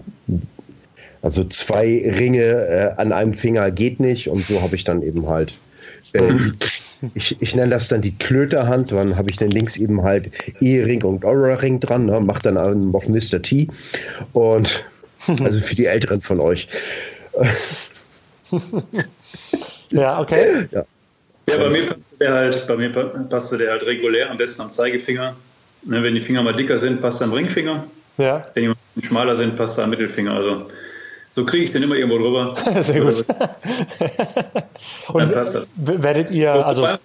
also 1.21 1.43
zwei 1.43 2.03
Ringe 2.17 2.43
äh, 2.43 2.93
an 2.97 3.13
einem 3.13 3.33
Finger 3.33 3.69
geht 3.69 3.99
nicht 3.99 4.27
und 4.27 4.43
so 4.43 4.61
habe 4.63 4.75
ich 4.75 4.83
dann 4.83 5.03
eben 5.03 5.29
halt, 5.29 5.53
äh, 6.13 6.33
ich, 7.13 7.39
ich 7.39 7.55
nenne 7.55 7.69
das 7.69 7.87
dann 7.87 8.01
die 8.01 8.15
Klöterhand, 8.15 8.91
dann 8.91 9.15
habe 9.15 9.29
ich 9.29 9.37
dann 9.37 9.51
links 9.51 9.77
eben 9.77 10.01
halt 10.01 10.31
Ehering 10.59 11.03
und 11.03 11.23
Aura-Ring 11.23 11.79
dran, 11.79 12.07
ne, 12.07 12.19
mache 12.19 12.41
dann 12.41 12.57
auf 12.57 13.07
Mr. 13.07 13.43
T 13.43 13.67
und 14.33 14.83
also 15.43 15.59
für 15.59 15.75
die 15.75 15.85
Älteren 15.85 16.21
von 16.21 16.39
euch. 16.39 16.67
ja, 19.91 20.19
okay. 20.19 20.67
Ja. 20.71 20.83
Ja, 21.51 21.57
bei 21.57 21.69
mir 21.69 21.85
passte 21.87 22.17
der 22.19 22.33
halt, 22.33 22.67
bei 22.67 22.77
mir 22.77 22.89
passte 22.89 23.57
der 23.57 23.71
halt 23.71 23.85
regulär, 23.85 24.29
am 24.29 24.37
besten 24.37 24.61
am 24.61 24.71
Zeigefinger. 24.71 25.35
Ne, 25.83 26.03
wenn 26.03 26.15
die 26.15 26.21
Finger 26.21 26.43
mal 26.43 26.53
dicker 26.53 26.77
sind, 26.79 27.01
passt 27.01 27.21
er 27.21 27.27
am 27.27 27.33
Ringfinger. 27.33 27.83
Ja. 28.17 28.47
Wenn 28.53 28.63
die 28.63 28.69
mal 28.69 28.75
schmaler 29.01 29.35
sind, 29.35 29.57
passt 29.57 29.77
er 29.77 29.85
am 29.85 29.89
Mittelfinger. 29.89 30.33
Also 30.33 30.67
so 31.31 31.45
kriege 31.45 31.63
ich 31.63 31.71
den 31.71 31.83
immer 31.83 31.95
irgendwo 31.95 32.17
drüber. 32.17 32.55
Sehr 32.81 33.01
gut. 33.01 33.25
Dann 35.13 35.31
passt 35.31 35.55
das. 35.55 35.69
Werdet 35.75 36.29
ihr, 36.31 36.53
also. 36.53 36.83
Wobei, 36.83 36.97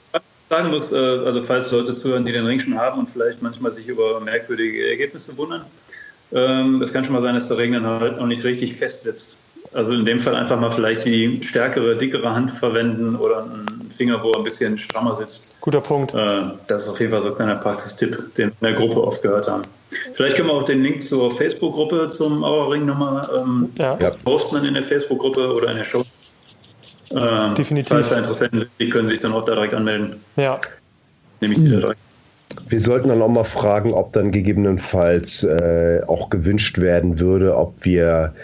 sagen 0.51 0.71
muss, 0.71 0.93
äh, 0.93 0.97
also 0.97 1.43
falls 1.43 1.71
Leute 1.71 1.95
zuhören, 1.95 2.25
die 2.25 2.33
den 2.33 2.47
Ring 2.47 2.59
schon 2.61 2.77
haben 2.77 3.01
und 3.01 3.09
vielleicht 3.09 3.43
manchmal 3.43 3.73
sich 3.73 3.87
über 3.89 4.21
merkwürdige 4.21 4.89
Ergebnisse 4.89 5.37
wundern, 5.37 5.63
ähm, 6.33 6.83
es 6.83 6.93
kann 6.93 7.05
schon 7.05 7.15
mal 7.15 7.23
sein, 7.23 7.35
dass 7.35 7.49
der 7.49 7.59
Ring 7.59 7.73
dann 7.73 7.87
halt 7.87 8.19
noch 8.19 8.27
nicht 8.27 8.45
richtig 8.45 8.75
festsitzt. 8.75 9.39
Also 9.73 9.93
in 9.95 10.05
dem 10.05 10.21
Fall 10.21 10.35
einfach 10.37 10.61
mal 10.61 10.71
vielleicht 10.71 11.05
die 11.05 11.43
stärkere, 11.43 11.97
dickere 11.97 12.33
Hand 12.33 12.51
verwenden 12.51 13.17
oder 13.17 13.45
einen 13.45 13.76
Finger, 13.91 14.23
wo 14.23 14.33
er 14.33 14.39
ein 14.39 14.45
bisschen 14.45 14.79
strammer 14.79 15.15
sitzt. 15.15 15.61
Guter 15.61 15.81
Punkt. 15.81 16.15
Äh, 16.15 16.43
das 16.67 16.83
ist 16.83 16.89
auf 16.89 17.01
jeden 17.01 17.13
Fall 17.13 17.21
so 17.21 17.29
ein 17.29 17.35
kleiner 17.35 17.57
Praxistipp, 17.57 18.35
den 18.35 18.53
wir 18.61 18.69
in 18.69 18.75
der 18.77 18.87
Gruppe 18.87 19.03
oft 19.03 19.23
gehört 19.23 19.49
haben. 19.49 19.63
Vielleicht 20.15 20.37
können 20.37 20.49
wir 20.49 20.55
auch 20.55 20.65
den 20.65 20.83
Link 20.83 21.03
zur 21.03 21.31
Facebook-Gruppe 21.31 22.09
zum 22.09 22.45
Auerring 22.45 22.87
nochmal 22.87 23.29
ähm, 23.39 23.71
ja. 23.77 23.97
posten 24.25 24.65
in 24.65 24.75
der 24.75 24.83
Facebook-Gruppe 24.83 25.53
oder 25.55 25.71
in 25.71 25.77
der 25.79 25.85
Show. 25.85 26.05
Ähm, 27.13 27.55
Definitiv. 27.55 27.89
Falls 27.89 28.11
da 28.11 28.19
Interessenten 28.19 28.61
sind, 28.61 28.71
die 28.81 28.91
können 28.91 29.09
sich 29.09 29.21
dann 29.21 29.33
auch 29.33 29.45
da 29.45 29.55
direkt 29.55 29.75
anmelden. 29.75 30.21
Ja. 30.37 30.61
Nehme 31.41 31.55
ich 31.55 31.61
sie 31.61 31.71
da 31.71 31.77
direkt. 31.77 32.01
Wir 32.69 32.81
sollten 32.81 33.09
dann 33.09 33.23
auch 33.23 33.29
mal 33.29 33.45
fragen, 33.45 33.93
ob 33.93 34.13
dann 34.13 34.33
gegebenenfalls 34.33 35.45
äh, 35.45 36.01
auch 36.07 36.31
gewünscht 36.31 36.79
werden 36.79 37.19
würde, 37.19 37.57
ob 37.57 37.85
wir 37.85 38.35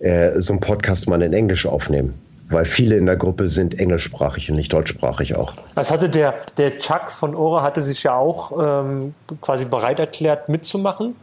äh, 0.00 0.40
so 0.40 0.52
einen 0.52 0.60
Podcast 0.60 1.08
mal 1.08 1.22
in 1.22 1.32
Englisch 1.32 1.66
aufnehmen. 1.66 2.14
Weil 2.54 2.66
viele 2.66 2.96
in 2.96 3.06
der 3.06 3.16
Gruppe 3.16 3.48
sind 3.48 3.80
englischsprachig 3.80 4.48
und 4.48 4.56
nicht 4.56 4.72
deutschsprachig 4.72 5.34
auch. 5.34 5.54
Das 5.74 5.90
hatte 5.90 6.08
der, 6.08 6.36
der 6.56 6.78
Chuck 6.78 7.10
von 7.10 7.34
Ora 7.34 7.62
hatte 7.62 7.82
sich 7.82 8.04
ja 8.04 8.14
auch 8.14 8.84
ähm, 8.84 9.14
quasi 9.40 9.64
bereit 9.64 9.98
erklärt 9.98 10.48
mitzumachen. 10.48 11.16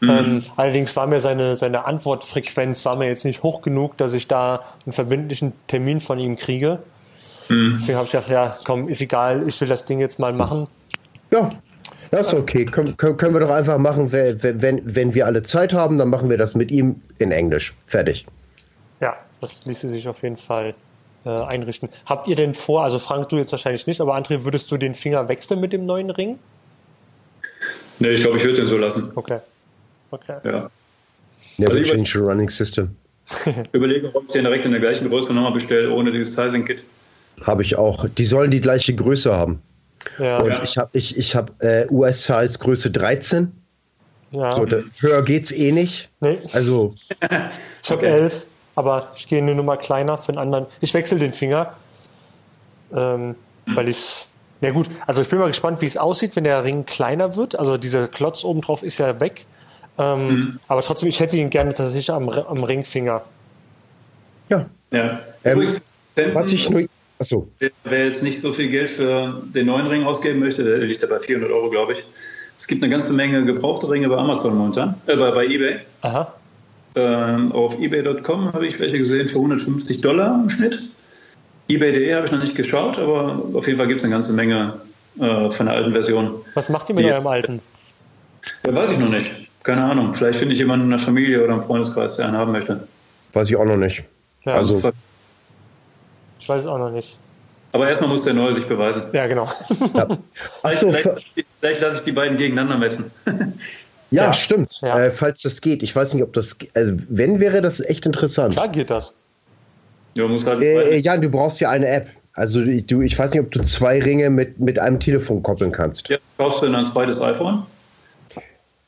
Mhm. 0.00 0.08
Ähm, 0.08 0.42
allerdings 0.56 0.96
war 0.96 1.06
mir 1.06 1.20
seine, 1.20 1.58
seine 1.58 1.84
Antwortfrequenz 1.84 2.86
war 2.86 2.96
mir 2.96 3.06
jetzt 3.06 3.26
nicht 3.26 3.42
hoch 3.42 3.60
genug, 3.60 3.98
dass 3.98 4.14
ich 4.14 4.28
da 4.28 4.62
einen 4.86 4.94
verbindlichen 4.94 5.52
Termin 5.66 6.00
von 6.00 6.18
ihm 6.18 6.36
kriege. 6.36 6.78
Mhm. 7.50 7.74
Deswegen 7.78 7.98
habe 7.98 8.06
ich 8.06 8.12
gedacht, 8.12 8.30
ja, 8.30 8.56
komm, 8.64 8.88
ist 8.88 9.02
egal, 9.02 9.46
ich 9.46 9.60
will 9.60 9.68
das 9.68 9.84
Ding 9.84 10.00
jetzt 10.00 10.18
mal 10.18 10.32
machen. 10.32 10.68
Ja, 11.30 11.50
das 12.10 12.28
ist 12.28 12.34
okay. 12.34 12.64
Können, 12.64 12.96
können 12.96 13.34
wir 13.34 13.40
doch 13.40 13.50
einfach 13.50 13.76
machen, 13.76 14.10
wenn, 14.10 14.80
wenn 14.84 15.14
wir 15.14 15.26
alle 15.26 15.42
Zeit 15.42 15.74
haben, 15.74 15.98
dann 15.98 16.08
machen 16.08 16.30
wir 16.30 16.38
das 16.38 16.54
mit 16.54 16.70
ihm 16.70 17.02
in 17.18 17.30
Englisch. 17.30 17.74
Fertig. 17.86 18.26
Das 19.42 19.66
ließe 19.66 19.88
sich 19.88 20.06
auf 20.08 20.22
jeden 20.22 20.36
Fall 20.38 20.74
äh, 21.26 21.28
einrichten. 21.30 21.88
Habt 22.06 22.28
ihr 22.28 22.36
denn 22.36 22.54
vor, 22.54 22.84
also 22.84 22.98
Frank, 22.98 23.28
du 23.28 23.36
jetzt 23.36 23.52
wahrscheinlich 23.52 23.86
nicht, 23.86 24.00
aber 24.00 24.16
André, 24.16 24.44
würdest 24.44 24.70
du 24.70 24.76
den 24.78 24.94
Finger 24.94 25.28
wechseln 25.28 25.60
mit 25.60 25.72
dem 25.72 25.84
neuen 25.84 26.10
Ring? 26.10 26.38
Nee, 27.98 28.10
ich 28.10 28.22
glaube, 28.22 28.38
ich 28.38 28.44
würde 28.44 28.56
den 28.56 28.66
so 28.68 28.78
lassen. 28.78 29.10
Okay. 29.14 29.40
Okay. 30.10 30.36
Ja. 30.44 30.70
Never 31.58 31.72
Also 31.74 31.84
change 31.92 32.10
the 32.14 32.18
running 32.18 32.48
system. 32.48 32.96
Überlege, 33.72 34.14
ob 34.14 34.24
ich 34.26 34.32
den 34.32 34.44
direkt 34.44 34.64
in 34.64 34.70
der 34.72 34.80
gleichen 34.80 35.08
Größe 35.08 35.32
nochmal 35.34 35.52
bestelle, 35.52 35.90
ohne 35.90 36.10
dieses 36.12 36.34
Sizing-Kit. 36.34 36.84
Habe 37.42 37.62
ich 37.62 37.76
auch. 37.76 38.06
Die 38.08 38.24
sollen 38.24 38.50
die 38.50 38.60
gleiche 38.60 38.94
Größe 38.94 39.32
haben. 39.36 39.60
Ja, 40.18 40.38
Und 40.38 40.48
Ja. 40.50 40.62
ich 40.62 40.76
habe 40.78 40.90
ich, 40.92 41.16
ich 41.16 41.34
hab, 41.34 41.62
äh, 41.62 41.86
US-Size 41.90 42.58
Größe 42.58 42.90
13. 42.90 43.52
ja. 44.32 44.50
So, 44.50 44.66
da, 44.66 44.82
höher 45.00 45.22
geht's 45.22 45.50
eh 45.52 45.72
nicht. 45.72 46.10
nee, 46.20 46.38
Also, 46.52 46.94
ich 47.82 47.90
habe 47.90 47.96
Okay. 47.98 48.06
elf, 48.06 48.46
aber 48.74 49.08
ich 49.16 49.26
gehe 49.28 49.38
eine 49.38 49.54
Nummer 49.54 49.76
kleiner 49.76 50.18
für 50.18 50.30
einen 50.30 50.38
anderen. 50.38 50.66
Ich 50.80 50.94
wechsle 50.94 51.18
den 51.18 51.32
Finger, 51.32 51.74
ähm, 52.94 53.34
weil 53.66 53.88
ich 53.88 54.26
Na 54.60 54.70
gut, 54.70 54.88
also 55.06 55.22
ich 55.22 55.28
bin 55.28 55.38
mal 55.38 55.48
gespannt, 55.48 55.80
wie 55.80 55.86
es 55.86 55.96
aussieht, 55.96 56.36
wenn 56.36 56.44
der 56.44 56.64
Ring 56.64 56.84
kleiner 56.86 57.36
wird. 57.36 57.58
Also 57.58 57.76
dieser 57.76 58.08
Klotz 58.08 58.44
oben 58.44 58.60
drauf 58.60 58.82
ist 58.82 58.98
ja 58.98 59.18
weg. 59.20 59.44
Ähm, 59.98 60.58
Aber 60.68 60.82
trotzdem, 60.82 61.08
ich 61.08 61.20
hätte 61.20 61.36
ihn 61.36 61.50
gerne 61.50 61.70
tatsächlich 61.70 62.10
am, 62.10 62.28
am 62.28 62.64
Ringfinger. 62.64 63.22
ja. 64.48 64.66
Ja. 64.92 65.20
Ähm, 65.44 65.54
Übrigens, 65.54 65.82
Was 66.32 66.52
ich 66.52 66.68
nur. 66.68 66.86
Achso, 67.18 67.48
wer, 67.58 67.70
wer 67.84 68.04
jetzt 68.06 68.22
nicht 68.22 68.40
so 68.40 68.52
viel 68.52 68.68
Geld 68.68 68.90
für 68.90 69.42
den 69.54 69.66
neuen 69.66 69.86
Ring 69.86 70.04
ausgeben 70.04 70.40
möchte, 70.40 70.64
der 70.64 70.78
liegt 70.78 71.00
ja 71.02 71.08
bei 71.08 71.18
400 71.18 71.50
Euro, 71.50 71.70
glaube 71.70 71.92
ich. 71.92 72.04
Es 72.58 72.66
gibt 72.66 72.82
eine 72.82 72.90
ganze 72.90 73.12
Menge 73.12 73.44
gebrauchte 73.44 73.90
Ringe 73.90 74.08
bei 74.08 74.16
Amazon 74.16 74.54
momentan, 74.56 74.94
äh, 75.06 75.16
bei, 75.16 75.30
bei 75.30 75.46
eBay. 75.46 75.78
Aha. 76.02 76.34
Ähm, 76.94 77.52
auf 77.52 77.78
ebay.com 77.80 78.52
habe 78.52 78.66
ich 78.66 78.78
welche 78.78 78.98
gesehen 78.98 79.28
für 79.28 79.36
150 79.38 80.00
Dollar 80.02 80.38
im 80.42 80.48
Schnitt. 80.48 80.82
ebay.de 81.68 82.14
habe 82.14 82.26
ich 82.26 82.32
noch 82.32 82.40
nicht 82.40 82.54
geschaut, 82.54 82.98
aber 82.98 83.42
auf 83.54 83.66
jeden 83.66 83.78
Fall 83.78 83.88
gibt 83.88 84.00
es 84.00 84.04
eine 84.04 84.12
ganze 84.12 84.32
Menge 84.34 84.74
äh, 85.18 85.50
von 85.50 85.66
der 85.66 85.74
alten 85.76 85.92
Version. 85.92 86.34
Was 86.54 86.68
macht 86.68 86.88
ihr 86.90 86.94
mit 86.94 87.04
Die- 87.04 87.10
eurem 87.12 87.26
alten? 87.26 87.60
Ja, 88.64 88.74
weiß 88.74 88.92
ich 88.92 88.98
noch 88.98 89.08
nicht. 89.08 89.30
Keine 89.62 89.84
Ahnung. 89.84 90.12
Vielleicht 90.12 90.38
finde 90.40 90.52
ich 90.54 90.58
jemanden 90.58 90.86
in 90.86 90.90
der 90.90 90.98
Familie 90.98 91.42
oder 91.44 91.54
im 91.54 91.62
Freundeskreis, 91.62 92.16
der 92.16 92.26
einen 92.26 92.36
haben 92.36 92.52
möchte. 92.52 92.86
weiß 93.32 93.48
ich 93.48 93.56
auch 93.56 93.64
noch 93.64 93.76
nicht. 93.76 94.04
Ja, 94.44 94.54
Also- 94.56 94.92
ich 96.40 96.48
weiß 96.48 96.62
es 96.62 96.66
auch 96.66 96.78
noch 96.78 96.90
nicht. 96.90 97.16
aber 97.72 97.88
erstmal 97.88 98.10
muss 98.10 98.24
der 98.24 98.34
neue 98.34 98.54
sich 98.54 98.66
beweisen. 98.66 99.02
Ja, 99.12 99.26
genau. 99.28 99.46
Vielleicht, 99.68 99.94
Achso, 100.62 100.90
vielleicht, 100.92 101.34
vielleicht 101.60 101.80
lasse 101.80 101.98
ich 101.98 102.04
die 102.04 102.12
beiden 102.12 102.36
gegeneinander 102.36 102.76
messen. 102.76 103.10
ja, 104.12 104.24
Ja. 104.26 104.32
stimmt. 104.32 104.80
Ja. 104.82 104.98
Äh, 105.00 105.10
falls 105.10 105.42
das 105.42 105.60
geht. 105.60 105.82
Ich 105.82 105.94
weiß 105.96 106.14
nicht, 106.14 106.22
ob 106.22 106.32
das. 106.32 106.56
Also, 106.74 106.94
wenn, 107.08 107.40
wäre 107.40 107.60
das 107.62 107.80
echt 107.80 108.06
interessant. 108.06 108.52
Klar 108.52 108.68
geht 108.68 108.90
das. 108.90 109.12
ja, 110.16 110.28
muss 110.28 110.46
halt 110.46 110.62
Äh, 110.62 110.96
Jan, 110.98 111.20
du 111.20 111.28
brauchst 111.28 111.60
ja 111.60 111.70
eine 111.70 111.86
App. 111.88 112.08
Also, 112.34 112.64
du, 112.64 113.02
ich 113.02 113.18
weiß 113.18 113.32
nicht, 113.34 113.42
ob 113.42 113.50
du 113.50 113.60
zwei 113.62 114.00
Ringe 114.00 114.30
mit, 114.30 114.58
mit 114.60 114.78
einem 114.78 115.00
Telefon 115.00 115.42
koppeln 115.42 115.72
kannst. 115.72 116.08
Jetzt 116.08 116.22
kaufst 116.38 116.62
du 116.62 116.66
dann 116.66 116.76
ein 116.76 116.86
zweites 116.86 117.20
iPhone. 117.20 117.64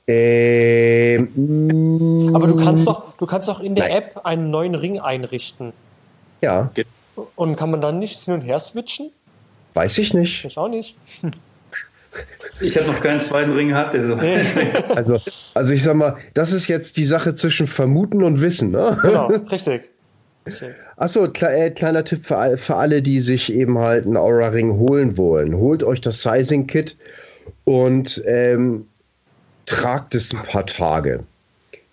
Ähm, 0.06 1.28
mm, 1.34 2.36
Aber 2.36 2.46
du 2.46 2.56
kannst 2.56 2.86
doch, 2.86 3.16
du 3.16 3.26
kannst 3.26 3.48
doch 3.48 3.60
in 3.60 3.74
der 3.74 3.88
Nein. 3.88 3.96
App 3.96 4.20
einen 4.24 4.50
neuen 4.50 4.74
Ring 4.74 4.98
einrichten. 5.00 5.72
Ja, 6.42 6.70
Und 7.36 7.56
kann 7.56 7.70
man 7.70 7.80
dann 7.80 7.98
nicht 7.98 8.20
hin 8.20 8.34
und 8.34 8.42
her 8.42 8.58
switchen? 8.60 9.10
weiß 9.72 9.98
ich 9.98 10.12
nicht. 10.14 10.44
Ich 10.44 10.56
auch 10.58 10.68
nicht. 10.68 10.96
Ich 12.60 12.76
habe 12.76 12.86
noch 12.86 13.00
keinen 13.00 13.20
zweiten 13.20 13.52
Ring 13.52 13.68
gehabt. 13.68 13.94
Der 13.94 14.06
so 14.06 14.14
Also, 14.94 15.20
also 15.54 15.72
ich 15.72 15.82
sag 15.82 15.94
mal, 15.96 16.16
das 16.34 16.52
ist 16.52 16.68
jetzt 16.68 16.96
die 16.96 17.04
Sache 17.04 17.34
zwischen 17.34 17.66
Vermuten 17.66 18.22
und 18.22 18.40
Wissen. 18.40 18.70
Ne? 18.70 18.96
Genau, 19.02 19.26
richtig. 19.50 19.90
richtig. 20.46 20.74
Achso, 20.96 21.28
kle 21.30 21.48
äh, 21.52 21.70
kleiner 21.70 22.04
Tipp 22.04 22.24
für, 22.26 22.36
all, 22.36 22.58
für 22.58 22.76
alle, 22.76 23.02
die 23.02 23.20
sich 23.20 23.52
eben 23.52 23.78
halt 23.78 24.06
einen 24.06 24.16
Aura-Ring 24.16 24.74
holen 24.78 25.18
wollen. 25.18 25.56
Holt 25.56 25.82
euch 25.82 26.00
das 26.00 26.22
Sizing-Kit 26.22 26.96
und 27.64 28.22
ähm, 28.26 28.86
tragt 29.66 30.14
es 30.14 30.32
ein 30.34 30.42
paar 30.42 30.66
Tage. 30.66 31.20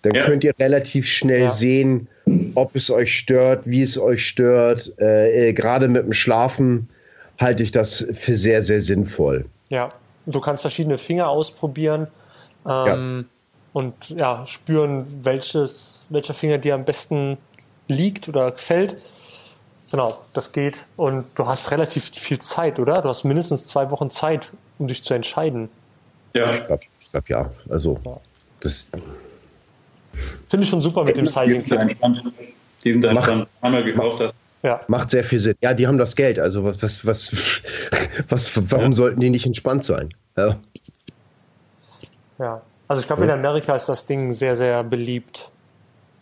Dann 0.02 0.14
Ja. 0.14 0.24
könnt 0.24 0.44
ihr 0.44 0.52
relativ 0.58 1.06
schnell 1.06 1.42
Ja. 1.42 1.48
sehen, 1.50 2.08
ob 2.54 2.76
es 2.76 2.90
euch 2.90 3.16
stört, 3.16 3.62
wie 3.66 3.82
es 3.82 3.98
euch 3.98 4.26
stört. 4.26 4.92
Äh, 5.00 5.48
äh, 5.48 5.52
Gerade 5.52 5.88
mit 5.88 6.04
dem 6.04 6.12
Schlafen 6.12 6.88
halte 7.40 7.62
ich 7.62 7.72
das 7.72 8.04
für 8.12 8.36
sehr, 8.36 8.62
sehr 8.62 8.80
sinnvoll. 8.80 9.46
Ja. 9.68 9.92
Du 10.26 10.40
kannst 10.40 10.62
verschiedene 10.62 10.98
Finger 10.98 11.28
ausprobieren 11.28 12.06
ähm, 12.68 13.28
und 13.72 14.10
ja, 14.10 14.46
spüren, 14.46 15.04
welches, 15.24 16.06
welcher 16.10 16.34
Finger 16.34 16.58
dir 16.58 16.74
am 16.74 16.84
besten 16.84 17.38
liegt 17.88 18.28
oder 18.28 18.50
gefällt. 18.50 18.96
Genau, 19.90 20.18
das 20.32 20.52
geht. 20.52 20.78
Und 20.96 21.26
du 21.34 21.46
hast 21.46 21.70
relativ 21.70 22.10
viel 22.14 22.38
Zeit, 22.38 22.78
oder? 22.78 23.02
Du 23.02 23.08
hast 23.08 23.24
mindestens 23.24 23.66
zwei 23.66 23.90
Wochen 23.90 24.10
Zeit, 24.10 24.52
um 24.78 24.86
dich 24.86 25.02
zu 25.04 25.12
entscheiden. 25.14 25.68
ja. 26.34 26.52
Ich 26.54 26.66
glaube, 26.66 26.82
ich 27.00 27.10
glaub, 27.10 27.28
ja. 27.28 27.50
Also, 27.68 28.00
das 28.60 28.86
Finde 30.48 30.64
ich 30.64 30.70
schon 30.70 30.80
super 30.80 31.04
mit 31.04 31.16
dem 31.16 31.24
Die 31.26 31.30
sind 31.30 31.44
Sizing-Kit. 31.46 31.72
entspannt. 31.72 32.22
Die 32.84 32.92
sind 32.92 33.04
entspannt. 33.04 33.48
Einmal 33.60 33.84
gekauft 33.84 34.20
hast. 34.20 34.34
Ja, 34.62 34.78
macht 34.86 35.10
sehr 35.10 35.24
viel 35.24 35.40
Sinn. 35.40 35.56
Ja, 35.60 35.74
die 35.74 35.86
haben 35.86 35.98
das 35.98 36.14
Geld. 36.14 36.38
Also, 36.38 36.64
was, 36.64 36.82
was, 36.82 37.04
was, 37.06 37.62
was 38.28 38.70
warum 38.70 38.92
sollten 38.92 39.20
die 39.20 39.30
nicht 39.30 39.44
entspannt 39.46 39.84
sein? 39.84 40.14
Ja. 40.36 40.56
ja. 42.38 42.62
Also 42.88 43.00
ich 43.00 43.06
glaube, 43.06 43.24
in 43.24 43.30
Amerika 43.30 43.74
ist 43.74 43.88
das 43.88 44.06
Ding 44.06 44.32
sehr, 44.32 44.56
sehr 44.56 44.84
beliebt. 44.84 45.50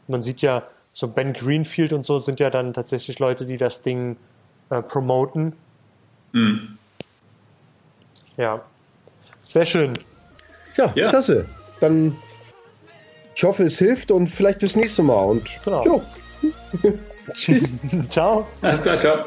Man 0.08 0.22
sieht 0.22 0.40
ja, 0.40 0.62
so 0.92 1.08
Ben 1.08 1.32
Greenfield 1.32 1.92
und 1.92 2.06
so 2.06 2.18
sind 2.18 2.40
ja 2.40 2.50
dann 2.50 2.72
tatsächlich 2.72 3.18
Leute, 3.18 3.44
die 3.46 3.56
das 3.56 3.82
Ding 3.82 4.16
äh, 4.70 4.82
promoten. 4.82 5.54
Hm. 6.32 6.78
Ja. 8.36 8.62
Sehr 9.44 9.66
schön. 9.66 9.92
Ja, 10.76 10.92
Ja. 10.94 11.08
klasse. 11.08 11.46
Dann 11.80 12.16
ich 13.34 13.44
hoffe, 13.44 13.64
es 13.64 13.78
hilft 13.78 14.10
und 14.10 14.28
vielleicht 14.28 14.58
bis 14.58 14.76
nächste 14.76 15.02
Mal. 15.02 15.24
Und 15.24 15.48
Genau. 15.64 15.84
jo. 15.84 16.02
Tschüss. 17.32 17.78
Ciao. 18.08 18.46
Alles 18.62 18.82
klar, 18.82 18.98
ciao. 18.98 19.18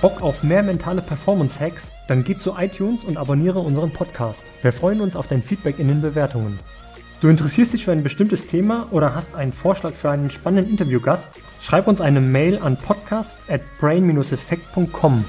Bock 0.00 0.22
auf 0.22 0.42
mehr 0.42 0.62
mentale 0.62 1.02
Performance-Hacks? 1.02 1.92
Dann 2.08 2.24
geh 2.24 2.34
zu 2.34 2.56
iTunes 2.56 3.04
und 3.04 3.18
abonniere 3.18 3.58
unseren 3.60 3.92
Podcast. 3.92 4.46
Wir 4.62 4.72
freuen 4.72 5.00
uns 5.00 5.14
auf 5.14 5.26
dein 5.26 5.42
Feedback 5.42 5.78
in 5.78 5.88
den 5.88 6.00
Bewertungen. 6.00 6.58
Du 7.20 7.28
interessierst 7.28 7.74
dich 7.74 7.84
für 7.84 7.92
ein 7.92 8.02
bestimmtes 8.02 8.46
Thema 8.46 8.88
oder 8.92 9.14
hast 9.14 9.34
einen 9.34 9.52
Vorschlag 9.52 9.92
für 9.92 10.10
einen 10.10 10.30
spannenden 10.30 10.70
Interviewgast? 10.70 11.28
Schreib 11.60 11.86
uns 11.86 12.00
eine 12.00 12.20
Mail 12.20 12.58
an 12.58 12.78
podcast 12.78 13.36
at 13.48 13.60
brain-effekt.com. 13.78 15.24